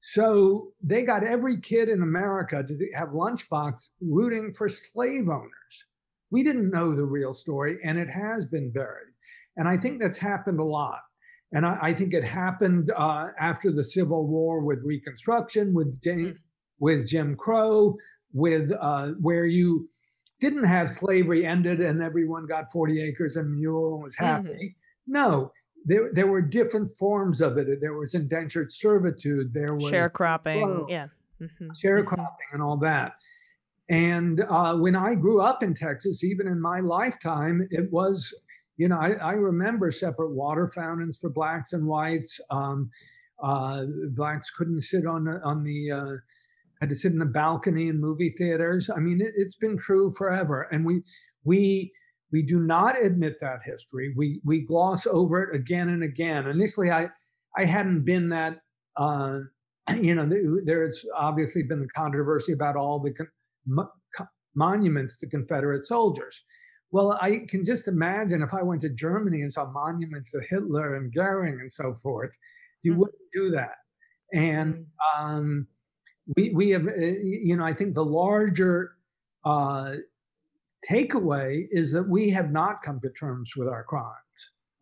So 0.00 0.72
they 0.82 1.02
got 1.02 1.24
every 1.24 1.60
kid 1.60 1.88
in 1.88 2.02
America 2.02 2.62
to 2.62 2.90
have 2.94 3.08
lunchbox 3.08 3.86
rooting 4.00 4.52
for 4.52 4.68
slave 4.68 5.28
owners. 5.28 5.86
We 6.30 6.42
didn't 6.42 6.70
know 6.70 6.94
the 6.94 7.04
real 7.04 7.34
story, 7.34 7.78
and 7.82 7.98
it 7.98 8.08
has 8.08 8.44
been 8.44 8.70
buried. 8.70 9.12
And 9.56 9.66
I 9.66 9.76
think 9.76 10.00
that's 10.00 10.18
happened 10.18 10.60
a 10.60 10.64
lot. 10.64 11.00
And 11.52 11.64
I, 11.64 11.78
I 11.80 11.94
think 11.94 12.14
it 12.14 12.24
happened 12.24 12.92
uh, 12.96 13.28
after 13.38 13.70
the 13.70 13.84
Civil 13.84 14.26
War 14.26 14.60
with 14.60 14.80
Reconstruction, 14.84 15.72
with 15.72 16.00
Jim, 16.02 16.38
with 16.78 17.06
Jim 17.06 17.36
Crow, 17.36 17.96
with 18.32 18.72
uh, 18.80 19.08
where 19.20 19.46
you 19.46 19.88
didn't 20.40 20.64
have 20.64 20.90
slavery 20.90 21.46
ended 21.46 21.80
and 21.80 22.02
everyone 22.02 22.46
got 22.46 22.70
40 22.70 23.00
acres 23.00 23.36
and 23.36 23.54
mule 23.54 23.94
and 23.94 24.02
was 24.02 24.16
happy. 24.16 24.48
Mm-hmm. 24.48 25.12
No, 25.12 25.52
there 25.84 26.10
there 26.12 26.26
were 26.26 26.42
different 26.42 26.88
forms 26.98 27.40
of 27.40 27.56
it. 27.58 27.80
There 27.80 27.96
was 27.96 28.14
indentured 28.14 28.72
servitude. 28.72 29.52
There 29.52 29.74
was 29.74 29.92
sharecropping. 29.92 30.62
Well, 30.62 30.86
yeah. 30.88 31.06
Mm-hmm. 31.40 31.70
Sharecropping 31.70 32.18
mm-hmm. 32.18 32.54
and 32.54 32.62
all 32.62 32.76
that. 32.78 33.12
And 33.88 34.42
uh, 34.48 34.76
when 34.76 34.96
I 34.96 35.14
grew 35.14 35.40
up 35.40 35.62
in 35.62 35.74
Texas, 35.74 36.24
even 36.24 36.48
in 36.48 36.60
my 36.60 36.80
lifetime, 36.80 37.68
it 37.70 37.90
was, 37.92 38.34
you 38.76 38.88
know, 38.88 38.98
I, 38.98 39.12
I 39.12 39.32
remember 39.32 39.90
separate 39.90 40.32
water 40.32 40.68
fountains 40.68 41.18
for 41.18 41.30
blacks 41.30 41.72
and 41.72 41.86
whites. 41.86 42.40
Um, 42.50 42.90
uh, 43.42 43.84
blacks 44.10 44.50
couldn't 44.50 44.82
sit 44.82 45.06
on 45.06 45.28
on 45.44 45.64
the 45.64 45.90
uh, 45.90 46.16
had 46.80 46.88
to 46.88 46.94
sit 46.94 47.12
in 47.12 47.18
the 47.18 47.24
balcony 47.24 47.88
in 47.88 48.00
movie 48.00 48.34
theaters. 48.36 48.90
I 48.94 49.00
mean, 49.00 49.20
it, 49.20 49.32
has 49.42 49.56
been 49.56 49.76
true 49.76 50.10
forever, 50.10 50.62
and 50.72 50.84
we 50.84 51.02
we 51.44 51.92
we 52.32 52.42
do 52.42 52.60
not 52.60 53.02
admit 53.02 53.38
that 53.40 53.60
history. 53.64 54.12
We 54.16 54.40
we 54.44 54.64
gloss 54.64 55.06
over 55.06 55.42
it 55.42 55.54
again 55.54 55.88
and 55.88 56.02
again. 56.02 56.46
Initially, 56.46 56.90
I 56.90 57.08
I 57.56 57.64
hadn't 57.64 58.04
been 58.04 58.28
that. 58.30 58.58
Uh, 58.96 59.40
you 60.00 60.14
know, 60.14 60.28
there's 60.64 61.04
obviously 61.16 61.62
been 61.62 61.80
the 61.80 61.88
controversy 61.88 62.52
about 62.52 62.76
all 62.76 62.98
the 62.98 63.12
con- 63.12 63.88
monuments 64.54 65.18
to 65.18 65.28
Confederate 65.28 65.84
soldiers. 65.84 66.42
Well, 66.92 67.18
I 67.20 67.40
can 67.48 67.64
just 67.64 67.88
imagine 67.88 68.42
if 68.42 68.54
I 68.54 68.62
went 68.62 68.80
to 68.82 68.88
Germany 68.88 69.42
and 69.42 69.52
saw 69.52 69.66
monuments 69.70 70.30
to 70.32 70.40
Hitler 70.48 70.96
and 70.96 71.12
Goering 71.12 71.60
and 71.60 71.70
so 71.70 71.94
forth, 71.94 72.38
you 72.82 72.92
mm-hmm. 72.92 73.00
wouldn't 73.00 73.18
do 73.34 73.50
that. 73.50 73.76
And 74.32 74.74
mm. 74.74 74.86
um, 75.18 75.66
we 76.36 76.50
we 76.50 76.70
have, 76.70 76.86
uh, 76.86 76.94
you 76.96 77.56
know, 77.56 77.64
I 77.64 77.72
think 77.72 77.94
the 77.94 78.04
larger 78.04 78.92
uh, 79.44 79.96
takeaway 80.88 81.66
is 81.70 81.92
that 81.92 82.08
we 82.08 82.30
have 82.30 82.50
not 82.50 82.82
come 82.82 83.00
to 83.00 83.10
terms 83.10 83.52
with 83.56 83.68
our 83.68 83.84
crimes. 83.84 84.12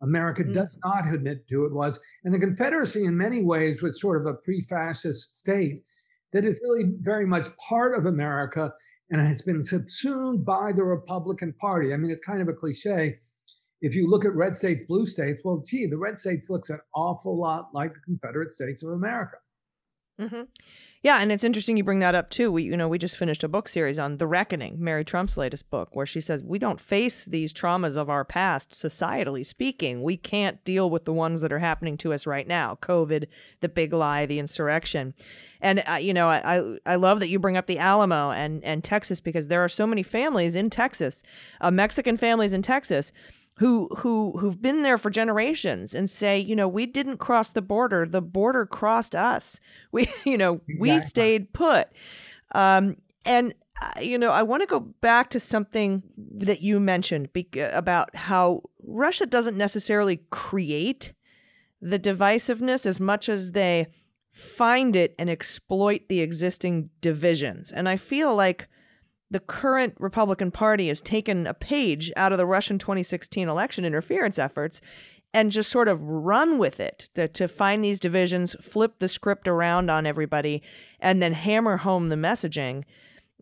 America 0.01 0.43
mm-hmm. 0.43 0.53
does 0.53 0.77
not 0.83 1.11
admit 1.11 1.47
to 1.47 1.65
it 1.65 1.73
was, 1.73 1.99
and 2.23 2.33
the 2.33 2.39
Confederacy, 2.39 3.05
in 3.05 3.17
many 3.17 3.41
ways, 3.41 3.81
was 3.81 3.99
sort 3.99 4.19
of 4.19 4.27
a 4.27 4.33
pre-fascist 4.33 5.37
state 5.37 5.83
that 6.33 6.43
is 6.43 6.59
really 6.61 6.91
very 6.99 7.25
much 7.25 7.47
part 7.57 7.97
of 7.97 8.05
America 8.05 8.71
and 9.11 9.21
has 9.21 9.41
been 9.41 9.61
subsumed 9.61 10.45
by 10.45 10.71
the 10.71 10.83
Republican 10.83 11.53
Party. 11.53 11.93
I 11.93 11.97
mean, 11.97 12.11
it's 12.11 12.25
kind 12.25 12.41
of 12.41 12.47
a 12.47 12.53
cliche. 12.53 13.19
If 13.81 13.95
you 13.95 14.09
look 14.09 14.25
at 14.25 14.33
red 14.33 14.55
states, 14.55 14.83
blue 14.87 15.05
states, 15.05 15.41
well, 15.43 15.61
gee, 15.63 15.85
the 15.85 15.97
red 15.97 16.17
states 16.17 16.49
looks 16.49 16.69
an 16.69 16.79
awful 16.95 17.37
lot 17.37 17.69
like 17.73 17.93
the 17.93 17.99
Confederate 17.99 18.51
States 18.51 18.83
of 18.83 18.91
America. 18.91 19.37
Mm-hmm. 20.19 20.43
Yeah, 21.05 21.19
and 21.19 21.31
it's 21.31 21.43
interesting 21.43 21.77
you 21.77 21.83
bring 21.83 21.99
that 21.99 22.15
up 22.15 22.31
too. 22.31 22.51
We, 22.51 22.63
you 22.63 22.75
know, 22.75 22.87
we 22.87 22.97
just 22.97 23.15
finished 23.15 23.43
a 23.43 23.47
book 23.47 23.69
series 23.69 23.99
on 23.99 24.17
The 24.17 24.25
Reckoning, 24.25 24.77
Mary 24.79 25.05
Trump's 25.05 25.37
latest 25.37 25.69
book, 25.69 25.89
where 25.91 26.07
she 26.07 26.19
says 26.19 26.41
we 26.41 26.57
don't 26.57 26.81
face 26.81 27.25
these 27.25 27.53
traumas 27.53 27.95
of 27.95 28.09
our 28.09 28.25
past, 28.25 28.71
societally 28.71 29.45
speaking. 29.45 30.01
We 30.01 30.17
can't 30.17 30.63
deal 30.63 30.89
with 30.89 31.05
the 31.05 31.13
ones 31.13 31.41
that 31.41 31.53
are 31.53 31.59
happening 31.59 31.95
to 31.97 32.11
us 32.11 32.25
right 32.25 32.47
now: 32.47 32.79
COVID, 32.81 33.27
the 33.59 33.69
big 33.69 33.93
lie, 33.93 34.25
the 34.25 34.39
insurrection. 34.39 35.13
And 35.61 35.83
uh, 35.87 35.95
you 35.95 36.11
know, 36.11 36.27
I, 36.27 36.79
I 36.87 36.95
love 36.95 37.19
that 37.19 37.29
you 37.29 37.37
bring 37.37 37.55
up 37.55 37.67
the 37.67 37.77
Alamo 37.77 38.31
and 38.31 38.63
and 38.63 38.83
Texas 38.83 39.19
because 39.19 39.45
there 39.45 39.63
are 39.63 39.69
so 39.69 39.85
many 39.85 40.01
families 40.01 40.55
in 40.55 40.71
Texas, 40.71 41.21
uh, 41.61 41.69
Mexican 41.69 42.17
families 42.17 42.53
in 42.53 42.63
Texas 42.63 43.11
who 43.57 43.89
who 43.97 44.37
who've 44.37 44.61
been 44.61 44.81
there 44.81 44.97
for 44.97 45.09
generations 45.09 45.93
and 45.93 46.09
say, 46.09 46.37
you 46.37 46.55
know, 46.55 46.67
we 46.67 46.85
didn't 46.85 47.17
cross 47.17 47.51
the 47.51 47.61
border, 47.61 48.05
the 48.05 48.21
border 48.21 48.65
crossed 48.65 49.15
us. 49.15 49.59
We, 49.91 50.09
you 50.25 50.37
know, 50.37 50.55
exactly. 50.67 50.77
we 50.79 50.99
stayed 50.99 51.53
put. 51.53 51.87
Um, 52.53 52.97
and 53.25 53.53
uh, 53.81 53.99
you 54.01 54.17
know, 54.17 54.31
I 54.31 54.43
want 54.43 54.61
to 54.63 54.67
go 54.67 54.79
back 54.79 55.29
to 55.31 55.39
something 55.39 56.03
that 56.17 56.61
you 56.61 56.79
mentioned 56.79 57.31
be- 57.31 57.47
about 57.59 58.13
how 58.15 58.61
Russia 58.83 59.25
doesn't 59.25 59.57
necessarily 59.57 60.21
create 60.31 61.13
the 61.81 61.99
divisiveness 61.99 62.85
as 62.85 62.99
much 62.99 63.29
as 63.29 63.51
they 63.51 63.87
find 64.31 64.95
it 64.95 65.15
and 65.17 65.29
exploit 65.29 66.09
the 66.09 66.19
existing 66.19 66.89
divisions. 66.99 67.71
And 67.71 67.87
I 67.87 67.95
feel 67.95 68.35
like 68.35 68.67
the 69.35 69.41
current 69.41 69.93
Republican 69.99 70.49
Party 70.49 70.87
has 70.87 71.01
taken 71.01 71.45
a 71.45 71.53
page 71.53 72.09
out 72.15 72.31
of 72.31 72.37
the 72.37 72.45
Russian 72.45 72.79
2016 72.79 73.49
election 73.49 73.83
interference 73.83 74.39
efforts 74.39 74.79
and 75.33 75.51
just 75.51 75.69
sort 75.69 75.89
of 75.89 76.01
run 76.01 76.57
with 76.57 76.79
it 76.79 77.09
to, 77.15 77.27
to 77.27 77.49
find 77.49 77.83
these 77.83 77.99
divisions, 77.99 78.55
flip 78.61 78.93
the 78.99 79.09
script 79.09 79.49
around 79.49 79.91
on 79.91 80.05
everybody, 80.05 80.63
and 81.01 81.21
then 81.21 81.33
hammer 81.33 81.75
home 81.75 82.07
the 82.07 82.15
messaging. 82.15 82.85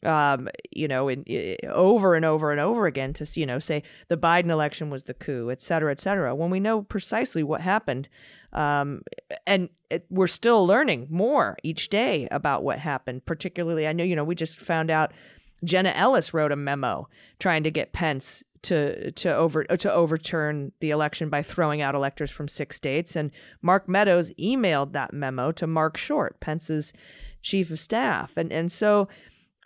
Um, 0.01 0.49
you 0.71 0.87
know, 0.87 1.09
in, 1.09 1.21
in, 1.25 1.57
over 1.69 2.15
and 2.15 2.25
over 2.25 2.49
and 2.49 2.59
over 2.59 2.87
again 2.87 3.13
to 3.13 3.39
you 3.39 3.45
know 3.45 3.59
say 3.59 3.83
the 4.07 4.17
Biden 4.17 4.49
election 4.49 4.89
was 4.89 5.03
the 5.03 5.13
coup, 5.13 5.51
et 5.51 5.61
cetera, 5.61 5.91
et 5.91 6.01
cetera. 6.01 6.33
When 6.33 6.49
we 6.49 6.59
know 6.59 6.81
precisely 6.81 7.43
what 7.43 7.61
happened, 7.61 8.09
um, 8.51 9.03
and 9.45 9.69
it, 9.91 10.07
we're 10.09 10.27
still 10.27 10.65
learning 10.65 11.07
more 11.11 11.55
each 11.61 11.89
day 11.89 12.27
about 12.31 12.63
what 12.63 12.79
happened. 12.79 13.25
Particularly, 13.25 13.87
I 13.87 13.93
know 13.93 14.03
you 14.03 14.15
know 14.15 14.23
we 14.23 14.33
just 14.33 14.59
found 14.59 14.89
out 14.89 15.13
Jenna 15.63 15.91
Ellis 15.91 16.33
wrote 16.33 16.51
a 16.51 16.55
memo 16.55 17.07
trying 17.39 17.63
to 17.63 17.71
get 17.71 17.93
Pence 17.93 18.43
to 18.63 19.11
to 19.11 19.35
over 19.35 19.63
to 19.65 19.93
overturn 19.93 20.71
the 20.79 20.91
election 20.91 21.29
by 21.29 21.41
throwing 21.41 21.81
out 21.81 21.95
electors 21.95 22.31
from 22.31 22.47
six 22.47 22.77
states, 22.77 23.15
and 23.15 23.31
Mark 23.61 23.87
Meadows 23.87 24.31
emailed 24.39 24.93
that 24.93 25.13
memo 25.13 25.51
to 25.53 25.67
Mark 25.67 25.97
Short, 25.97 26.39
Pence's 26.39 26.93
chief 27.41 27.69
of 27.69 27.79
staff, 27.79 28.37
and 28.37 28.51
and 28.51 28.71
so 28.71 29.07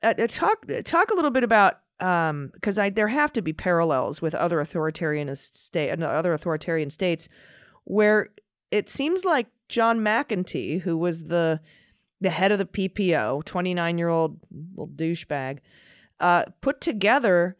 uh, 0.04 0.14
uh 0.18 0.28
talk 0.28 0.66
talk 0.84 1.12
a 1.12 1.16
little 1.16 1.32
bit 1.32 1.44
about 1.44 1.80
because 2.00 2.78
um, 2.78 2.94
there 2.94 3.08
have 3.08 3.34
to 3.34 3.42
be 3.42 3.54
parallels 3.54 4.22
with 4.22 4.36
other 4.36 4.60
authoritarian 4.60 5.34
state 5.36 5.90
other 6.04 6.34
authoritarian 6.34 6.90
states 6.90 7.28
where 7.86 8.30
it 8.70 8.90
seems 8.90 9.26
like 9.26 9.48
John 9.70 10.00
McEntee, 10.00 10.82
who 10.82 10.98
was 10.98 11.26
the 11.26 11.60
the 12.20 12.30
head 12.32 12.52
of 12.52 12.58
the 12.58 12.66
PPO, 12.66 13.44
29 13.46 13.98
year 13.98 14.10
old 14.10 14.40
little 14.52 14.88
douchebag, 14.88 15.60
uh, 16.20 16.44
put 16.62 16.82
together 16.82 17.58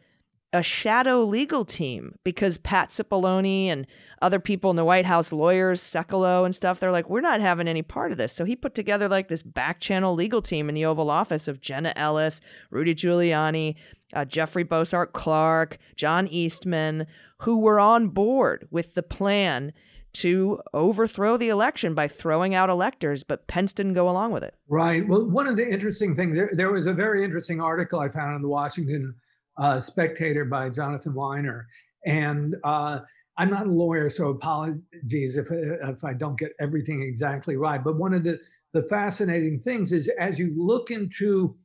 a 0.54 0.64
shadow 0.64 1.24
legal 1.24 1.66
team 1.66 2.16
because 2.24 2.58
Pat 2.58 2.90
Cipollone 2.90 3.68
and 3.68 3.86
other 4.22 4.40
people 4.40 4.70
in 4.70 4.78
the 4.78 4.86
White 4.86 5.06
House, 5.06 5.32
lawyers, 5.32 5.82
Sekulow 5.82 6.46
and 6.46 6.56
stuff, 6.56 6.80
they're 6.80 6.92
like, 6.92 7.10
we're 7.10 7.22
not 7.22 7.42
having 7.42 7.68
any 7.68 7.82
part 7.82 8.12
of 8.12 8.18
this. 8.18 8.32
So 8.32 8.46
he 8.46 8.56
put 8.56 8.74
together 8.74 9.10
like 9.10 9.28
this 9.28 9.44
back 9.44 9.80
channel 9.80 10.16
legal 10.16 10.42
team 10.42 10.70
in 10.70 10.76
the 10.76 10.86
Oval 10.86 11.10
Office 11.10 11.48
of 11.48 11.60
Jenna 11.60 11.92
Ellis, 11.96 12.40
Rudy 12.72 12.96
Giuliani, 12.96 13.76
uh, 14.14 14.24
Jeffrey 14.24 14.64
Bossert 14.64 15.12
Clark, 15.12 15.78
John 15.96 16.28
Eastman, 16.28 17.08
who 17.40 17.60
were 17.60 17.80
on 17.80 18.08
board 18.08 18.68
with 18.72 18.94
the 18.94 19.04
plan 19.04 19.74
to 20.18 20.60
overthrow 20.74 21.38
the 21.38 21.50
election 21.50 21.94
by 21.94 22.08
throwing 22.08 22.56
out 22.56 22.70
electors, 22.70 23.24
but 23.24 23.48
Pence 23.48 23.74
didn't 23.74 23.94
go 23.94 24.10
along 24.10 24.32
with 24.32 24.44
it. 24.44 24.56
Right. 24.68 25.08
Well, 25.08 25.30
one 25.30 25.48
of 25.48 25.58
the 25.58 25.68
interesting 25.68 26.16
things 26.16 26.36
there, 26.36 26.50
there 26.54 26.72
was 26.72 26.88
a 26.88 26.94
very 26.94 27.24
interesting 27.24 27.62
article 27.62 28.00
I 28.00 28.10
found 28.10 28.36
in 28.36 28.42
the 28.42 28.48
Washington 28.48 29.14
uh, 29.58 29.80
Spectator 29.80 30.46
by 30.46 30.70
Jonathan 30.70 31.14
Weiner, 31.14 31.68
and 32.06 32.56
uh, 32.64 33.00
I'm 33.38 33.52
not 33.52 33.68
a 33.68 33.72
lawyer, 33.72 34.10
so 34.10 34.30
apologies 34.30 35.38
if 35.38 35.48
if 35.52 36.04
I 36.04 36.14
don't 36.14 36.38
get 36.38 36.54
everything 36.60 37.04
exactly 37.04 37.56
right. 37.56 37.84
But 37.84 37.98
one 37.98 38.14
of 38.14 38.24
the 38.24 38.40
the 38.74 38.84
fascinating 38.84 39.60
things 39.60 39.92
is 39.92 40.10
as 40.20 40.40
you 40.40 40.54
look 40.56 40.90
into 40.90 41.56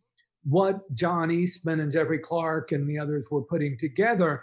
what 0.45 0.93
John 0.93 1.31
Eastman 1.31 1.81
and 1.81 1.91
Jeffrey 1.91 2.19
Clark 2.19 2.73
and 2.73 2.88
the 2.88 2.99
others 2.99 3.27
were 3.31 3.43
putting 3.43 3.79
together, 3.79 4.43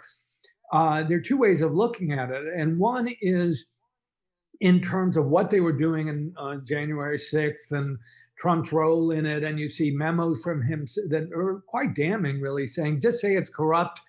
uh, 0.72 1.02
there 1.02 1.18
are 1.18 1.22
two 1.22 1.36
ways 1.36 1.62
of 1.62 1.74
looking 1.74 2.12
at 2.12 2.30
it, 2.30 2.44
and 2.56 2.78
one 2.78 3.08
is 3.20 3.66
in 4.60 4.80
terms 4.80 5.16
of 5.16 5.26
what 5.26 5.50
they 5.50 5.60
were 5.60 5.72
doing 5.72 6.08
in 6.08 6.34
uh, 6.36 6.56
January 6.56 7.16
6th 7.16 7.72
and 7.72 7.98
Trump's 8.38 8.72
role 8.72 9.10
in 9.10 9.26
it. 9.26 9.42
And 9.42 9.58
you 9.58 9.68
see 9.68 9.90
memos 9.90 10.42
from 10.42 10.62
him 10.62 10.86
that 11.08 11.30
are 11.34 11.62
quite 11.66 11.94
damning, 11.94 12.40
really, 12.40 12.66
saying, 12.66 13.00
just 13.00 13.20
say 13.20 13.34
it's 13.34 13.50
corrupt 13.50 14.00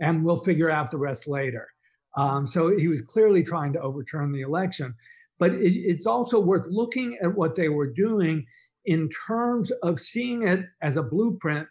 and 0.00 0.24
we'll 0.24 0.38
figure 0.38 0.70
out 0.70 0.90
the 0.90 0.98
rest 0.98 1.28
later. 1.28 1.68
Um, 2.16 2.46
so 2.46 2.76
he 2.76 2.88
was 2.88 3.02
clearly 3.02 3.42
trying 3.42 3.72
to 3.74 3.80
overturn 3.80 4.32
the 4.32 4.42
election. 4.42 4.94
But 5.38 5.54
it, 5.54 5.74
it's 5.74 6.06
also 6.06 6.40
worth 6.40 6.66
looking 6.68 7.18
at 7.22 7.34
what 7.34 7.54
they 7.54 7.68
were 7.68 7.92
doing 7.92 8.46
in 8.86 9.08
terms 9.26 9.70
of 9.82 10.00
seeing 10.00 10.46
it 10.46 10.64
as 10.80 10.96
a 10.96 11.02
blueprint 11.02 11.68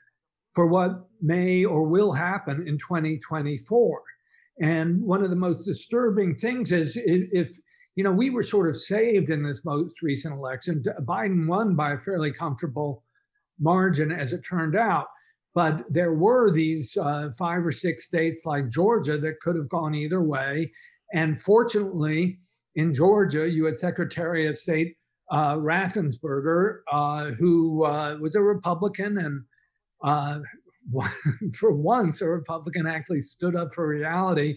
for 0.54 0.68
what 0.68 1.08
may 1.22 1.66
or 1.66 1.84
will 1.84 2.12
happen 2.12 2.68
in 2.68 2.78
2024. 2.78 4.02
And 4.62 5.02
one 5.02 5.24
of 5.24 5.30
the 5.30 5.36
most 5.36 5.64
disturbing 5.64 6.36
things 6.36 6.72
is 6.72 6.98
if 7.04 7.58
you 7.98 8.04
know, 8.04 8.12
we 8.12 8.30
were 8.30 8.44
sort 8.44 8.70
of 8.70 8.78
saved 8.78 9.32
in 9.32 9.42
this 9.42 9.66
most 9.66 10.04
recent 10.04 10.36
election. 10.36 10.84
Biden 11.02 11.48
won 11.48 11.76
by 11.76 11.94
a 11.94 11.98
fairly 11.98 12.32
comfortable 12.32 13.04
margin, 13.60 14.12
as 14.12 14.34
it 14.34 14.46
turned 14.46 14.76
out. 14.76 15.08
But 15.56 15.84
there 15.90 16.14
were 16.14 16.52
these 16.52 16.96
uh, 16.96 17.32
five 17.36 17.66
or 17.66 17.72
six 17.72 18.06
states 18.06 18.46
like 18.46 18.70
Georgia 18.70 19.18
that 19.18 19.40
could 19.40 19.56
have 19.56 19.68
gone 19.70 19.96
either 19.96 20.22
way. 20.22 20.72
And 21.16 21.42
fortunately, 21.42 22.38
in 22.76 22.94
Georgia, 22.94 23.50
you 23.50 23.66
had 23.66 23.80
Secretary 23.80 24.46
of 24.46 24.60
State 24.60 24.96
uh, 25.32 25.56
Raffensperger, 25.56 26.82
uh, 26.92 27.32
who 27.32 27.84
uh, 27.84 28.18
was 28.22 28.36
a 28.36 28.42
Republican 28.42 29.18
and 29.18 29.42
uh, 30.04 30.40
for 31.58 31.72
once, 31.72 32.22
a 32.22 32.30
Republican 32.30 32.86
actually 32.86 33.22
stood 33.22 33.56
up 33.56 33.74
for 33.74 33.88
reality 33.88 34.56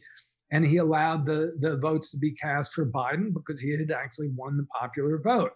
and 0.51 0.67
he 0.67 0.79
allowed 0.79 1.27
the, 1.27 1.55
the 1.61 1.77
votes 1.77 2.11
to 2.11 2.17
be 2.17 2.33
cast 2.33 2.75
for 2.75 2.87
Biden 2.87 3.33
because 3.33 3.61
he 3.61 3.71
had 3.71 3.91
actually 3.91 4.29
won 4.29 4.57
the 4.57 4.67
popular 4.79 5.19
vote. 5.19 5.53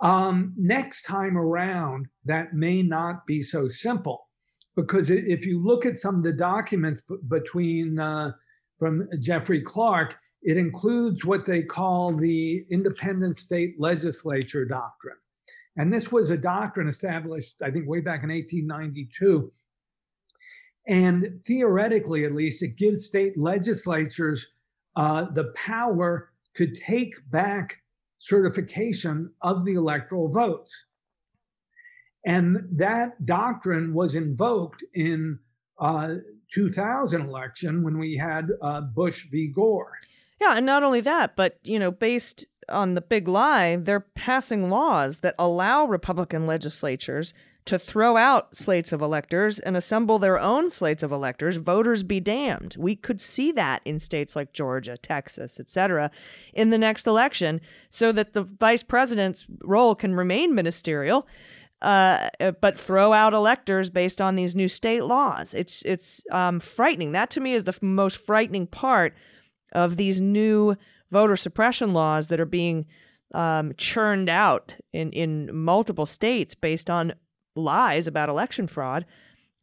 Um, 0.00 0.54
next 0.56 1.02
time 1.02 1.36
around, 1.36 2.06
that 2.24 2.54
may 2.54 2.82
not 2.82 3.26
be 3.26 3.42
so 3.42 3.68
simple 3.68 4.26
because 4.74 5.10
if 5.10 5.46
you 5.46 5.62
look 5.62 5.84
at 5.84 5.98
some 5.98 6.16
of 6.16 6.22
the 6.22 6.32
documents 6.32 7.02
b- 7.02 7.16
between 7.28 7.98
uh, 7.98 8.32
from 8.78 9.08
Jeffrey 9.20 9.60
Clark, 9.60 10.16
it 10.42 10.56
includes 10.56 11.24
what 11.24 11.44
they 11.44 11.62
call 11.62 12.16
the 12.16 12.64
independent 12.70 13.36
state 13.36 13.74
legislature 13.78 14.64
doctrine. 14.64 15.16
And 15.76 15.92
this 15.92 16.10
was 16.10 16.30
a 16.30 16.36
doctrine 16.36 16.88
established, 16.88 17.56
I 17.62 17.70
think, 17.70 17.88
way 17.88 18.00
back 18.00 18.22
in 18.22 18.30
1892. 18.30 19.52
And 20.86 21.40
theoretically, 21.44 22.24
at 22.24 22.34
least, 22.34 22.62
it 22.62 22.76
gives 22.76 23.06
state 23.06 23.38
legislatures 23.38 24.46
uh, 24.96 25.26
the 25.32 25.52
power 25.54 26.30
to 26.54 26.66
take 26.74 27.14
back 27.30 27.80
certification 28.18 29.30
of 29.42 29.64
the 29.64 29.74
electoral 29.74 30.28
votes. 30.28 30.86
And 32.26 32.68
that 32.72 33.24
doctrine 33.24 33.94
was 33.94 34.14
invoked 34.14 34.84
in 34.94 35.38
uh, 35.78 36.16
2000 36.52 37.22
election 37.22 37.82
when 37.82 37.98
we 37.98 38.16
had 38.16 38.50
uh, 38.60 38.82
Bush 38.82 39.26
v. 39.30 39.48
Gore. 39.48 39.92
Yeah, 40.40 40.56
and 40.56 40.66
not 40.66 40.82
only 40.82 41.00
that, 41.00 41.36
but 41.36 41.58
you 41.62 41.78
know, 41.78 41.90
based 41.90 42.46
on 42.68 42.94
the 42.94 43.00
big 43.00 43.28
lie, 43.28 43.76
they're 43.76 44.00
passing 44.00 44.70
laws 44.70 45.20
that 45.20 45.34
allow 45.38 45.84
Republican 45.84 46.46
legislatures 46.46 47.32
to 47.70 47.78
throw 47.78 48.16
out 48.16 48.56
slates 48.56 48.90
of 48.90 49.00
electors 49.00 49.60
and 49.60 49.76
assemble 49.76 50.18
their 50.18 50.40
own 50.40 50.70
slates 50.70 51.04
of 51.04 51.12
electors. 51.12 51.56
Voters 51.56 52.02
be 52.02 52.18
damned. 52.18 52.74
We 52.76 52.96
could 52.96 53.20
see 53.20 53.52
that 53.52 53.80
in 53.84 54.00
states 54.00 54.34
like 54.34 54.52
Georgia, 54.52 54.98
Texas, 54.98 55.60
etc., 55.60 56.10
in 56.52 56.70
the 56.70 56.78
next 56.78 57.06
election, 57.06 57.60
so 57.88 58.10
that 58.10 58.32
the 58.32 58.42
vice 58.42 58.82
president's 58.82 59.46
role 59.62 59.94
can 59.94 60.16
remain 60.16 60.52
ministerial. 60.52 61.28
Uh, 61.80 62.28
but 62.60 62.76
throw 62.76 63.12
out 63.12 63.32
electors 63.32 63.88
based 63.88 64.20
on 64.20 64.34
these 64.34 64.54
new 64.56 64.68
state 64.68 65.04
laws. 65.04 65.54
It's 65.54 65.80
it's 65.86 66.22
um, 66.30 66.60
frightening. 66.60 67.12
That 67.12 67.30
to 67.30 67.40
me 67.40 67.54
is 67.54 67.64
the 67.64 67.72
f- 67.72 67.80
most 67.80 68.18
frightening 68.18 68.66
part 68.66 69.14
of 69.72 69.96
these 69.96 70.20
new 70.20 70.76
voter 71.10 71.36
suppression 71.36 71.94
laws 71.94 72.28
that 72.28 72.38
are 72.38 72.44
being 72.44 72.84
um, 73.32 73.72
churned 73.78 74.28
out 74.28 74.74
in, 74.92 75.10
in 75.12 75.48
multiple 75.56 76.04
states 76.04 76.54
based 76.54 76.90
on 76.90 77.14
lies 77.54 78.06
about 78.06 78.28
election 78.28 78.66
fraud, 78.66 79.04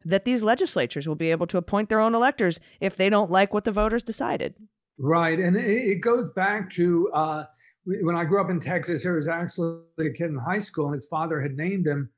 that 0.05 0.25
these 0.25 0.43
legislatures 0.43 1.07
will 1.07 1.15
be 1.15 1.31
able 1.31 1.47
to 1.47 1.57
appoint 1.57 1.89
their 1.89 1.99
own 1.99 2.15
electors 2.15 2.59
if 2.79 2.95
they 2.95 3.09
don't 3.09 3.31
like 3.31 3.53
what 3.53 3.65
the 3.65 3.71
voters 3.71 4.03
decided. 4.03 4.55
Right. 4.97 5.39
And 5.39 5.55
it, 5.55 6.01
goes 6.01 6.29
back 6.35 6.71
to 6.71 7.09
uh, 7.13 7.43
when 7.85 8.15
I 8.15 8.25
grew 8.25 8.41
up 8.41 8.49
in 8.49 8.59
Texas, 8.59 9.03
there 9.03 9.13
was 9.13 9.27
actually 9.27 9.81
a 9.99 10.09
kid 10.09 10.29
in 10.29 10.37
high 10.37 10.59
school, 10.59 10.85
and 10.85 10.95
his 10.95 11.07
father 11.07 11.41
had 11.41 11.55
named 11.55 11.85
him. 11.85 12.09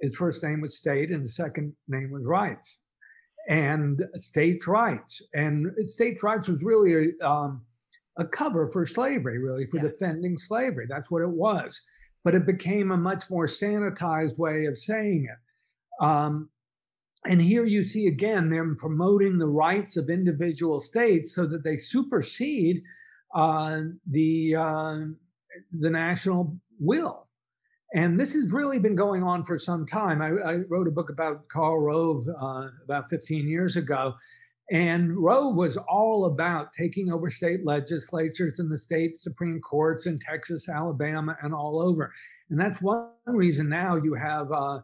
His 0.00 0.16
first 0.16 0.42
name 0.42 0.60
was 0.60 0.76
State, 0.76 1.10
and 1.10 1.20
his 1.20 1.36
second 1.36 1.74
name 1.88 2.10
was 2.10 2.24
Rights 2.24 2.78
and 3.48 4.04
states' 4.14 4.66
rights. 4.66 5.22
And 5.34 5.72
states' 5.86 6.22
rights 6.22 6.48
was 6.48 6.62
really 6.62 7.14
a, 7.20 7.26
um, 7.26 7.62
a 8.18 8.24
cover 8.24 8.68
for 8.68 8.84
slavery, 8.86 9.38
really, 9.38 9.66
for 9.66 9.78
yeah. 9.78 9.84
defending 9.84 10.36
slavery. 10.36 10.86
That's 10.88 11.10
what 11.10 11.22
it 11.22 11.30
was. 11.30 11.80
But 12.24 12.34
it 12.34 12.46
became 12.46 12.90
a 12.90 12.96
much 12.96 13.30
more 13.30 13.46
sanitized 13.46 14.38
way 14.38 14.66
of 14.66 14.76
saying 14.76 15.28
it. 15.30 16.04
Um, 16.04 16.50
and 17.26 17.40
here 17.40 17.64
you 17.64 17.84
see 17.84 18.06
again 18.06 18.48
them 18.48 18.76
promoting 18.78 19.38
the 19.38 19.46
rights 19.46 19.96
of 19.96 20.08
individual 20.08 20.80
states 20.80 21.34
so 21.34 21.46
that 21.46 21.62
they 21.62 21.76
supersede 21.76 22.82
uh, 23.34 23.80
the 24.10 24.56
uh, 24.56 25.00
the 25.78 25.90
national 25.90 26.56
will. 26.78 27.26
And 27.94 28.18
this 28.18 28.34
has 28.34 28.52
really 28.52 28.78
been 28.78 28.94
going 28.94 29.22
on 29.22 29.44
for 29.44 29.58
some 29.58 29.84
time. 29.84 30.22
I, 30.22 30.28
I 30.28 30.56
wrote 30.68 30.86
a 30.86 30.92
book 30.92 31.10
about 31.10 31.48
Karl 31.48 31.80
Rove 31.80 32.24
uh, 32.40 32.68
about 32.84 33.10
15 33.10 33.48
years 33.48 33.76
ago. 33.76 34.14
And 34.70 35.16
Rove 35.16 35.56
was 35.56 35.76
all 35.76 36.26
about 36.26 36.72
taking 36.72 37.12
over 37.12 37.28
state 37.28 37.64
legislatures 37.64 38.60
and 38.60 38.70
the 38.70 38.78
state 38.78 39.16
Supreme 39.16 39.60
Courts 39.60 40.06
in 40.06 40.18
Texas, 40.18 40.68
Alabama, 40.68 41.36
and 41.42 41.52
all 41.52 41.80
over. 41.82 42.12
And 42.50 42.60
that's 42.60 42.80
one 42.80 43.08
reason 43.26 43.68
now 43.68 43.96
you 43.96 44.14
have, 44.14 44.52
uh, 44.52 44.80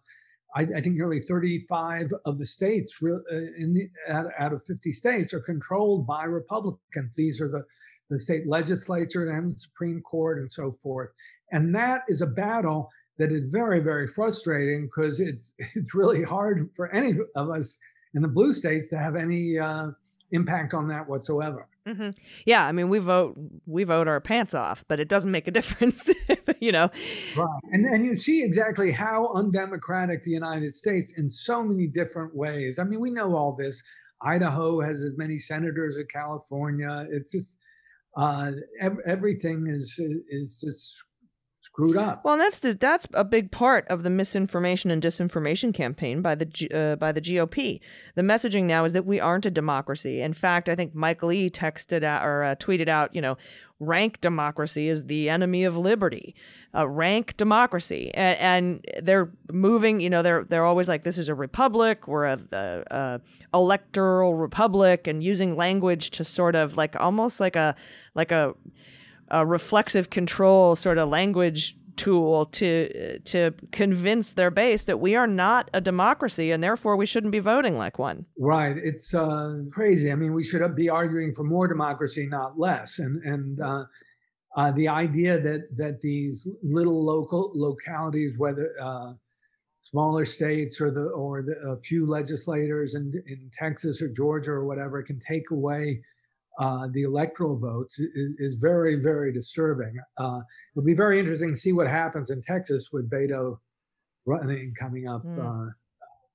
I, 0.57 0.63
I, 0.63 0.81
think, 0.81 0.97
nearly 0.97 1.21
35 1.21 2.11
of 2.25 2.39
the 2.39 2.47
states 2.47 2.99
uh, 3.01 3.37
in 3.59 3.75
the, 3.75 4.13
out, 4.13 4.27
out 4.39 4.53
of 4.53 4.65
50 4.67 4.93
states 4.93 5.33
are 5.33 5.41
controlled 5.41 6.05
by 6.05 6.25
Republicans. 6.25 7.15
These 7.15 7.41
are 7.41 7.49
the, 7.49 7.65
the 8.11 8.19
state 8.19 8.49
legislature 8.49 9.31
and 9.31 9.55
the 9.55 9.59
Supreme 9.59 10.01
Court 10.01 10.39
and 10.39 10.51
so 10.51 10.73
forth. 10.83 11.11
And 11.53 11.73
that 11.77 12.03
is 12.09 12.23
a 12.23 12.27
battle 12.27 12.91
that 13.19 13.31
is 13.31 13.51
very, 13.51 13.79
very 13.79 14.09
frustrating 14.09 14.87
because 14.87 15.21
it's 15.21 15.55
it's 15.75 15.95
really 15.95 16.25
hard 16.25 16.71
for 16.75 16.93
any 16.93 17.15
of 17.37 17.51
us 17.51 17.79
in 18.17 18.23
the 18.23 18.29
blue 18.29 18.53
states 18.53 18.89
to 18.89 18.99
have 18.99 19.15
any 19.15 19.59
uh, 19.59 19.89
impact 20.33 20.75
on 20.75 20.89
that 20.89 21.09
whatsoever. 21.09 21.69
Mm-hmm. 21.87 22.11
Yeah, 22.47 22.67
I 22.67 22.73
mean, 22.73 22.89
we 22.89 22.99
vote 22.99 23.37
we 23.67 23.85
vote 23.85 24.09
our 24.09 24.21
pants 24.21 24.55
off, 24.55 24.85
but 24.89 24.99
it 24.99 25.09
doesn't 25.09 25.31
make 25.31 25.47
a 25.47 25.51
difference, 25.53 26.11
you 26.61 26.73
know. 26.73 26.91
Right, 27.37 27.61
and 27.73 27.85
and 27.87 28.05
you 28.05 28.17
see 28.17 28.43
exactly 28.43 28.91
how 28.91 29.33
undemocratic 29.35 30.25
the 30.25 30.33
United 30.33 30.75
States 30.75 31.13
in 31.17 31.31
so 31.31 31.63
many 31.63 31.87
different 31.87 32.35
ways. 32.35 32.81
I 32.81 32.85
mean, 32.85 32.99
we 33.01 33.11
know 33.11 33.37
all 33.37 33.53
this. 33.53 33.81
Idaho 34.23 34.81
has 34.81 35.05
as 35.05 35.17
many 35.17 35.39
senators 35.39 35.99
as 35.99 36.07
California. 36.07 37.07
It's 37.11 37.31
just 37.31 37.59
uh, 38.17 38.53
ev- 38.81 38.99
everything 39.07 39.69
is 39.69 40.01
is 40.29 40.61
just 40.61 41.05
screwed 41.77 41.97
up. 41.97 42.25
Well, 42.25 42.39
that's 42.39 42.61
the 42.61 42.75
that's 42.75 43.07
a 43.13 43.25
big 43.25 43.51
part 43.51 43.87
of 43.89 44.03
the 44.03 44.11
misinformation 44.11 44.91
and 44.91 45.03
disinformation 45.03 45.75
campaign 45.75 46.23
by 46.23 46.35
the 46.35 46.47
uh, 46.75 46.97
by 46.97 47.13
the 47.13 47.21
GOP. 47.21 47.81
The 48.15 48.23
messaging 48.23 48.65
now 48.65 48.85
is 48.85 48.95
that 48.95 49.05
we 49.05 49.21
aren't 49.21 49.47
a 49.47 49.51
democracy. 49.51 50.23
In 50.23 50.33
fact, 50.33 50.69
I 50.69 50.75
think 50.75 50.95
Michael 50.95 51.33
E. 51.33 51.51
texted 51.51 52.03
out 52.03 52.25
or 52.25 52.43
uh, 52.43 52.55
tweeted 52.55 52.89
out, 52.89 53.15
you 53.15 53.21
know, 53.21 53.37
rank 53.79 54.21
democracy 54.23 54.89
is 54.89 55.05
the 55.05 55.29
enemy 55.29 55.65
of 55.65 55.77
liberty. 55.77 56.35
Uh, 56.75 56.87
rank 56.87 57.35
democracy, 57.39 58.11
and, 58.13 58.39
and, 58.39 58.85
they're 59.03 59.31
moving. 59.51 59.99
You 60.01 60.11
know, 60.11 60.23
they're 60.23 60.45
they're 60.45 60.65
always 60.65 60.89
like, 60.89 61.05
this 61.05 61.17
is 61.17 61.31
a 61.31 61.35
republic. 61.35 62.07
We're 62.07 62.27
a, 62.27 62.39
a, 62.53 62.83
a 62.91 63.21
electoral 63.55 64.35
republic, 64.35 65.07
and 65.07 65.23
using 65.23 65.57
language 65.57 66.11
to 66.11 66.25
sort 66.25 66.55
of 66.55 66.77
like 66.77 66.95
almost 66.97 67.41
like 67.41 67.57
a 67.57 67.75
like 68.15 68.31
a 68.31 68.55
a 69.29 69.47
reflexive 69.47 70.11
control 70.11 70.77
sort 70.77 70.99
of 70.99 71.09
language 71.09 71.77
tool 71.97 72.47
to 72.47 73.19
to 73.21 73.53
convince 73.73 74.35
their 74.35 74.51
base 74.51 74.85
that 74.85 75.01
we 75.01 75.15
are 75.17 75.27
not 75.27 75.71
a 75.73 75.81
democracy 75.81 76.51
and 76.53 76.63
therefore 76.63 76.97
we 76.97 77.07
shouldn't 77.07 77.33
be 77.33 77.39
voting 77.39 77.77
like 77.77 77.99
one. 77.99 78.27
Right. 78.39 78.77
It's 78.77 79.15
uh, 79.15 79.63
crazy. 79.73 80.13
I 80.13 80.15
mean, 80.15 80.35
we 80.35 80.45
should 80.45 80.63
be 80.77 80.89
arguing 80.89 81.35
for 81.35 81.43
more 81.43 81.67
democracy, 81.67 82.27
not 82.27 82.59
less. 82.59 82.99
And 82.99 83.23
and 83.25 83.61
uh, 83.61 83.85
uh, 84.57 84.73
the 84.73 84.89
idea 84.89 85.41
that 85.41 85.77
that 85.77 86.01
these 86.01 86.49
little 86.63 87.05
local 87.05 87.53
localities, 87.55 88.33
whether 88.37 88.75
uh, 88.81 89.13
smaller 89.79 90.25
states 90.25 90.81
or 90.81 90.91
the 90.91 91.05
or 91.05 91.43
the, 91.43 91.55
a 91.71 91.79
few 91.81 92.07
legislators 92.07 92.95
in 92.95 93.13
in 93.27 93.51
Texas 93.53 94.03
or 94.03 94.09
Georgia 94.09 94.53
or 94.53 94.65
whatever, 94.65 95.03
can 95.03 95.19
take 95.19 95.51
away 95.51 96.03
uh, 96.59 96.89
the 96.93 97.03
electoral 97.03 97.59
votes 97.59 97.99
is, 97.99 98.35
is, 98.39 98.55
very, 98.55 98.97
very 98.97 99.33
disturbing. 99.33 99.95
Uh, 100.19 100.41
it'll 100.75 100.87
be 100.87 100.95
very 100.95 101.19
interesting 101.19 101.53
to 101.53 101.59
see 101.59 101.73
what 101.73 101.87
happens 101.87 102.31
in 102.31 102.41
Texas 102.43 102.89
with 102.93 103.11
Beto 103.11 103.59
running 104.25 104.73
coming 104.79 105.09
up. 105.09 105.25
Mm. 105.25 105.69
Uh, 105.69 105.71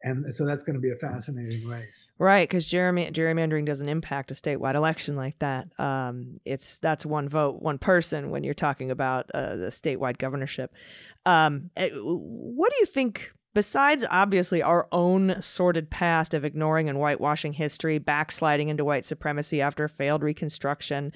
and 0.03 0.33
so 0.33 0.45
that's 0.45 0.63
going 0.63 0.73
to 0.73 0.79
be 0.79 0.91
a 0.91 0.95
fascinating 0.95 1.67
race, 1.67 2.07
right? 2.17 2.49
Because 2.49 2.67
gerrymandering 2.67 3.65
doesn't 3.65 3.87
impact 3.87 4.31
a 4.31 4.33
statewide 4.33 4.73
election 4.73 5.15
like 5.15 5.37
that. 5.39 5.67
Um, 5.77 6.39
it's 6.43 6.79
that's 6.79 7.05
one 7.05 7.29
vote, 7.29 7.61
one 7.61 7.77
person 7.77 8.31
when 8.31 8.43
you're 8.43 8.55
talking 8.55 8.89
about 8.89 9.29
uh, 9.31 9.57
the 9.57 9.67
statewide 9.67 10.17
governorship. 10.17 10.73
Um, 11.25 11.69
eh, 11.77 11.89
what 11.93 12.71
do 12.71 12.77
you 12.79 12.87
think 12.87 13.31
Besides, 13.53 14.05
obviously, 14.09 14.63
our 14.63 14.87
own 14.93 15.35
sordid 15.41 15.89
past 15.89 16.33
of 16.33 16.45
ignoring 16.45 16.87
and 16.87 16.97
whitewashing 16.97 17.51
history, 17.51 17.97
backsliding 17.97 18.69
into 18.69 18.85
white 18.85 19.03
supremacy 19.03 19.61
after 19.61 19.89
failed 19.89 20.23
Reconstruction, 20.23 21.11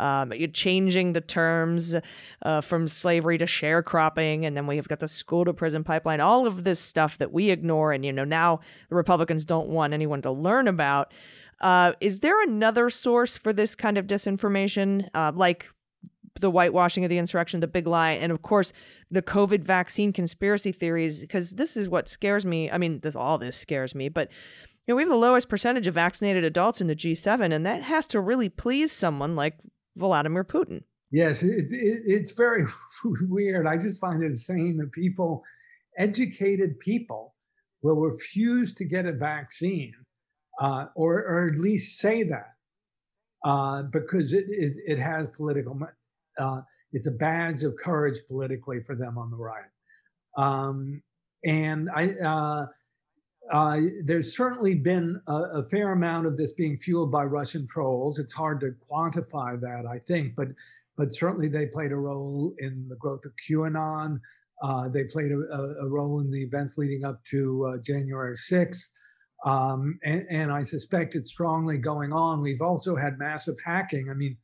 um, 0.00 0.32
changing 0.54 1.12
the 1.12 1.20
terms 1.20 1.94
uh, 2.42 2.62
from 2.62 2.88
slavery 2.88 3.36
to 3.36 3.44
sharecropping, 3.44 4.46
and 4.46 4.56
then 4.56 4.66
we 4.66 4.76
have 4.76 4.88
got 4.88 5.00
the 5.00 5.08
school 5.08 5.44
to 5.44 5.52
prison 5.52 5.84
pipeline, 5.84 6.20
all 6.20 6.46
of 6.46 6.64
this 6.64 6.80
stuff 6.80 7.18
that 7.18 7.32
we 7.32 7.50
ignore, 7.50 7.92
and 7.92 8.02
you 8.02 8.12
know 8.12 8.24
now 8.24 8.60
the 8.88 8.94
Republicans 8.94 9.44
don't 9.44 9.68
want 9.68 9.92
anyone 9.92 10.22
to 10.22 10.30
learn 10.30 10.68
about. 10.68 11.12
Uh, 11.60 11.92
is 12.00 12.20
there 12.20 12.42
another 12.42 12.88
source 12.88 13.36
for 13.36 13.52
this 13.52 13.74
kind 13.74 13.98
of 13.98 14.06
disinformation, 14.06 15.06
uh, 15.14 15.32
like 15.34 15.70
the 16.40 16.50
whitewashing 16.50 17.04
of 17.04 17.10
the 17.10 17.18
insurrection, 17.18 17.60
the 17.60 17.66
big 17.66 17.86
lie, 17.86 18.12
and 18.12 18.32
of 18.32 18.42
course 18.42 18.72
the 19.10 19.22
COVID 19.22 19.62
vaccine 19.62 20.12
conspiracy 20.12 20.72
theories. 20.72 21.20
Because 21.20 21.52
this 21.52 21.76
is 21.76 21.88
what 21.88 22.08
scares 22.08 22.44
me. 22.44 22.70
I 22.70 22.78
mean, 22.78 23.00
this 23.00 23.16
all 23.16 23.38
this 23.38 23.56
scares 23.56 23.94
me, 23.94 24.08
but 24.08 24.30
You 24.86 24.92
know, 24.92 24.96
we 24.96 25.02
have 25.02 25.10
the 25.10 25.16
lowest 25.16 25.48
percentage 25.48 25.86
of 25.86 25.94
vaccinated 25.94 26.44
adults 26.44 26.80
in 26.80 26.88
the 26.88 26.96
G7, 26.96 27.54
and 27.54 27.64
that 27.64 27.82
has 27.82 28.06
to 28.08 28.20
really 28.20 28.48
please 28.48 28.92
someone 28.92 29.34
like 29.34 29.58
Vladimir 29.96 30.44
Putin. 30.44 30.82
Yes, 31.10 31.42
it, 31.42 31.50
it, 31.70 32.02
it's 32.04 32.32
very 32.32 32.66
weird. 33.28 33.66
I 33.66 33.78
just 33.78 34.00
find 34.00 34.22
it 34.22 34.26
insane 34.26 34.76
that 34.78 34.92
people, 34.92 35.42
educated 35.96 36.78
people, 36.80 37.34
will 37.82 37.96
refuse 37.96 38.74
to 38.74 38.84
get 38.84 39.06
a 39.06 39.12
vaccine 39.12 39.94
uh, 40.60 40.86
or, 40.94 41.24
or 41.24 41.48
at 41.52 41.58
least 41.58 41.98
say 41.98 42.22
that 42.24 42.54
uh, 43.44 43.82
because 43.84 44.32
it, 44.32 44.44
it, 44.48 44.72
it, 44.86 44.98
has 44.98 45.28
political, 45.28 45.78
uh, 46.38 46.60
it's 46.92 47.06
a 47.06 47.12
badge 47.12 47.62
of 47.62 47.74
courage 47.76 48.18
politically 48.28 48.80
for 48.86 48.94
them 48.94 49.18
on 49.18 49.30
the 49.30 49.36
right. 49.36 49.64
Um, 50.36 51.02
and 51.44 51.90
I, 51.94 52.10
uh, 52.14 52.66
uh, 53.52 53.80
there's 54.04 54.36
certainly 54.36 54.74
been 54.74 55.20
a, 55.26 55.34
a, 55.34 55.68
fair 55.68 55.92
amount 55.92 56.26
of 56.26 56.36
this 56.36 56.52
being 56.52 56.78
fueled 56.78 57.12
by 57.12 57.24
Russian 57.24 57.66
trolls. 57.66 58.18
It's 58.18 58.32
hard 58.32 58.60
to 58.60 58.74
quantify 58.90 59.60
that, 59.60 59.84
I 59.86 59.98
think, 59.98 60.34
but 60.34 60.48
but 60.96 61.12
certainly 61.12 61.48
they 61.48 61.66
played 61.66 61.92
a 61.92 61.96
role 61.96 62.54
in 62.58 62.86
the 62.88 62.96
growth 62.96 63.24
of 63.24 63.32
QAnon. 63.48 64.20
Uh, 64.62 64.88
they 64.88 65.04
played 65.04 65.32
a, 65.32 65.38
a, 65.80 65.88
role 65.88 66.20
in 66.20 66.30
the 66.30 66.40
events 66.40 66.78
leading 66.78 67.04
up 67.04 67.20
to 67.30 67.66
uh, 67.66 67.78
January 67.78 68.36
6th. 68.36 68.90
Um, 69.44 69.98
and, 70.04 70.24
and, 70.30 70.52
I 70.52 70.62
suspect 70.62 71.16
it's 71.16 71.28
strongly 71.28 71.76
going 71.76 72.12
on. 72.12 72.40
We've 72.40 72.62
also 72.62 72.94
had 72.94 73.18
massive 73.18 73.56
hacking. 73.62 74.08
I 74.08 74.14
mean, 74.14 74.36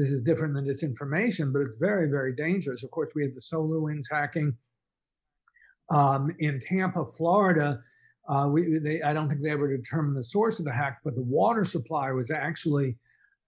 this 0.00 0.10
is 0.10 0.22
different 0.22 0.54
than 0.54 0.64
disinformation, 0.64 1.52
but 1.52 1.60
it's 1.60 1.76
very, 1.76 2.08
very 2.08 2.34
dangerous. 2.34 2.82
Of 2.82 2.90
course, 2.90 3.10
we 3.14 3.22
had 3.22 3.34
the 3.34 3.40
SolarWinds 3.40 4.06
hacking 4.10 4.56
um, 5.90 6.34
in 6.38 6.58
Tampa, 6.60 7.04
Florida. 7.04 7.82
Uh, 8.28 8.48
we, 8.50 8.78
they, 8.78 9.02
I 9.02 9.12
don't 9.12 9.28
think 9.28 9.42
they 9.42 9.50
ever 9.50 9.76
determined 9.76 10.16
the 10.16 10.22
source 10.22 10.58
of 10.58 10.64
the 10.64 10.72
hack, 10.72 11.00
but 11.04 11.14
the 11.14 11.22
water 11.22 11.64
supply 11.64 12.12
was 12.12 12.30
actually 12.30 12.96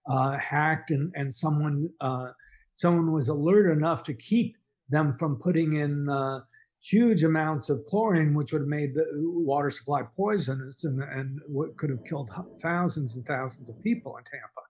uh, 0.07 0.37
hacked, 0.37 0.91
and 0.91 1.11
and 1.15 1.33
someone 1.33 1.89
uh, 2.01 2.27
someone 2.75 3.11
was 3.11 3.29
alert 3.29 3.71
enough 3.71 4.03
to 4.03 4.13
keep 4.13 4.55
them 4.89 5.15
from 5.15 5.37
putting 5.37 5.73
in 5.73 6.09
uh, 6.09 6.39
huge 6.81 7.23
amounts 7.23 7.69
of 7.69 7.83
chlorine, 7.85 8.33
which 8.33 8.51
would 8.51 8.63
have 8.63 8.67
made 8.67 8.93
the 8.93 9.05
water 9.13 9.69
supply 9.69 10.01
poisonous 10.15 10.83
and, 10.83 11.01
and 11.01 11.39
could 11.77 11.89
have 11.89 12.03
killed 12.03 12.29
thousands 12.61 13.15
and 13.15 13.25
thousands 13.25 13.69
of 13.69 13.81
people 13.81 14.17
in 14.17 14.23
Tampa. 14.25 14.61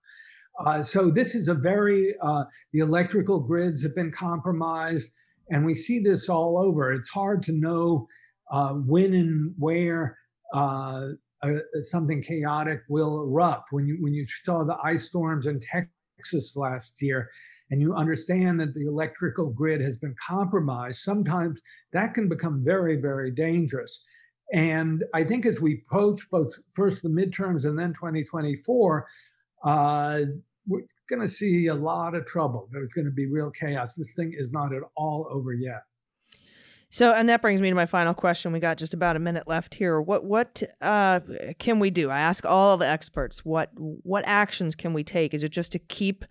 Uh, 0.59 0.83
so 0.83 1.09
this 1.09 1.35
is 1.35 1.47
a 1.47 1.53
very, 1.53 2.15
uh, 2.21 2.43
the 2.71 2.79
electrical 2.79 3.39
grids 3.39 3.81
have 3.83 3.95
been 3.95 4.11
compromised, 4.11 5.11
and 5.49 5.65
we 5.65 5.73
see 5.73 5.99
this 5.99 6.29
all 6.29 6.57
over. 6.57 6.91
It's 6.91 7.09
hard 7.09 7.41
to 7.43 7.51
know 7.51 8.07
uh, 8.51 8.73
when 8.73 9.13
and 9.13 9.53
where 9.57 10.17
uh, 10.53 11.09
something 11.81 12.21
chaotic 12.21 12.81
will 12.87 13.23
erupt. 13.23 13.71
When 13.71 13.87
you 13.87 13.97
when 13.99 14.13
you 14.13 14.25
saw 14.41 14.63
the 14.63 14.77
ice 14.83 15.05
storms 15.05 15.47
in 15.47 15.59
Texas 15.59 16.55
last 16.55 17.01
year, 17.01 17.29
and 17.71 17.81
you 17.81 17.95
understand 17.95 18.59
that 18.59 18.73
the 18.75 18.85
electrical 18.85 19.49
grid 19.49 19.81
has 19.81 19.97
been 19.97 20.15
compromised, 20.23 20.99
sometimes 20.99 21.61
that 21.91 22.13
can 22.13 22.29
become 22.29 22.63
very, 22.63 22.95
very 22.95 23.31
dangerous. 23.31 24.03
And 24.53 25.03
I 25.15 25.23
think 25.23 25.47
as 25.47 25.59
we 25.59 25.81
approach 25.85 26.21
both 26.29 26.53
first 26.73 27.01
the 27.01 27.09
midterms 27.09 27.65
and 27.65 27.77
then 27.77 27.93
2024, 27.93 29.07
uh, 29.63 30.21
we're 30.67 30.85
going 31.09 31.21
to 31.21 31.29
see 31.29 31.67
a 31.67 31.75
lot 31.75 32.15
of 32.15 32.25
trouble. 32.25 32.69
There's 32.71 32.93
going 32.93 33.05
to 33.05 33.11
be 33.11 33.25
real 33.25 33.51
chaos. 33.51 33.95
This 33.95 34.13
thing 34.13 34.33
is 34.37 34.51
not 34.51 34.73
at 34.73 34.81
all 34.95 35.27
over 35.29 35.53
yet. 35.53 35.83
So, 36.89 37.11
and 37.11 37.27
that 37.27 37.41
brings 37.41 37.59
me 37.59 37.69
to 37.69 37.75
my 37.75 37.87
final 37.87 38.13
question. 38.13 38.51
We 38.51 38.59
got 38.59 38.77
just 38.77 38.93
about 38.93 39.15
a 39.15 39.19
minute 39.19 39.47
left 39.47 39.73
here. 39.73 39.99
What 39.99 40.25
what 40.25 40.61
uh, 40.79 41.21
can 41.57 41.79
we 41.79 41.89
do? 41.89 42.11
I 42.11 42.19
ask 42.19 42.45
all 42.45 42.77
the 42.77 42.87
experts. 42.87 43.43
What 43.43 43.71
what 43.75 44.23
actions 44.27 44.75
can 44.75 44.93
we 44.93 45.03
take? 45.03 45.33
Is 45.33 45.43
it 45.43 45.49
just 45.49 45.71
to 45.71 45.79
keep 45.79 46.23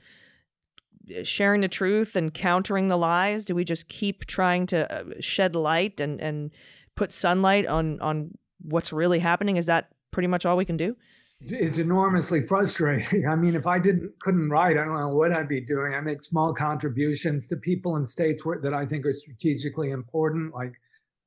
sharing 1.25 1.61
the 1.61 1.69
truth 1.69 2.17
and 2.17 2.33
countering 2.33 2.89
the 2.89 2.97
lies? 2.97 3.45
Do 3.45 3.55
we 3.55 3.65
just 3.65 3.89
keep 3.89 4.27
trying 4.27 4.67
to 4.67 4.93
uh, 4.93 5.05
shed 5.21 5.55
light 5.57 6.01
and, 6.01 6.21
and 6.21 6.51
put 6.95 7.13
sunlight 7.13 7.67
on, 7.67 8.01
on 8.01 8.31
what's 8.61 8.93
really 8.93 9.19
happening? 9.19 9.57
Is 9.57 9.67
that 9.67 9.89
pretty 10.11 10.29
much 10.29 10.47
all 10.47 10.57
we 10.57 10.65
can 10.65 10.77
do? 10.77 10.97
It's 11.45 11.79
enormously 11.79 12.43
frustrating. 12.43 13.27
I 13.29 13.37
mean, 13.37 13.55
if 13.55 13.67
I 13.67 13.79
didn't 13.79 14.13
couldn't 14.21 14.51
write, 14.51 14.77
I 14.77 14.85
don't 14.85 14.95
know 14.95 15.09
what 15.09 15.33
I'd 15.33 15.49
be 15.49 15.61
doing. 15.61 15.95
I 15.95 16.01
make 16.01 16.23
small 16.23 16.55
contributions 16.55 17.49
to 17.49 17.57
people 17.57 17.97
in 17.97 18.07
states 18.07 18.45
where, 18.45 18.61
that 18.61 18.75
I 18.75 18.87
think 18.87 19.07
are 19.07 19.13
strategically 19.13 19.91
important, 19.91 20.55
like 20.55 20.73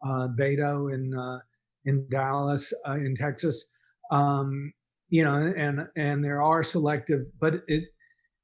uh, 0.05 0.29
Beto 0.37 0.93
in 0.93 1.13
uh, 1.17 1.39
in 1.85 2.07
Dallas, 2.09 2.73
uh, 2.87 2.93
in 2.93 3.15
Texas. 3.15 3.65
Um, 4.11 4.73
you 5.09 5.23
know, 5.23 5.53
and 5.55 5.87
and 5.95 6.23
there 6.23 6.41
are 6.41 6.63
selective, 6.63 7.25
but 7.39 7.63
it 7.67 7.85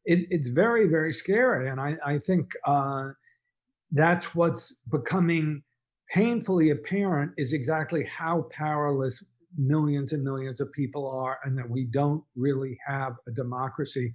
it, 0.06 0.28
it's 0.30 0.50
very, 0.50 0.88
very 0.88 1.12
scary. 1.12 1.70
And 1.70 1.80
I, 1.80 1.98
I 2.06 2.18
think 2.20 2.52
uh, 2.66 3.10
that's 3.92 4.36
what's 4.36 4.74
becoming 4.92 5.64
painfully 6.10 6.72
apparent 6.72 7.32
is 7.38 7.54
exactly 7.54 8.04
how 8.06 8.48
powerless 8.52 9.24
millions 9.58 10.14
and 10.14 10.24
millions 10.24 10.62
of 10.62 10.72
people 10.72 11.10
are, 11.10 11.40
and 11.44 11.58
that 11.58 11.70
we 11.70 11.86
don't 11.86 12.24
really 12.36 12.78
have 12.86 13.14
a 13.28 13.32
democracy. 13.32 14.14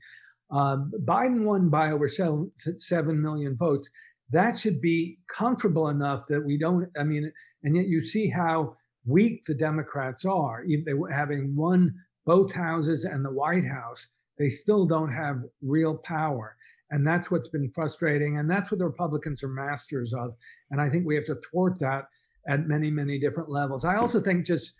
Uh, 0.51 0.79
Biden 1.05 1.43
won 1.43 1.69
by 1.69 1.91
over 1.91 2.09
seven, 2.09 2.51
7 2.57 3.21
million 3.21 3.57
votes. 3.57 3.91
That 4.31 4.57
should 4.57 4.81
be 4.81 5.19
comfortable 5.29 5.89
enough 5.89 6.27
that 6.29 6.45
we 6.45 6.59
don't, 6.59 6.89
I 6.99 7.05
mean, 7.05 7.33
and 7.63 7.77
yet 7.77 7.87
you 7.87 8.03
see 8.03 8.29
how 8.29 8.77
weak 9.05 9.45
the 9.45 9.55
Democrats 9.55 10.25
are, 10.25 10.65
they 10.67 10.93
having 11.11 11.55
won 11.55 11.95
both 12.25 12.53
houses 12.53 13.05
and 13.05 13.25
the 13.25 13.31
White 13.31 13.65
House 13.65 14.09
they 14.39 14.49
still 14.49 14.87
don't 14.87 15.13
have 15.13 15.43
real 15.63 15.97
power. 15.97 16.57
And 16.91 17.07
that's 17.07 17.31
what's 17.31 17.49
been 17.49 17.71
frustrating. 17.75 18.39
And 18.39 18.51
that's 18.51 18.71
what 18.71 18.79
the 18.79 18.87
Republicans 18.87 19.43
are 19.43 19.49
masters 19.49 20.13
of. 20.13 20.35
And 20.71 20.81
I 20.81 20.89
think 20.89 21.07
we 21.07 21.17
have 21.17 21.27
to 21.27 21.35
thwart 21.51 21.79
that 21.81 22.05
at 22.49 22.67
many, 22.69 22.91
many 22.91 23.19
different 23.19 23.51
levels. 23.51 23.85
I 23.85 23.97
also 23.97 24.21
think 24.21 24.47
just 24.47 24.75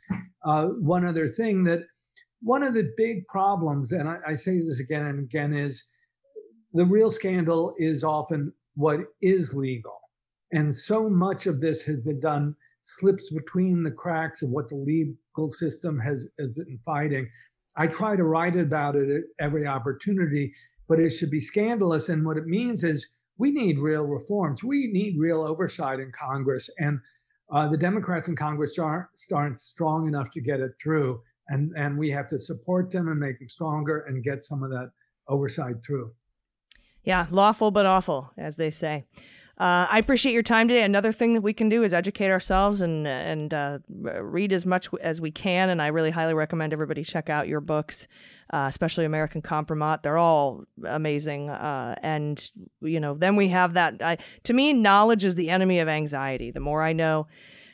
uh, 0.45 0.67
one 0.67 1.05
other 1.05 1.29
thing 1.29 1.65
that 1.65 1.81
one 2.41 2.63
of 2.63 2.75
the 2.75 2.93
big 2.97 3.27
problems, 3.27 3.93
and 3.93 4.09
I, 4.09 4.19
I 4.27 4.35
say 4.35 4.59
this 4.59 4.81
again 4.81 5.07
and 5.07 5.21
again, 5.21 5.53
is 5.53 5.85
the 6.73 6.85
real 6.85 7.11
scandal 7.11 7.75
is 7.79 8.05
often 8.05 8.53
what 8.75 9.01
is 9.23 9.55
legal. 9.55 9.99
And 10.53 10.75
so 10.75 11.09
much 11.09 11.47
of 11.47 11.61
this 11.61 11.83
has 11.83 12.01
been 12.01 12.21
done, 12.21 12.55
slips 12.83 13.33
between 13.33 13.83
the 13.83 13.91
cracks 13.91 14.43
of 14.43 14.51
what 14.51 14.69
the 14.69 14.77
legal 14.77 15.51
system 15.51 15.99
has, 15.99 16.27
has 16.39 16.51
been 16.51 16.79
fighting. 16.85 17.29
I 17.77 17.89
try 17.89 18.17
to 18.17 18.25
write 18.25 18.57
about 18.57 18.97
it 18.97 19.11
at 19.11 19.23
every 19.41 19.67
opportunity, 19.67 20.55
but 20.89 21.01
it 21.01 21.11
should 21.11 21.31
be 21.31 21.41
scandalous. 21.41 22.09
And 22.09 22.25
what 22.25 22.37
it 22.37 22.47
means 22.47 22.85
is 22.85 23.09
we 23.39 23.51
need 23.51 23.79
real 23.79 24.05
reforms. 24.05 24.63
We 24.63 24.89
need 24.93 25.19
real 25.19 25.43
oversight 25.43 26.01
in 26.01 26.13
Congress. 26.13 26.71
And 26.79 27.01
uh, 27.51 27.69
the 27.69 27.77
Democrats 27.77 28.29
in 28.29 28.37
Congress 28.37 28.79
aren't, 28.79 29.09
aren't 29.33 29.59
strong 29.59 30.09
enough 30.09 30.31
to 30.33 30.41
get 30.41 30.61
it 30.61 30.73
through. 30.83 31.21
And, 31.49 31.73
and 31.77 31.97
we 31.97 32.11
have 32.11 32.27
to 32.29 32.41
support 32.41 32.91
them 32.91 33.09
and 33.09 33.21
make 33.21 33.39
them 33.39 33.49
stronger 33.49 34.01
and 34.09 34.23
get 34.25 34.43
some 34.43 34.65
of 34.65 34.71
that 34.71 34.91
oversight 35.29 35.77
through. 35.85 36.11
Yeah, 37.05 37.27
lawful 37.31 37.71
but 37.71 37.87
awful, 37.87 38.33
as 38.37 38.57
they 38.57 38.71
say. 38.71 39.07
Uh, 39.59 39.87
I 39.91 39.99
appreciate 39.99 40.33
your 40.33 40.43
time 40.43 40.69
today. 40.69 40.83
Another 40.83 41.13
thing 41.13 41.33
that 41.33 41.41
we 41.41 41.55
can 41.55 41.71
do 41.71 41.83
is 41.83 41.95
educate 41.95 42.31
ourselves 42.31 42.83
and 42.83 43.07
and 43.07 43.55
uh, 43.55 43.79
read 43.89 44.53
as 44.53 44.67
much 44.67 44.91
as 45.01 45.19
we 45.19 45.31
can. 45.31 45.71
And 45.71 45.81
I 45.81 45.87
really 45.87 46.11
highly 46.11 46.35
recommend 46.35 46.75
everybody 46.75 47.03
check 47.03 47.31
out 47.31 47.49
your 47.49 47.63
books, 47.63 48.07
uh, 48.53 48.67
especially 48.69 49.07
American 49.07 49.41
Kompromat. 49.41 50.03
They're 50.03 50.19
all 50.19 50.65
amazing. 50.85 51.49
Uh, 51.49 51.95
and 52.03 52.51
you 52.83 53.01
know, 53.01 53.15
then 53.15 53.35
we 53.35 53.49
have 53.49 53.73
that. 53.75 54.03
I, 54.03 54.19
to 54.45 54.53
me, 54.53 54.75
knowledge 54.75 55.25
is 55.25 55.37
the 55.37 55.49
enemy 55.49 55.79
of 55.79 55.89
anxiety. 55.89 56.51
The 56.51 56.61
more 56.61 56.83
I 56.83 56.93
know, 56.93 57.27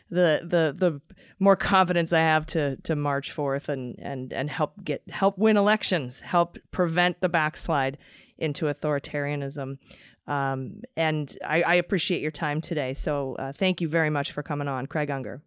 the 0.08 0.42
the 0.44 0.72
the 0.76 1.00
more 1.40 1.56
confidence 1.74 2.12
I 2.12 2.20
have 2.20 2.46
to 2.46 2.76
to 2.76 2.94
march 2.94 3.32
forth 3.32 3.68
and 3.68 3.98
and 3.98 4.32
and 4.32 4.50
help 4.50 4.84
get 4.84 5.02
help 5.10 5.36
win 5.36 5.56
elections, 5.56 6.20
help 6.20 6.58
prevent 6.70 7.20
the 7.20 7.28
backslide 7.28 7.98
into 8.38 8.66
authoritarianism. 8.66 9.78
Um, 10.26 10.82
and 10.96 11.36
I, 11.44 11.62
I, 11.62 11.74
appreciate 11.74 12.22
your 12.22 12.30
time 12.30 12.60
today. 12.60 12.94
So 12.94 13.34
uh, 13.40 13.52
thank 13.52 13.80
you 13.80 13.88
very 13.88 14.08
much 14.08 14.30
for 14.30 14.42
coming 14.42 14.68
on, 14.68 14.86
Craig 14.86 15.10
Unger. 15.10 15.42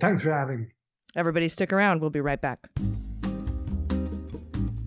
thanks 0.00 0.22
for 0.22 0.32
having 0.32 0.62
me. 0.62 0.66
Everybody, 1.14 1.48
stick 1.48 1.72
around. 1.72 2.00
We'll 2.00 2.10
be 2.10 2.20
right 2.20 2.40
back. 2.40 2.68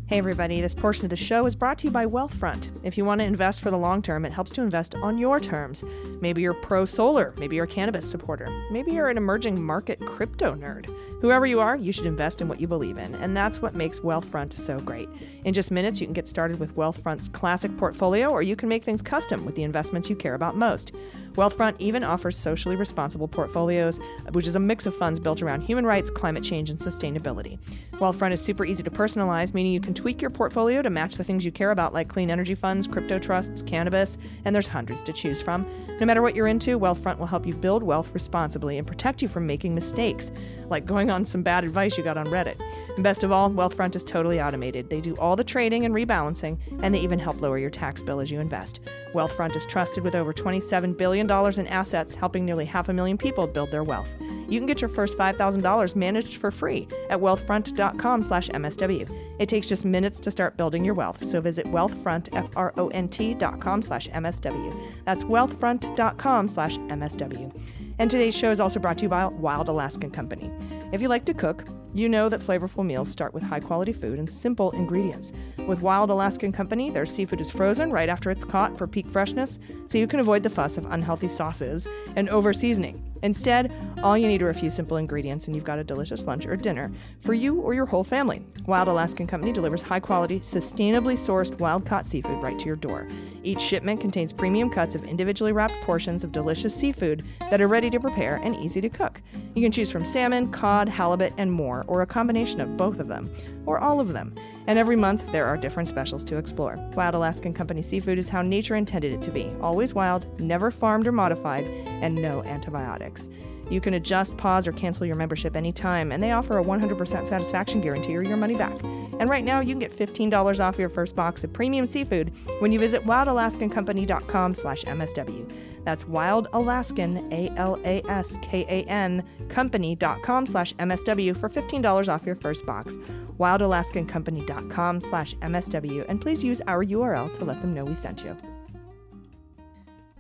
Hey, 0.08 0.18
everybody, 0.18 0.62
this 0.62 0.76
portion 0.76 1.06
of 1.06 1.10
the 1.10 1.16
show 1.16 1.46
is 1.46 1.56
brought 1.56 1.78
to 1.80 1.88
you 1.88 1.92
by 1.92 2.06
Wealthfront. 2.06 2.70
If 2.84 2.98
you 2.98 3.06
want 3.06 3.20
to 3.20 3.26
invest 3.26 3.62
for 3.62 3.72
the 3.72 3.78
long 3.78 4.02
term, 4.02 4.26
it 4.26 4.32
helps 4.32 4.52
to 4.52 4.62
invest 4.62 4.94
on 4.96 5.18
your 5.18 5.40
terms. 5.40 5.84
Maybe 6.22 6.42
you're 6.42 6.54
pro 6.54 6.86
solar, 6.86 7.34
maybe 7.38 7.56
you're 7.56 7.66
a 7.66 7.68
cannabis 7.68 8.08
supporter, 8.08 8.48
maybe 8.70 8.92
you're 8.92 9.10
an 9.10 9.18
emerging 9.18 9.64
market 9.64 10.00
crypto 10.06 10.54
nerd. 10.54 10.88
Whoever 11.24 11.46
you 11.46 11.62
are, 11.62 11.78
you 11.78 11.94
should 11.94 12.06
invest 12.06 12.42
in 12.42 12.50
what 12.50 12.60
you 12.60 12.68
believe 12.68 12.98
in, 12.98 13.16
and 13.16 13.36
that's 13.36 13.62
what 13.62 13.76
makes 13.76 14.02
Wealthfront 14.02 14.52
so 14.52 14.78
great. 14.80 15.08
In 15.46 15.54
just 15.54 15.72
minutes, 15.72 16.02
you 16.02 16.06
can 16.06 16.14
get 16.14 16.28
started 16.28 16.60
with 16.60 16.76
Wealthfront's 16.76 17.30
classic 17.30 17.78
portfolio, 17.78 18.28
or 18.28 18.42
you 18.42 18.58
can 18.58 18.68
make 18.68 18.84
things 18.84 19.02
custom 19.02 19.46
with 19.46 19.56
the 19.56 19.64
investments 19.64 20.10
you 20.10 20.18
care 20.18 20.34
about 20.34 20.58
most. 20.58 20.92
Wealthfront 21.36 21.76
even 21.80 22.04
offers 22.04 22.38
socially 22.38 22.76
responsible 22.76 23.30
portfolios, 23.30 24.02
which 24.34 24.48
is 24.48 24.58
a 24.58 24.60
mix 24.60 24.86
of 24.86 24.94
funds 24.94 25.18
built 25.18 25.42
around 25.42 25.62
human 25.62 25.86
rights, 25.86 26.10
climate 26.10 26.44
change, 26.44 26.70
and 26.70 26.78
sustainability. 26.78 27.58
Wealthfront 27.94 28.34
is 28.34 28.42
super 28.42 28.66
easy 28.66 28.84
to 28.84 28.92
personalize, 28.92 29.54
meaning 29.54 29.72
you 29.72 29.80
can 29.80 29.94
tweak 29.94 30.22
your 30.22 30.30
portfolio 30.30 30.82
to 30.82 30.90
match 30.90 31.16
the 31.16 31.24
things 31.24 31.46
you 31.46 31.54
care 31.54 31.72
about, 31.72 31.94
like 31.94 32.10
clean 32.10 32.30
energy 32.30 32.54
funds, 32.54 32.86
crypto 32.86 33.18
trusts, 33.18 33.62
cannabis, 33.62 34.18
and 34.44 34.54
there's 34.54 34.68
hundreds 34.68 35.02
to 35.04 35.14
choose 35.14 35.42
from. 35.42 35.66
No 36.02 36.06
matter 36.06 36.22
what 36.22 36.36
you're 36.36 36.48
into, 36.48 36.78
Wealthfront 36.78 37.18
will 37.18 37.28
help 37.28 37.48
you 37.48 37.54
build 37.54 37.82
wealth 37.82 38.10
responsibly 38.14 38.78
and 38.78 38.86
protect 38.86 39.22
you 39.22 39.30
from 39.30 39.48
making 39.48 39.74
mistakes, 39.74 40.32
like 40.74 40.86
going 40.86 41.10
on 41.10 41.24
some 41.24 41.44
bad 41.44 41.64
advice 41.64 41.98
you 41.98 42.04
got 42.04 42.18
on 42.18 42.26
Reddit. 42.28 42.60
And 42.96 43.04
best 43.04 43.24
of 43.24 43.32
all, 43.32 43.50
Wealthfront 43.50 43.96
is 43.96 44.04
totally 44.04 44.42
automated. 44.42 44.90
They 44.90 45.00
do 45.00 45.16
all 45.18 45.36
the 45.36 45.44
trading 45.44 45.86
and 45.86 45.94
rebalancing, 45.94 46.58
and 46.82 46.94
they 46.94 47.00
even 47.00 47.20
help 47.20 47.40
lower 47.40 47.58
your 47.58 47.70
tax 47.70 48.02
bill 48.02 48.20
as 48.20 48.30
you 48.30 48.40
invest. 48.40 48.82
Wealthfront 49.14 49.56
is 49.56 49.66
trusted 49.66 50.04
with 50.04 50.16
over 50.16 50.34
$27 50.34 50.98
billion 50.98 51.30
in 51.30 51.68
assets, 51.68 52.16
helping 52.16 52.44
nearly 52.46 52.66
half 52.66 52.90
a 52.90 52.94
million 52.94 53.18
people 53.18 53.48
build 53.48 53.72
their 53.72 53.84
wealth. 53.84 54.10
You 54.50 54.60
can 54.60 54.66
get 54.66 54.82
your 54.82 54.90
first 54.90 55.18
$5,000 55.18 55.96
managed 55.96 56.36
for 56.36 56.52
free 56.52 56.88
at 57.10 57.20
wealthfront.com 57.20 58.24
slash 58.24 58.50
MSW. 58.50 59.10
It 59.40 59.50
takes 59.50 59.70
just 59.70 59.86
minutes 59.86 60.20
to 60.22 60.32
start 60.32 60.58
building 60.58 60.84
your 60.84 60.96
wealth, 60.96 61.24
so 61.24 61.40
visit 61.40 61.66
wealthfront, 61.68 62.30
F-R-O-N-T.com 62.36 63.82
slash 63.82 64.10
MSW. 64.10 65.06
That's 65.06 65.24
wealthfront.com 65.24 66.48
slash 66.48 66.78
MSW. 66.78 67.52
And 68.00 68.10
today's 68.10 68.36
show 68.36 68.50
is 68.50 68.60
also 68.60 68.80
brought 68.80 68.98
to 68.98 69.04
you 69.04 69.10
by 69.10 69.26
Wild 69.28 69.70
Alaskan 69.70 70.10
Company. 70.10 70.52
If 70.92 71.02
you 71.02 71.08
like 71.08 71.26
to 71.26 71.34
cook, 71.34 71.66
you 71.94 72.10
know 72.10 72.28
that 72.28 72.42
flavorful 72.42 72.84
meals 72.84 73.10
start 73.10 73.36
with 73.36 73.44
high 73.44 73.60
quality 73.60 73.94
food 73.94 74.18
and 74.18 74.32
simple 74.32 74.72
ingredients. 74.72 75.32
With 75.68 75.82
Wild 75.82 76.10
Alaskan 76.10 76.52
Company, 76.52 76.90
their 76.90 77.06
seafood 77.06 77.40
is 77.40 77.52
frozen 77.52 77.92
right 77.92 78.10
after 78.10 78.32
it's 78.32 78.44
caught 78.44 78.78
for 78.78 78.88
peak 78.88 79.08
freshness, 79.08 79.60
so 79.88 80.00
you 80.00 80.08
can 80.08 80.20
avoid 80.20 80.42
the 80.42 80.50
fuss 80.50 80.78
of 80.78 80.92
unhealthy 80.92 81.28
sauces 81.28 81.88
and 82.16 82.30
over 82.30 82.52
seasoning. 82.52 83.13
Instead, 83.24 83.72
all 84.04 84.18
you 84.18 84.28
need 84.28 84.42
are 84.42 84.50
a 84.50 84.54
few 84.54 84.70
simple 84.70 84.98
ingredients 84.98 85.48
and 85.48 85.56
you've 85.56 85.64
got 85.64 85.80
a 85.80 85.84
delicious 85.84 86.26
lunch 86.26 86.46
or 86.46 86.58
dinner 86.58 86.92
for 87.22 87.34
you 87.34 87.56
or 87.62 87.74
your 87.74 87.86
whole 87.86 88.04
family. 88.04 88.46
Wild 88.66 88.90
Alaskan 88.90 89.28
Company 89.28 89.54
delivers 89.54 89.82
high 89.82 90.02
quality, 90.02 90.42
sustainably 90.42 91.16
sourced 91.16 91.58
wild 91.58 91.86
caught 91.86 92.06
seafood 92.06 92.44
right 92.44 92.60
to 92.60 92.66
your 92.66 92.76
door. 92.76 93.08
Each 93.42 93.62
shipment 93.62 94.02
contains 94.02 94.34
premium 94.34 94.70
cuts 94.70 94.94
of 94.94 95.06
individually 95.06 95.54
wrapped 95.54 95.82
portions 95.84 96.26
of 96.26 96.34
delicious 96.34 96.76
seafood 96.76 97.24
that 97.50 97.62
are 97.62 97.68
ready 97.70 97.90
to 97.90 98.00
prepare 98.00 98.36
and 98.36 98.58
easy 98.58 98.82
to 98.82 98.90
cook. 98.90 99.22
You 99.56 99.62
can 99.62 99.72
choose 99.72 99.90
from 99.90 100.06
salmon, 100.06 100.52
cod, 100.52 100.90
halibut, 100.90 101.34
and 101.38 101.50
more, 101.50 101.86
or 101.88 102.02
a 102.02 102.08
combination 102.08 102.60
of 102.60 102.76
both 102.76 103.00
of 103.00 103.08
them, 103.08 103.34
or 103.66 103.80
all 103.80 104.02
of 104.02 104.12
them. 104.12 104.36
And 104.68 104.80
every 104.80 104.96
month, 104.96 105.24
there 105.32 105.46
are 105.46 105.58
different 105.58 105.90
specials 105.90 106.24
to 106.26 106.38
explore. 106.38 106.78
Wild 106.96 107.16
Alaskan 107.16 107.54
Company 107.54 107.82
seafood 107.82 108.18
is 108.18 108.30
how 108.30 108.42
nature 108.42 108.76
intended 108.76 109.14
it 109.14 109.22
to 109.24 109.32
be 109.32 109.52
always 109.62 109.94
wild, 109.94 110.40
never 110.40 110.72
farmed 110.72 111.08
or 111.08 111.12
modified, 111.12 111.66
and 111.66 112.16
no 112.16 112.44
antibiotics. 112.44 113.28
You 113.70 113.82
can 113.82 113.94
adjust, 113.94 114.38
pause, 114.38 114.68
or 114.68 114.72
cancel 114.74 115.06
your 115.06 115.16
membership 115.16 115.56
anytime, 115.56 116.12
and 116.12 116.22
they 116.22 116.32
offer 116.32 116.60
a 116.60 116.64
100% 116.64 117.28
satisfaction 117.28 117.82
guarantee 117.82 118.16
or 118.16 118.22
your 118.22 118.38
money 118.38 118.56
back. 118.56 118.78
And 119.20 119.30
right 119.30 119.44
now, 119.44 119.62
you 119.62 119.70
can 119.70 119.80
get 119.80 119.92
$15 119.92 120.60
off 120.60 120.78
your 120.78 120.90
first 120.90 121.16
box 121.16 121.44
of 121.44 121.54
premium 121.54 121.88
seafood 121.88 122.34
when 122.60 122.72
you 122.72 122.80
visit 122.80 123.06
wildalaskancompany.com 123.06 124.56
slash 124.56 124.84
MSW. 124.84 125.73
That's 125.84 126.06
wildalaskan, 126.06 127.32
A-L-A-S-K-A-N, 127.34 129.24
company.com 129.50 130.48
slash 130.48 130.74
MSW 130.76 131.38
for 131.38 131.50
$15 131.50 132.10
off 132.14 132.26
your 132.26 132.36
first 132.36 132.66
box. 132.66 132.98
wildalaskancompany.com 133.40 135.02
slash 135.02 135.36
MSW, 135.36 136.06
and 136.08 136.22
please 136.22 136.44
use 136.44 136.62
our 136.68 136.84
URL 136.84 137.34
to 137.38 137.46
let 137.46 137.62
them 137.62 137.74
know 137.74 137.86
we 137.86 137.96
sent 137.96 138.24
you. 138.24 138.38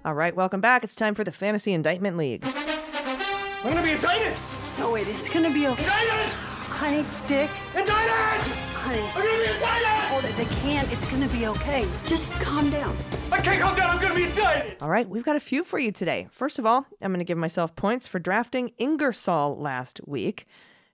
All 0.06 0.14
right, 0.14 0.36
welcome 0.36 0.60
back. 0.60 0.84
It's 0.84 0.96
time 0.96 1.14
for 1.16 1.24
the 1.24 1.32
Fantasy 1.32 1.72
Indictment 1.72 2.18
League. 2.18 2.44
I'm 2.46 3.72
gonna 3.72 3.82
be 3.82 3.92
indicted! 3.92 4.38
No, 4.78 4.92
wait, 4.92 5.08
it's 5.08 5.30
gonna 5.30 5.54
be 5.54 5.68
okay. 5.68 5.84
Indicted! 5.84 6.34
Honey, 6.68 7.06
Dick. 7.28 7.50
Indicted! 7.74 8.73
Honey. 8.84 9.00
I'm 9.00 9.26
gonna 9.26 9.44
be 9.44 9.54
indicted! 9.54 10.10
Hold 10.10 10.26
it, 10.26 10.36
they 10.36 10.56
can't. 10.56 10.92
It's 10.92 11.10
gonna 11.10 11.28
be 11.30 11.48
okay. 11.48 11.88
Just 12.06 12.32
calm 12.34 12.70
down. 12.70 12.96
I 13.32 13.40
can't 13.40 13.62
calm 13.62 13.76
down. 13.76 13.90
I'm 13.92 14.02
gonna 14.02 14.14
be 14.14 14.26
indicted! 14.26 14.76
All 14.82 14.90
right, 14.90 15.08
we've 15.08 15.24
got 15.24 15.38
a 15.38 15.40
few 15.40 15.64
for 15.64 15.80
you 15.80 15.92
today. 15.94 16.28
First 16.32 16.60
of 16.60 16.66
all, 16.66 16.86
I'm 17.02 17.12
going 17.12 17.20
to 17.20 17.24
give 17.26 17.38
myself 17.38 17.76
points 17.76 18.06
for 18.08 18.20
drafting 18.20 18.72
Ingersoll 18.78 19.58
last 19.58 20.02
week. 20.06 20.46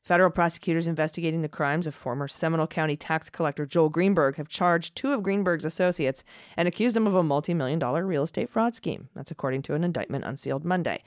Federal 0.03 0.29
prosecutors 0.29 0.87
investigating 0.87 1.41
the 1.41 1.49
crimes 1.49 1.87
of 1.87 1.95
former 1.95 2.27
Seminole 2.27 2.67
County 2.67 2.95
tax 2.95 3.29
collector 3.29 3.65
Joel 3.65 3.89
Greenberg 3.89 4.35
have 4.35 4.47
charged 4.47 4.95
two 4.95 5.11
of 5.11 5.23
Greenberg's 5.23 5.65
associates 5.65 6.23
and 6.55 6.67
accused 6.67 6.95
them 6.95 7.07
of 7.07 7.15
a 7.15 7.23
multi 7.23 7.53
million 7.53 7.79
dollar 7.79 8.05
real 8.05 8.23
estate 8.23 8.49
fraud 8.49 8.75
scheme. 8.75 9.09
That's 9.15 9.31
according 9.31 9.63
to 9.63 9.73
an 9.73 9.83
indictment 9.83 10.25
unsealed 10.25 10.63
Monday. 10.63 11.03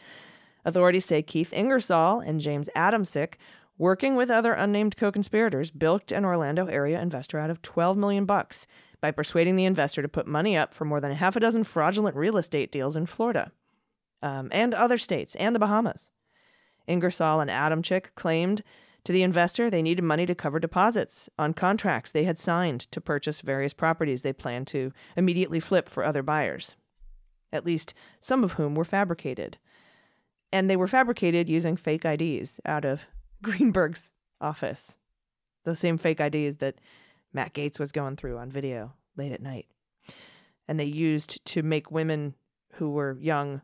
Authorities 0.65 1.05
say 1.05 1.23
Keith 1.23 1.53
Ingersoll 1.53 2.21
and 2.21 2.41
James 2.41 2.69
Adamczyk, 2.77 3.35
working 3.79 4.17
with 4.17 4.31
other 4.31 4.53
unnamed 4.53 4.97
co-conspirators, 4.97 5.71
bilked 5.71 6.13
an 6.13 6.25
Orlando 6.25 6.67
area 6.67 7.01
investor 7.01 7.39
out 7.39 7.51
of 7.51 7.63
12 7.63 7.97
million 7.97 8.25
bucks 8.25 8.67
by 9.01 9.11
persuading 9.11 9.57
the 9.57 9.65
investor 9.65 10.03
to 10.03 10.09
put 10.09 10.27
money 10.27 10.57
up 10.57 10.73
for 10.75 10.85
more 10.85 11.01
than 11.01 11.13
half 11.13 11.37
a 11.37 11.41
dozen 11.41 11.65
fraudulent 11.65 12.17
real 12.17 12.37
estate 12.37 12.71
deals 12.71 12.97
in 12.97 13.07
Florida 13.07 13.53
um, 14.23 14.49
and 14.53 14.75
other 14.75 14.99
states 14.99 15.35
and 15.37 15.55
the 15.55 15.61
Bahamas. 15.61 16.11
Ingersoll 16.87 17.41
and 17.41 17.51
Adamczyk 17.51 18.15
claimed 18.15 18.63
to 19.05 19.13
the 19.13 19.23
investor 19.23 19.69
they 19.69 19.83
needed 19.83 20.05
money 20.05 20.27
to 20.27 20.35
cover 20.35 20.61
deposits 20.61 21.29
on 21.39 21.53
contracts 21.53 22.11
they 22.11 22.25
had 22.25 22.39
signed 22.39 22.81
to 22.93 23.01
purchase 23.01 23.41
various 23.41 23.73
properties 23.73 24.23
they 24.23 24.33
planned 24.33 24.69
to 24.69 24.93
immediately 25.17 25.59
flip 25.59 25.89
for 25.89 26.05
other 26.05 26.23
buyers, 26.23 26.77
at 27.53 27.67
least 27.67 27.95
some 28.21 28.45
of 28.45 28.53
whom 28.53 28.75
were 28.75 28.85
fabricated 28.85 29.59
and 30.53 30.69
they 30.69 30.77
were 30.77 30.87
fabricated 30.87 31.49
using 31.49 31.77
fake 31.77 32.05
IDs 32.05 32.61
out 32.67 32.85
of 32.85 33.07
Greenberg's 33.43 34.13
office. 34.41 34.99
Those 35.65 35.79
same 35.79 35.99
fake 35.99 36.21
IDs 36.21 36.57
that 36.57 36.77
Matt 37.33 37.55
Gaetz 37.55 37.79
was 37.79 37.93
going 37.93 38.17
through 38.17 38.39
on 38.39 38.51
video 38.51 38.93
late 39.17 39.33
at 39.33 39.43
night. 39.43 39.67
And 40.69 40.79
they 40.79 40.85
used 40.85 41.45
to 41.47 41.63
make 41.63 41.91
women 41.91 42.35
who 42.75 42.91
were 42.91 43.19
young 43.21 43.63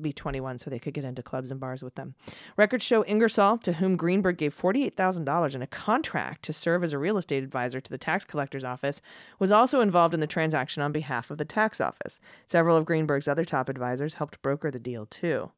be 0.00 0.12
21 0.12 0.58
so 0.58 0.68
they 0.68 0.78
could 0.78 0.94
get 0.94 1.04
into 1.04 1.22
clubs 1.22 1.50
and 1.50 1.60
bars 1.60 1.82
with 1.82 1.94
them. 1.94 2.14
Records 2.56 2.84
show 2.84 3.04
Ingersoll, 3.04 3.58
to 3.58 3.74
whom 3.74 3.96
Greenberg 3.96 4.36
gave 4.36 4.54
$48,000 4.54 5.54
in 5.54 5.62
a 5.62 5.66
contract 5.66 6.42
to 6.44 6.52
serve 6.52 6.82
as 6.82 6.92
a 6.92 6.98
real 6.98 7.18
estate 7.18 7.44
advisor 7.44 7.80
to 7.80 7.90
the 7.90 7.98
tax 7.98 8.24
collector's 8.24 8.64
office, 8.64 9.00
was 9.38 9.50
also 9.50 9.80
involved 9.80 10.14
in 10.14 10.20
the 10.20 10.26
transaction 10.26 10.82
on 10.82 10.92
behalf 10.92 11.30
of 11.30 11.38
the 11.38 11.44
tax 11.44 11.80
office. 11.80 12.20
Several 12.46 12.76
of 12.76 12.84
Greenberg's 12.84 13.28
other 13.28 13.44
top 13.44 13.68
advisors 13.68 14.14
helped 14.14 14.42
broker 14.42 14.70
the 14.70 14.78
deal, 14.78 15.06
too. 15.06 15.50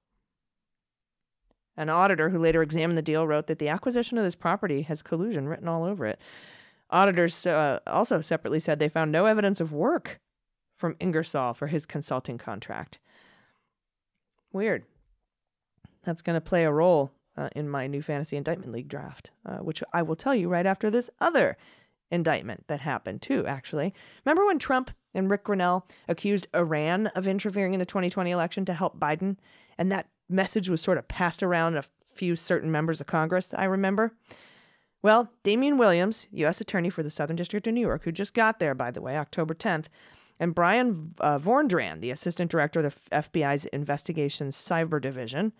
An 1.76 1.88
auditor 1.88 2.30
who 2.30 2.38
later 2.38 2.62
examined 2.62 2.96
the 2.96 3.02
deal 3.02 3.26
wrote 3.26 3.46
that 3.48 3.58
the 3.58 3.68
acquisition 3.68 4.16
of 4.18 4.24
this 4.24 4.34
property 4.34 4.82
has 4.82 5.02
collusion 5.02 5.48
written 5.48 5.68
all 5.68 5.84
over 5.84 6.06
it. 6.06 6.20
Auditors 6.90 7.46
uh, 7.46 7.80
also 7.86 8.20
separately 8.20 8.60
said 8.60 8.78
they 8.78 8.88
found 8.88 9.10
no 9.10 9.26
evidence 9.26 9.60
of 9.60 9.72
work 9.72 10.20
from 10.76 10.96
Ingersoll 11.00 11.54
for 11.54 11.66
his 11.66 11.86
consulting 11.86 12.38
contract. 12.38 12.98
Weird. 14.52 14.84
That's 16.04 16.22
going 16.22 16.34
to 16.34 16.40
play 16.40 16.64
a 16.64 16.72
role 16.72 17.10
uh, 17.36 17.48
in 17.56 17.68
my 17.68 17.86
new 17.86 18.02
Fantasy 18.02 18.36
Indictment 18.36 18.72
League 18.72 18.88
draft, 18.88 19.30
uh, 19.44 19.58
which 19.58 19.82
I 19.92 20.02
will 20.02 20.16
tell 20.16 20.34
you 20.34 20.48
right 20.48 20.66
after 20.66 20.90
this 20.90 21.10
other 21.20 21.56
indictment 22.10 22.68
that 22.68 22.80
happened, 22.80 23.22
too, 23.22 23.46
actually. 23.46 23.94
Remember 24.24 24.44
when 24.44 24.58
Trump 24.58 24.90
and 25.14 25.30
Ric 25.30 25.44
Grenell 25.44 25.84
accused 26.06 26.46
Iran 26.54 27.08
of 27.08 27.26
interfering 27.26 27.72
in 27.72 27.80
the 27.80 27.86
2020 27.86 28.30
election 28.30 28.64
to 28.66 28.74
help 28.74 28.98
Biden? 29.00 29.36
And 29.78 29.90
that 29.90 30.08
message 30.28 30.68
was 30.68 30.80
sort 30.80 30.98
of 30.98 31.08
passed 31.08 31.42
around 31.42 31.76
a 31.76 31.84
few 32.06 32.36
certain 32.36 32.70
members 32.70 33.00
of 33.00 33.06
Congress, 33.06 33.52
I 33.56 33.64
remember. 33.64 34.12
Well, 35.02 35.30
Damian 35.42 35.76
Williams, 35.76 36.28
U.S. 36.32 36.60
Attorney 36.60 36.88
for 36.88 37.02
the 37.02 37.10
Southern 37.10 37.36
District 37.36 37.66
of 37.66 37.74
New 37.74 37.80
York, 37.80 38.04
who 38.04 38.12
just 38.12 38.32
got 38.32 38.58
there, 38.58 38.74
by 38.74 38.90
the 38.90 39.02
way, 39.02 39.18
October 39.18 39.54
10th, 39.54 39.86
and 40.40 40.54
Brian 40.54 41.14
uh, 41.20 41.38
Vorndran, 41.38 42.00
the 42.00 42.10
Assistant 42.10 42.50
Director 42.50 42.80
of 42.80 42.94
the 42.94 43.16
FBI's 43.16 43.66
Investigations 43.66 44.56
Cyber 44.56 45.00
Division, 45.00 45.52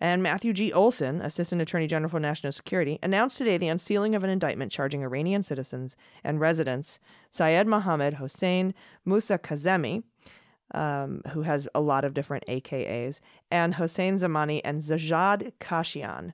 and 0.00 0.20
Matthew 0.20 0.52
G. 0.52 0.72
Olsen, 0.72 1.22
Assistant 1.22 1.62
Attorney 1.62 1.86
General 1.86 2.10
for 2.10 2.18
National 2.18 2.50
Security, 2.50 2.98
announced 3.04 3.38
today 3.38 3.56
the 3.56 3.68
unsealing 3.68 4.16
of 4.16 4.24
an 4.24 4.30
indictment 4.30 4.72
charging 4.72 5.04
Iranian 5.04 5.44
citizens 5.44 5.96
and 6.24 6.40
residents 6.40 6.98
Syed 7.30 7.68
Mohammed 7.68 8.14
Hossein 8.14 8.74
Musa 9.04 9.38
Kazemi 9.38 10.02
um, 10.72 11.22
who 11.32 11.42
has 11.42 11.68
a 11.74 11.80
lot 11.80 12.04
of 12.04 12.14
different 12.14 12.44
AKAs, 12.48 13.20
and 13.50 13.74
Hossein 13.74 14.16
Zamani 14.16 14.60
and 14.64 14.80
Sajjad 14.80 15.52
Kashian 15.60 16.32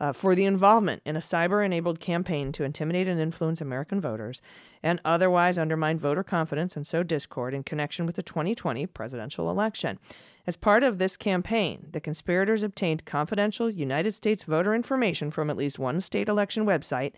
uh, 0.00 0.12
for 0.12 0.34
the 0.34 0.46
involvement 0.46 1.02
in 1.04 1.14
a 1.14 1.20
cyber 1.20 1.64
enabled 1.64 2.00
campaign 2.00 2.52
to 2.52 2.64
intimidate 2.64 3.06
and 3.06 3.20
influence 3.20 3.60
American 3.60 4.00
voters 4.00 4.40
and 4.82 5.00
otherwise 5.04 5.58
undermine 5.58 5.98
voter 5.98 6.24
confidence 6.24 6.74
and 6.74 6.86
sow 6.86 7.02
discord 7.02 7.52
in 7.52 7.62
connection 7.62 8.06
with 8.06 8.16
the 8.16 8.22
2020 8.22 8.86
presidential 8.86 9.50
election. 9.50 9.98
As 10.46 10.56
part 10.56 10.82
of 10.82 10.98
this 10.98 11.18
campaign, 11.18 11.88
the 11.92 12.00
conspirators 12.00 12.62
obtained 12.62 13.04
confidential 13.04 13.68
United 13.68 14.14
States 14.14 14.44
voter 14.44 14.74
information 14.74 15.30
from 15.30 15.50
at 15.50 15.56
least 15.56 15.78
one 15.78 16.00
state 16.00 16.28
election 16.28 16.64
website, 16.64 17.12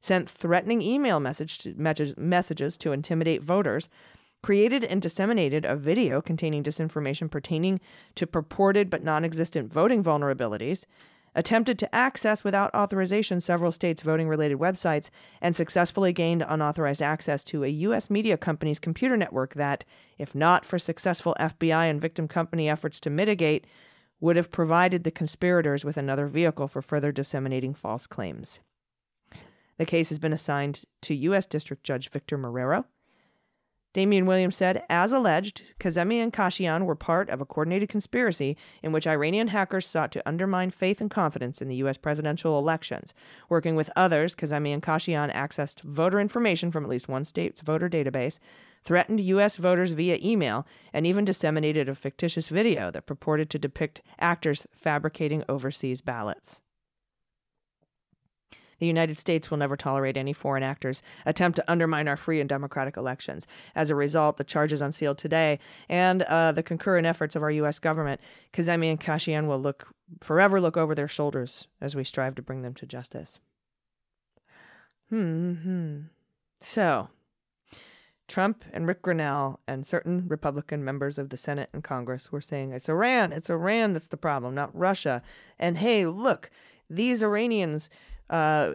sent 0.00 0.30
threatening 0.30 0.80
email 0.80 1.18
message 1.18 1.58
to, 1.58 1.74
messages 2.16 2.78
to 2.78 2.92
intimidate 2.92 3.42
voters, 3.42 3.88
created 4.42 4.84
and 4.84 5.02
disseminated 5.02 5.64
a 5.64 5.76
video 5.76 6.20
containing 6.20 6.62
disinformation 6.62 7.30
pertaining 7.30 7.80
to 8.14 8.26
purported 8.26 8.90
but 8.90 9.04
non 9.04 9.24
existent 9.24 9.72
voting 9.72 10.02
vulnerabilities, 10.02 10.84
attempted 11.34 11.78
to 11.78 11.94
access 11.94 12.42
without 12.42 12.74
authorization 12.74 13.40
several 13.40 13.72
states' 13.72 14.02
voting 14.02 14.28
related 14.28 14.58
websites, 14.58 15.10
and 15.40 15.54
successfully 15.54 16.12
gained 16.12 16.44
unauthorized 16.46 17.02
access 17.02 17.44
to 17.44 17.64
a 17.64 17.68
U.S. 17.68 18.10
media 18.10 18.36
company's 18.36 18.78
computer 18.80 19.16
network 19.16 19.54
that, 19.54 19.84
if 20.18 20.34
not 20.34 20.64
for 20.64 20.78
successful 20.78 21.36
FBI 21.38 21.90
and 21.90 22.00
victim 22.00 22.26
company 22.26 22.68
efforts 22.68 22.98
to 23.00 23.10
mitigate, 23.10 23.66
would 24.20 24.36
have 24.36 24.50
provided 24.50 25.04
the 25.04 25.10
conspirators 25.10 25.84
with 25.84 25.96
another 25.96 26.26
vehicle 26.26 26.68
for 26.68 26.82
further 26.82 27.12
disseminating 27.12 27.74
false 27.74 28.06
claims. 28.06 28.58
The 29.78 29.86
case 29.86 30.10
has 30.10 30.18
been 30.18 30.34
assigned 30.34 30.84
to 31.02 31.14
U.S. 31.14 31.46
District 31.46 31.82
Judge 31.82 32.10
Victor 32.10 32.36
Marrero 32.36 32.84
Damian 33.92 34.24
Williams 34.24 34.54
said, 34.54 34.84
as 34.88 35.10
alleged, 35.10 35.62
Kazemi 35.80 36.16
and 36.16 36.32
Kashian 36.32 36.84
were 36.84 36.94
part 36.94 37.28
of 37.28 37.40
a 37.40 37.44
coordinated 37.44 37.88
conspiracy 37.88 38.56
in 38.84 38.92
which 38.92 39.06
Iranian 39.06 39.48
hackers 39.48 39.84
sought 39.84 40.12
to 40.12 40.28
undermine 40.28 40.70
faith 40.70 41.00
and 41.00 41.10
confidence 41.10 41.60
in 41.60 41.66
the 41.66 41.74
U.S. 41.76 41.96
presidential 41.96 42.56
elections. 42.56 43.14
Working 43.48 43.74
with 43.74 43.90
others, 43.96 44.36
Kazemi 44.36 44.72
and 44.72 44.82
Kashian 44.82 45.34
accessed 45.34 45.80
voter 45.80 46.20
information 46.20 46.70
from 46.70 46.84
at 46.84 46.90
least 46.90 47.08
one 47.08 47.24
state's 47.24 47.62
voter 47.62 47.88
database, 47.88 48.38
threatened 48.84 49.20
U.S. 49.20 49.56
voters 49.56 49.90
via 49.90 50.18
email, 50.22 50.68
and 50.92 51.04
even 51.04 51.24
disseminated 51.24 51.88
a 51.88 51.96
fictitious 51.96 52.48
video 52.48 52.92
that 52.92 53.06
purported 53.06 53.50
to 53.50 53.58
depict 53.58 54.02
actors 54.20 54.68
fabricating 54.72 55.42
overseas 55.48 56.00
ballots. 56.00 56.60
The 58.80 58.86
United 58.86 59.18
States 59.18 59.50
will 59.50 59.58
never 59.58 59.76
tolerate 59.76 60.16
any 60.16 60.32
foreign 60.32 60.62
actors 60.62 61.02
attempt 61.24 61.56
to 61.56 61.70
undermine 61.70 62.08
our 62.08 62.16
free 62.16 62.40
and 62.40 62.48
democratic 62.48 62.96
elections. 62.96 63.46
As 63.74 63.90
a 63.90 63.94
result, 63.94 64.36
the 64.36 64.44
charges 64.44 64.82
unsealed 64.82 65.18
today 65.18 65.60
and 65.88 66.22
uh, 66.22 66.52
the 66.52 66.62
concurrent 66.62 67.06
efforts 67.06 67.36
of 67.36 67.42
our 67.42 67.50
U.S. 67.52 67.78
government, 67.78 68.20
Kazemi 68.52 68.90
and 68.90 69.00
Kashian 69.00 69.46
will 69.46 69.60
look 69.60 69.88
forever 70.20 70.60
look 70.60 70.76
over 70.76 70.94
their 70.94 71.08
shoulders 71.08 71.68
as 71.80 71.94
we 71.94 72.02
strive 72.02 72.34
to 72.34 72.42
bring 72.42 72.62
them 72.62 72.74
to 72.74 72.86
justice. 72.86 73.38
Hmm. 75.10 75.52
hmm. 75.54 75.98
So, 76.60 77.08
Trump 78.28 78.64
and 78.72 78.86
Ric 78.86 79.02
Grenell 79.02 79.58
and 79.66 79.84
certain 79.84 80.28
Republican 80.28 80.84
members 80.84 81.18
of 81.18 81.30
the 81.30 81.36
Senate 81.36 81.68
and 81.72 81.82
Congress 81.82 82.30
were 82.30 82.40
saying 82.40 82.72
it's 82.72 82.88
Iran, 82.88 83.32
it's 83.32 83.50
Iran 83.50 83.92
that's 83.92 84.08
the 84.08 84.16
problem, 84.16 84.54
not 84.54 84.76
Russia. 84.76 85.22
And 85.58 85.78
hey, 85.78 86.06
look, 86.06 86.50
these 86.88 87.22
Iranians 87.22 87.90
uh, 88.30 88.72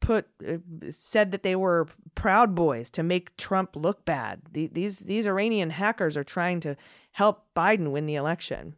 put 0.00 0.28
uh, 0.46 0.58
said 0.90 1.32
that 1.32 1.42
they 1.42 1.56
were 1.56 1.88
proud 2.14 2.54
boys 2.54 2.88
to 2.90 3.02
make 3.02 3.36
Trump 3.36 3.74
look 3.74 4.04
bad. 4.04 4.42
The, 4.52 4.68
these 4.68 5.00
these 5.00 5.26
Iranian 5.26 5.70
hackers 5.70 6.16
are 6.16 6.24
trying 6.24 6.60
to 6.60 6.76
help 7.12 7.46
Biden 7.56 7.90
win 7.90 8.06
the 8.06 8.14
election. 8.14 8.76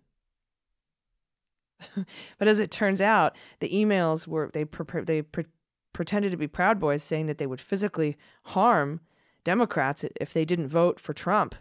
but 2.39 2.49
as 2.49 2.59
it 2.59 2.71
turns 2.71 3.03
out, 3.03 3.37
the 3.61 3.69
emails 3.69 4.27
were 4.27 4.51
they 4.55 4.65
pre- 4.65 5.05
they 5.05 5.21
pre- 5.21 5.45
pretended 5.93 6.31
to 6.31 6.39
be 6.39 6.47
proud 6.47 6.81
boys, 6.81 7.03
saying 7.03 7.27
that 7.27 7.37
they 7.37 7.47
would 7.47 7.61
physically 7.61 8.17
harm 8.45 9.01
Democrats 9.45 10.05
if 10.19 10.33
they 10.33 10.47
didn't 10.47 10.69
vote 10.69 10.99
for 10.99 11.13
Trump. 11.13 11.55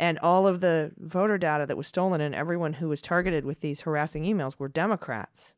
And 0.00 0.18
all 0.18 0.48
of 0.48 0.58
the 0.60 0.90
voter 0.98 1.38
data 1.38 1.66
that 1.66 1.76
was 1.76 1.86
stolen 1.86 2.20
and 2.20 2.34
everyone 2.34 2.74
who 2.74 2.88
was 2.88 3.00
targeted 3.00 3.44
with 3.44 3.60
these 3.60 3.82
harassing 3.82 4.24
emails 4.24 4.58
were 4.58 4.68
Democrats. 4.68 5.54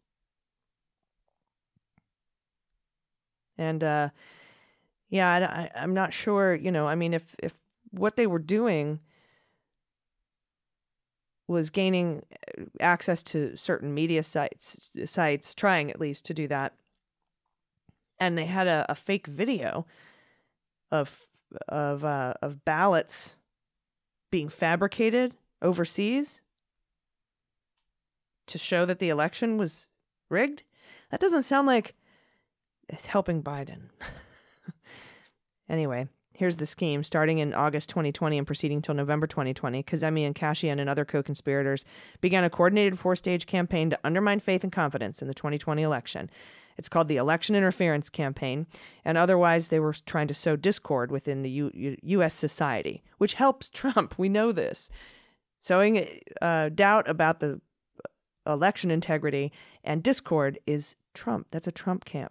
And 3.59 3.83
uh, 3.83 4.11
yeah, 5.09 5.29
I, 5.75 5.81
I'm 5.81 5.95
not 5.95 6.13
sure. 6.13 6.55
You 6.55 6.71
know, 6.71 6.87
I 6.87 6.95
mean, 6.95 7.15
if 7.15 7.35
if 7.39 7.55
what 7.91 8.17
they 8.17 8.27
were 8.27 8.39
doing 8.39 9.01
was 11.49 11.71
gaining 11.71 12.25
uh, 12.59 12.65
access 12.81 13.23
to 13.23 13.57
certain 13.57 13.95
media 13.95 14.23
sites, 14.23 14.91
sites 15.05 15.55
trying 15.55 15.91
at 15.91 16.01
least 16.01 16.25
to 16.27 16.35
do 16.35 16.49
that, 16.49 16.75
and 18.19 18.37
they 18.37 18.47
had 18.47 18.67
a, 18.67 18.85
a 18.89 18.95
fake 18.95 19.27
video 19.27 19.87
of 20.91 21.29
of 21.69 22.05
uh, 22.05 22.35
of 22.43 22.65
ballots 22.65 23.37
being 24.31 24.49
fabricated 24.49 25.33
overseas 25.63 26.43
to 28.47 28.59
show 28.59 28.85
that 28.85 28.99
the 28.99 29.09
election 29.09 29.57
was 29.57 29.89
rigged. 30.29 30.63
That 31.11 31.21
doesn't 31.21 31.45
sound 31.45 31.67
like 31.67 31.95
it's 32.89 33.07
helping 33.07 33.43
Biden. 33.43 33.91
anyway, 35.69 36.09
here's 36.33 36.57
the 36.57 36.67
scheme. 36.67 37.03
Starting 37.05 37.39
in 37.39 37.55
August 37.55 37.89
2020 37.91 38.39
and 38.39 38.47
proceeding 38.47 38.83
till 38.83 38.95
November 38.95 39.27
2020, 39.27 39.83
Kazemi 39.83 40.27
and 40.27 40.35
Kashian 40.35 40.81
and 40.81 40.89
other 40.89 41.05
co-conspirators 41.05 41.85
began 42.21 42.45
a 42.45 42.51
coordinated 42.51 42.99
four-stage 42.99 43.47
campaign 43.47 43.91
to 43.91 43.99
undermine 44.05 44.41
faith 44.41 44.63
and 44.63 44.73
confidence 44.73 45.21
in 45.21 45.29
the 45.29 45.35
2020 45.35 45.83
election. 45.83 46.31
It's 46.79 46.89
called 46.89 47.09
the 47.09 47.17
Election 47.17 47.57
Interference 47.57 48.11
Campaign, 48.11 48.67
and 49.05 49.17
otherwise 49.17 49.69
they 49.69 49.81
were 49.81 49.95
trying 50.05 50.29
to 50.29 50.35
sow 50.35 50.57
discord 50.57 51.11
within 51.11 51.43
the 51.43 51.51
U- 51.51 51.71
U- 51.73 51.97
U.S. 52.03 52.35
society, 52.35 53.03
which 53.19 53.35
helps 53.35 53.69
Trump. 53.73 54.19
We 54.19 54.29
know 54.29 54.53
this. 54.53 54.91
Sowing 55.61 56.07
uh, 56.43 56.69
doubt 56.69 57.09
about 57.09 57.41
the 57.41 57.61
election 58.47 58.91
integrity 58.91 59.53
and 59.83 60.03
discord 60.03 60.59
is 60.67 60.95
Trump. 61.15 61.49
That's 61.51 61.67
a 61.67 61.73
Trump 61.73 62.05
camp. 62.05 62.31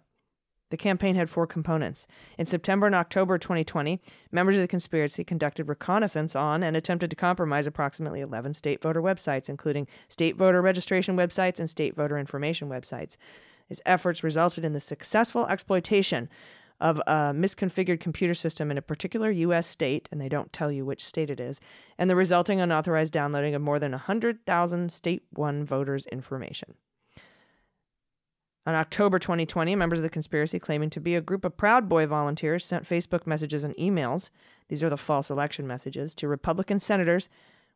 The 0.70 0.76
campaign 0.76 1.14
had 1.14 1.30
four 1.30 1.46
components. 1.46 2.06
In 2.38 2.46
September 2.46 2.86
and 2.86 2.94
October 2.94 3.38
2020, 3.38 4.00
members 4.32 4.56
of 4.56 4.62
the 4.62 4.68
conspiracy 4.68 5.22
conducted 5.22 5.68
reconnaissance 5.68 6.34
on 6.34 6.62
and 6.62 6.76
attempted 6.76 7.10
to 7.10 7.16
compromise 7.16 7.66
approximately 7.66 8.20
11 8.20 8.54
state 8.54 8.82
voter 8.82 9.00
websites, 9.00 9.48
including 9.48 9.86
state 10.08 10.36
voter 10.36 10.60
registration 10.60 11.16
websites 11.16 11.60
and 11.60 11.70
state 11.70 11.94
voter 11.94 12.18
information 12.18 12.68
websites. 12.68 13.16
His 13.68 13.82
efforts 13.86 14.24
resulted 14.24 14.64
in 14.64 14.72
the 14.72 14.80
successful 14.80 15.46
exploitation 15.46 16.28
of 16.80 16.98
a 17.06 17.32
misconfigured 17.32 18.00
computer 18.00 18.34
system 18.34 18.70
in 18.70 18.78
a 18.78 18.82
particular 18.82 19.30
U.S. 19.30 19.66
state, 19.66 20.08
and 20.12 20.20
they 20.20 20.28
don't 20.28 20.52
tell 20.52 20.70
you 20.70 20.84
which 20.84 21.04
state 21.04 21.30
it 21.30 21.40
is, 21.40 21.60
and 21.96 22.10
the 22.10 22.16
resulting 22.16 22.60
unauthorized 22.60 23.12
downloading 23.12 23.54
of 23.54 23.62
more 23.62 23.78
than 23.78 23.92
100,000 23.92 24.92
state 24.92 25.22
one 25.30 25.64
voters' 25.64 26.06
information. 26.06 26.74
On 28.66 28.74
October 28.74 29.20
2020, 29.20 29.76
members 29.76 30.00
of 30.00 30.02
the 30.02 30.10
conspiracy 30.10 30.58
claiming 30.58 30.90
to 30.90 31.00
be 31.00 31.14
a 31.14 31.20
group 31.20 31.44
of 31.44 31.56
Proud 31.56 31.88
Boy 31.88 32.04
volunteers 32.04 32.64
sent 32.64 32.88
Facebook 32.88 33.24
messages 33.24 33.62
and 33.62 33.76
emails, 33.76 34.30
these 34.68 34.82
are 34.82 34.90
the 34.90 34.96
false 34.96 35.30
election 35.30 35.68
messages, 35.68 36.16
to 36.16 36.26
Republican 36.26 36.80
senators, 36.80 37.28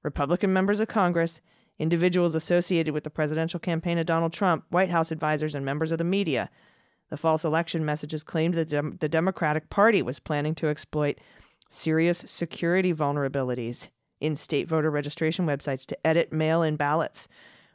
Republican 0.02 0.52
members 0.52 0.80
of 0.80 0.88
Congress, 0.88 1.40
individuals 1.78 2.34
associated 2.34 2.92
with 2.92 3.04
the 3.04 3.10
presidential 3.10 3.60
campaign 3.60 3.98
of 3.98 4.06
Donald 4.06 4.32
Trump, 4.32 4.64
White 4.70 4.90
House 4.90 5.12
advisors, 5.12 5.54
and 5.54 5.64
members 5.64 5.92
of 5.92 5.98
the 5.98 6.04
media. 6.04 6.50
The 7.08 7.16
false 7.16 7.44
election 7.44 7.84
messages 7.84 8.24
claimed 8.24 8.54
that 8.54 8.98
the 8.98 9.08
Democratic 9.08 9.70
Party 9.70 10.02
was 10.02 10.18
planning 10.18 10.56
to 10.56 10.68
exploit 10.68 11.18
serious 11.68 12.24
security 12.26 12.92
vulnerabilities 12.92 13.90
in 14.20 14.34
state 14.34 14.66
voter 14.66 14.90
registration 14.90 15.46
websites 15.46 15.86
to 15.86 16.06
edit 16.06 16.32
mail 16.32 16.62
in 16.62 16.74
ballots 16.74 17.28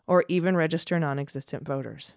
or 0.05 0.25
even 0.27 0.57
register 0.57 0.99
non 0.99 1.17
existent 1.17 1.65
voters. 1.65 2.13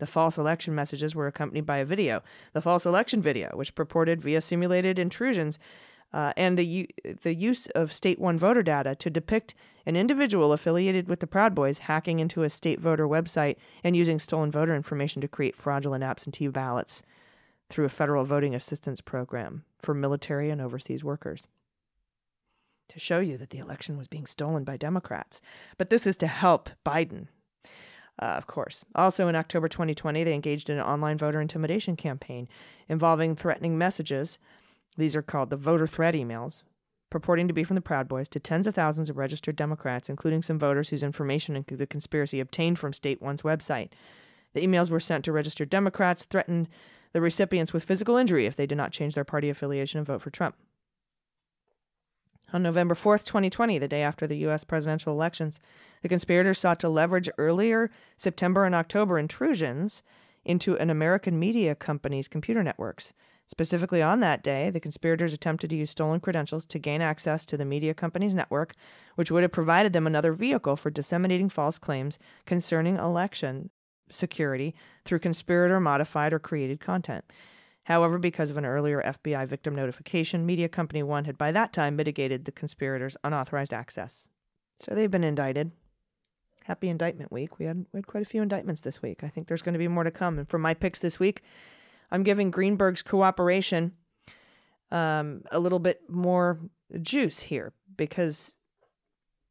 The 0.00 0.06
false 0.06 0.36
election 0.36 0.74
messages 0.74 1.14
were 1.14 1.26
accompanied 1.26 1.66
by 1.66 1.78
a 1.78 1.84
video, 1.84 2.22
the 2.52 2.60
false 2.60 2.84
election 2.84 3.22
video, 3.22 3.50
which 3.54 3.74
purported 3.74 4.20
via 4.20 4.40
simulated 4.40 4.98
intrusions 4.98 5.58
uh, 6.12 6.32
and 6.36 6.58
the 6.58 6.88
the 7.22 7.34
use 7.34 7.66
of 7.68 7.92
state 7.92 8.18
one 8.18 8.38
voter 8.38 8.62
data 8.62 8.94
to 8.96 9.10
depict 9.10 9.54
an 9.86 9.96
individual 9.96 10.52
affiliated 10.52 11.08
with 11.08 11.20
the 11.20 11.26
Proud 11.26 11.54
Boys 11.54 11.78
hacking 11.78 12.18
into 12.18 12.42
a 12.42 12.50
state 12.50 12.80
voter 12.80 13.06
website 13.06 13.56
and 13.84 13.96
using 13.96 14.18
stolen 14.18 14.50
voter 14.50 14.74
information 14.74 15.20
to 15.22 15.28
create 15.28 15.56
fraudulent 15.56 16.04
absentee 16.04 16.48
ballots 16.48 17.02
through 17.68 17.84
a 17.84 17.90
federal 17.90 18.24
voting 18.24 18.54
assistance 18.54 19.00
program 19.00 19.64
for 19.78 19.94
military 19.94 20.50
and 20.50 20.60
overseas 20.60 21.04
workers. 21.04 21.46
To 22.88 22.98
show 22.98 23.20
you 23.20 23.36
that 23.38 23.50
the 23.50 23.58
election 23.58 23.96
was 23.96 24.08
being 24.08 24.26
stolen 24.26 24.64
by 24.64 24.76
Democrats. 24.76 25.40
But 25.78 25.90
this 25.90 26.08
is 26.08 26.16
to 26.18 26.26
help 26.26 26.70
Biden 26.84 27.28
uh, 28.20 28.34
of 28.36 28.46
course. 28.46 28.84
Also, 28.94 29.28
in 29.28 29.34
October 29.34 29.68
2020, 29.68 30.24
they 30.24 30.34
engaged 30.34 30.68
in 30.68 30.78
an 30.78 30.84
online 30.84 31.16
voter 31.16 31.40
intimidation 31.40 31.96
campaign 31.96 32.48
involving 32.88 33.34
threatening 33.34 33.78
messages. 33.78 34.38
These 34.96 35.16
are 35.16 35.22
called 35.22 35.50
the 35.50 35.56
voter 35.56 35.86
threat 35.86 36.14
emails, 36.14 36.62
purporting 37.08 37.48
to 37.48 37.54
be 37.54 37.64
from 37.64 37.76
the 37.76 37.80
Proud 37.80 38.08
Boys 38.08 38.28
to 38.28 38.40
tens 38.40 38.66
of 38.66 38.74
thousands 38.74 39.08
of 39.08 39.16
registered 39.16 39.56
Democrats, 39.56 40.10
including 40.10 40.42
some 40.42 40.58
voters 40.58 40.90
whose 40.90 41.02
information 41.02 41.56
in 41.56 41.64
the 41.68 41.86
conspiracy 41.86 42.40
obtained 42.40 42.78
from 42.78 42.92
State 42.92 43.22
One's 43.22 43.42
website. 43.42 43.88
The 44.52 44.66
emails 44.66 44.90
were 44.90 45.00
sent 45.00 45.24
to 45.24 45.32
registered 45.32 45.70
Democrats, 45.70 46.24
threatened 46.24 46.68
the 47.12 47.20
recipients 47.20 47.72
with 47.72 47.84
physical 47.84 48.16
injury 48.16 48.46
if 48.46 48.56
they 48.56 48.66
did 48.66 48.76
not 48.76 48.92
change 48.92 49.14
their 49.14 49.24
party 49.24 49.48
affiliation 49.48 49.98
and 49.98 50.06
vote 50.06 50.20
for 50.20 50.30
Trump. 50.30 50.56
On 52.52 52.62
November 52.64 52.96
4th, 52.96 53.24
2020, 53.24 53.78
the 53.78 53.86
day 53.86 54.02
after 54.02 54.26
the 54.26 54.38
U.S. 54.38 54.64
presidential 54.64 55.12
elections, 55.12 55.60
the 56.02 56.08
conspirators 56.08 56.58
sought 56.58 56.80
to 56.80 56.88
leverage 56.88 57.30
earlier 57.38 57.90
September 58.16 58.64
and 58.64 58.74
October 58.74 59.18
intrusions 59.18 60.02
into 60.44 60.76
an 60.78 60.90
American 60.90 61.38
media 61.38 61.76
company's 61.76 62.26
computer 62.26 62.62
networks. 62.62 63.12
Specifically, 63.46 64.02
on 64.02 64.20
that 64.20 64.42
day, 64.42 64.70
the 64.70 64.80
conspirators 64.80 65.32
attempted 65.32 65.70
to 65.70 65.76
use 65.76 65.90
stolen 65.90 66.18
credentials 66.18 66.66
to 66.66 66.78
gain 66.78 67.02
access 67.02 67.46
to 67.46 67.56
the 67.56 67.64
media 67.64 67.94
company's 67.94 68.34
network, 68.34 68.74
which 69.14 69.30
would 69.30 69.42
have 69.42 69.52
provided 69.52 69.92
them 69.92 70.06
another 70.06 70.32
vehicle 70.32 70.76
for 70.76 70.90
disseminating 70.90 71.48
false 71.48 71.78
claims 71.78 72.18
concerning 72.46 72.96
election 72.96 73.70
security 74.10 74.74
through 75.04 75.18
conspirator 75.20 75.78
modified 75.78 76.32
or 76.32 76.38
created 76.38 76.80
content. 76.80 77.24
However, 77.90 78.18
because 78.18 78.50
of 78.50 78.56
an 78.56 78.64
earlier 78.64 79.02
FBI 79.04 79.48
victim 79.48 79.74
notification, 79.74 80.46
Media 80.46 80.68
Company 80.68 81.02
One 81.02 81.24
had 81.24 81.36
by 81.36 81.50
that 81.50 81.72
time 81.72 81.96
mitigated 81.96 82.44
the 82.44 82.52
conspirators' 82.52 83.16
unauthorized 83.24 83.74
access. 83.74 84.30
So 84.78 84.94
they've 84.94 85.10
been 85.10 85.24
indicted. 85.24 85.72
Happy 86.62 86.88
Indictment 86.88 87.32
Week. 87.32 87.58
We 87.58 87.64
had, 87.64 87.86
we 87.92 87.98
had 87.98 88.06
quite 88.06 88.22
a 88.22 88.26
few 88.26 88.42
indictments 88.42 88.82
this 88.82 89.02
week. 89.02 89.24
I 89.24 89.28
think 89.28 89.48
there's 89.48 89.60
going 89.60 89.72
to 89.72 89.78
be 89.80 89.88
more 89.88 90.04
to 90.04 90.12
come. 90.12 90.38
And 90.38 90.48
for 90.48 90.56
my 90.56 90.72
picks 90.72 91.00
this 91.00 91.18
week, 91.18 91.42
I'm 92.12 92.22
giving 92.22 92.52
Greenberg's 92.52 93.02
cooperation 93.02 93.90
um, 94.92 95.42
a 95.50 95.58
little 95.58 95.80
bit 95.80 96.02
more 96.08 96.60
juice 97.02 97.40
here 97.40 97.72
because 97.96 98.52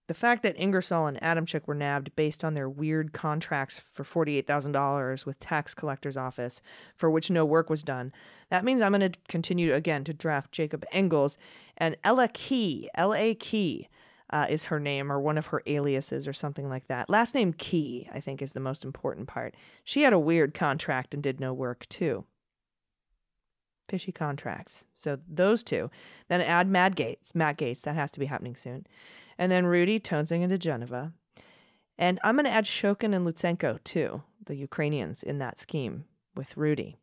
the 0.10 0.16
fact 0.16 0.42
that 0.42 0.60
Ingersoll 0.60 1.06
and 1.06 1.22
Adamczyk 1.22 1.68
were 1.68 1.76
nabbed 1.76 2.16
based 2.16 2.44
on 2.44 2.56
their 2.56 2.68
weird 2.68 3.14
contracts 3.14 3.80
for 3.94 4.04
$48,000 4.04 5.24
with 5.24 5.40
tax 5.40 5.76
collector's 5.76 6.18
office 6.18 6.64
for 6.96 7.12
which 7.12 7.30
no 7.30 7.46
work 7.46 7.70
was 7.70 7.84
done, 7.84 8.12
that 8.50 8.66
means 8.66 8.82
I'm 8.82 8.94
going 8.94 9.12
to 9.12 9.20
continue 9.28 9.72
again 9.76 10.04
to 10.06 10.14
draft 10.14 10.52
Jacob 10.52 10.84
Engels 10.92 11.38
and 11.78 11.96
Ella 12.04 12.28
Key, 12.28 12.90
L.A. 12.96 13.36
Key. 13.36 13.88
Uh, 14.32 14.46
is 14.48 14.66
her 14.66 14.80
name 14.80 15.12
or 15.12 15.20
one 15.20 15.40
of 15.40 15.48
her 15.48 15.64
aliases 15.66 16.28
or 16.28 16.34
something 16.34 16.70
like 16.70 16.86
that. 16.86 17.10
Last 17.10 17.34
name 17.34 17.52
Key, 17.52 18.08
I 18.14 18.20
think, 18.20 18.44
is 18.44 18.54
the 18.54 18.60
most 18.60 18.86
important 18.86 19.28
part. 19.28 19.56
She 19.84 20.04
had 20.04 20.14
a 20.14 20.20
weird 20.20 20.54
contract 20.54 21.16
and 21.16 21.24
did 21.24 21.40
no 21.40 21.52
work 21.52 21.88
too. 21.90 22.26
Fishy 23.90 24.12
contracts. 24.12 24.86
So 24.96 25.20
those 25.28 25.64
two. 25.64 25.90
Then 26.28 26.42
add 26.42 26.68
Mad 26.68 26.96
Gates, 26.96 27.34
Matt 27.34 27.58
Gaetz. 27.58 27.82
that 27.82 27.96
has 27.96 28.12
to 28.12 28.20
be 28.20 28.28
happening 28.28 28.56
soon 28.56 28.86
and 29.40 29.50
then 29.52 29.66
Rudy, 29.66 30.00
Toensing, 30.00 30.44
and 30.44 30.52
diGenova. 30.52 31.14
And 31.98 32.20
I'm 32.24 32.36
going 32.36 32.46
to 32.46 32.52
add 32.52 32.66
Shokin 32.66 33.16
and 33.16 33.26
Lutsenko, 33.26 33.82
too, 33.84 34.22
the 34.46 34.56
Ukrainians 34.56 35.24
in 35.24 35.40
that 35.40 35.58
scheme 35.58 36.04
with 36.36 36.56
Rudy. 36.58 36.98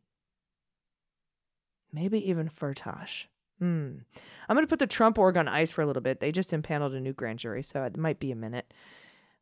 Maybe 1.91 2.29
even 2.29 2.47
Firtash. 2.47 3.25
Hmm. 3.59 3.97
I'm 4.47 4.55
going 4.55 4.65
to 4.65 4.69
put 4.69 4.79
the 4.79 4.87
Trump 4.87 5.17
org 5.17 5.35
on 5.35 5.47
ice 5.47 5.71
for 5.71 5.81
a 5.81 5.87
little 5.87 6.01
bit. 6.01 6.19
They 6.19 6.31
just 6.31 6.53
impaneled 6.53 6.93
a 6.93 6.99
new 6.99 7.13
grand 7.13 7.39
jury, 7.39 7.63
so 7.63 7.83
it 7.83 7.97
might 7.97 8.19
be 8.19 8.31
a 8.31 8.35
minute. 8.35 8.71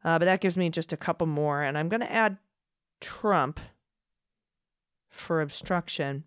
Uh, 0.03 0.17
but 0.17 0.25
that 0.25 0.39
gives 0.39 0.55
me 0.55 0.69
just 0.69 0.93
a 0.93 0.97
couple 0.97 1.27
more. 1.27 1.63
And 1.63 1.77
I'm 1.77 1.89
going 1.89 2.01
to 2.01 2.11
add 2.11 2.37
Trump 3.01 3.59
for 5.09 5.41
obstruction 5.41 6.23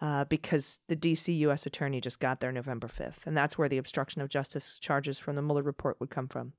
uh, 0.00 0.24
because 0.24 0.78
the 0.88 0.96
DC 0.96 1.36
U.S. 1.38 1.66
attorney 1.66 2.00
just 2.00 2.20
got 2.20 2.40
there 2.40 2.52
November 2.52 2.88
5th, 2.88 3.26
and 3.26 3.36
that's 3.36 3.58
where 3.58 3.68
the 3.68 3.78
obstruction 3.78 4.22
of 4.22 4.28
justice 4.28 4.78
charges 4.78 5.18
from 5.18 5.36
the 5.36 5.42
Mueller 5.42 5.62
report 5.62 5.98
would 6.00 6.10
come 6.10 6.28
from. 6.28 6.52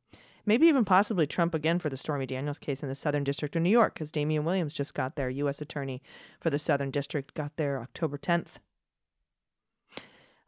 Maybe 0.46 0.68
even 0.68 0.86
possibly 0.86 1.28
Trump 1.28 1.54
again 1.54 1.80
for 1.80 1.90
the 1.90 1.98
Stormy 1.98 2.26
Daniels 2.26 2.60
case 2.60 2.82
in 2.82 2.90
the 2.90 2.96
Southern 2.96 3.24
District 3.24 3.56
of 3.56 3.62
New 3.62 3.70
York, 3.70 3.94
because 3.94 4.12
Damian 4.12 4.46
Williams 4.46 4.74
just 4.74 4.94
got 4.94 5.16
there. 5.16 5.30
U.S. 5.30 5.62
attorney 5.62 6.02
for 6.40 6.50
the 6.50 6.60
Southern 6.60 6.92
District 6.92 7.34
got 7.34 7.56
there 7.56 7.80
October 7.80 8.18
10th. 8.18 8.56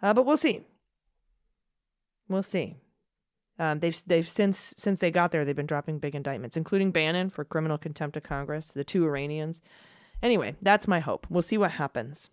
Uh, 0.01 0.13
but 0.13 0.25
we'll 0.25 0.37
see. 0.37 0.61
We'll 2.27 2.43
see. 2.43 2.77
Um, 3.59 3.79
they've 3.79 4.01
they've 4.07 4.27
since 4.27 4.73
since 4.77 4.99
they 4.99 5.11
got 5.11 5.31
there, 5.31 5.45
they've 5.45 5.55
been 5.55 5.67
dropping 5.67 5.99
big 5.99 6.15
indictments, 6.15 6.57
including 6.57 6.91
Bannon 6.91 7.29
for 7.29 7.45
criminal 7.45 7.77
contempt 7.77 8.17
of 8.17 8.23
Congress, 8.23 8.69
the 8.69 8.83
two 8.83 9.05
Iranians. 9.05 9.61
Anyway, 10.23 10.55
that's 10.61 10.87
my 10.87 10.99
hope. 10.99 11.27
We'll 11.29 11.43
see 11.43 11.57
what 11.57 11.71
happens. 11.71 12.29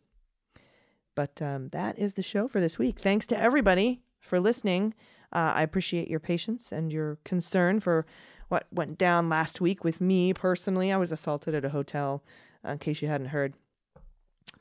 But 1.18 1.42
um, 1.42 1.70
that 1.70 1.98
is 1.98 2.14
the 2.14 2.22
show 2.22 2.46
for 2.46 2.60
this 2.60 2.78
week. 2.78 3.00
Thanks 3.00 3.26
to 3.26 3.36
everybody 3.36 4.02
for 4.20 4.38
listening. 4.38 4.94
Uh, 5.32 5.50
I 5.52 5.62
appreciate 5.64 6.06
your 6.06 6.20
patience 6.20 6.70
and 6.70 6.92
your 6.92 7.18
concern 7.24 7.80
for 7.80 8.06
what 8.50 8.68
went 8.70 8.98
down 8.98 9.28
last 9.28 9.60
week 9.60 9.82
with 9.82 10.00
me 10.00 10.32
personally. 10.32 10.92
I 10.92 10.96
was 10.96 11.10
assaulted 11.10 11.56
at 11.56 11.64
a 11.64 11.70
hotel, 11.70 12.22
uh, 12.64 12.70
in 12.70 12.78
case 12.78 13.02
you 13.02 13.08
hadn't 13.08 13.26
heard. 13.30 13.54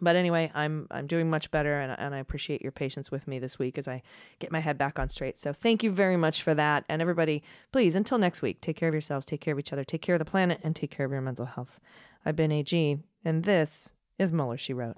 But 0.01 0.15
anyway, 0.15 0.51
I'm 0.55 0.87
I'm 0.89 1.05
doing 1.05 1.29
much 1.29 1.51
better, 1.51 1.79
and, 1.79 1.95
and 1.99 2.15
I 2.15 2.17
appreciate 2.17 2.63
your 2.63 2.71
patience 2.71 3.11
with 3.11 3.27
me 3.27 3.37
this 3.37 3.59
week 3.59 3.77
as 3.77 3.87
I 3.87 4.01
get 4.39 4.51
my 4.51 4.59
head 4.59 4.79
back 4.79 4.97
on 4.97 5.09
straight. 5.09 5.37
So 5.37 5.53
thank 5.53 5.83
you 5.83 5.91
very 5.91 6.17
much 6.17 6.41
for 6.41 6.55
that, 6.55 6.85
and 6.89 7.03
everybody, 7.03 7.43
please 7.71 7.95
until 7.95 8.17
next 8.17 8.41
week, 8.41 8.61
take 8.61 8.77
care 8.77 8.89
of 8.89 8.95
yourselves, 8.95 9.27
take 9.27 9.41
care 9.41 9.53
of 9.53 9.59
each 9.59 9.71
other, 9.71 9.83
take 9.83 10.01
care 10.01 10.15
of 10.15 10.19
the 10.19 10.25
planet, 10.25 10.59
and 10.63 10.75
take 10.75 10.89
care 10.89 11.05
of 11.05 11.11
your 11.11 11.21
mental 11.21 11.45
health. 11.45 11.79
I've 12.25 12.35
been 12.35 12.51
AG, 12.51 12.97
and 13.23 13.43
this 13.43 13.91
is 14.17 14.31
Mueller 14.31 14.57
She 14.57 14.73
Wrote. 14.73 14.97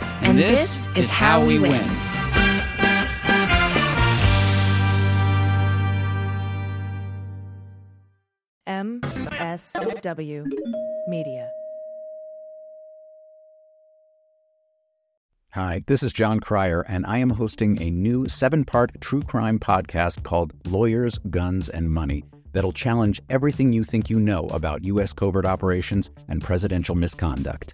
And, 0.21 0.37
this, 0.37 0.87
is 0.95 1.09
how 1.09 1.43
we 1.43 1.59
win. 1.59 1.81
MSW 8.67 10.45
Media. 11.07 11.49
Hi, 15.53 15.83
this 15.87 16.01
is 16.01 16.13
John 16.13 16.39
Cryer, 16.39 16.81
and 16.87 17.05
I 17.05 17.17
am 17.17 17.31
hosting 17.31 17.81
a 17.81 17.91
new 17.91 18.29
seven 18.29 18.63
part 18.63 19.01
true 19.01 19.21
crime 19.21 19.59
podcast 19.59 20.23
called 20.23 20.53
Lawyers, 20.67 21.17
Guns, 21.29 21.67
and 21.67 21.91
Money 21.91 22.23
that'll 22.53 22.71
challenge 22.71 23.21
everything 23.29 23.73
you 23.73 23.83
think 23.83 24.09
you 24.09 24.19
know 24.19 24.47
about 24.47 24.85
U.S. 24.85 25.11
covert 25.13 25.45
operations 25.45 26.09
and 26.29 26.41
presidential 26.41 26.95
misconduct. 26.95 27.73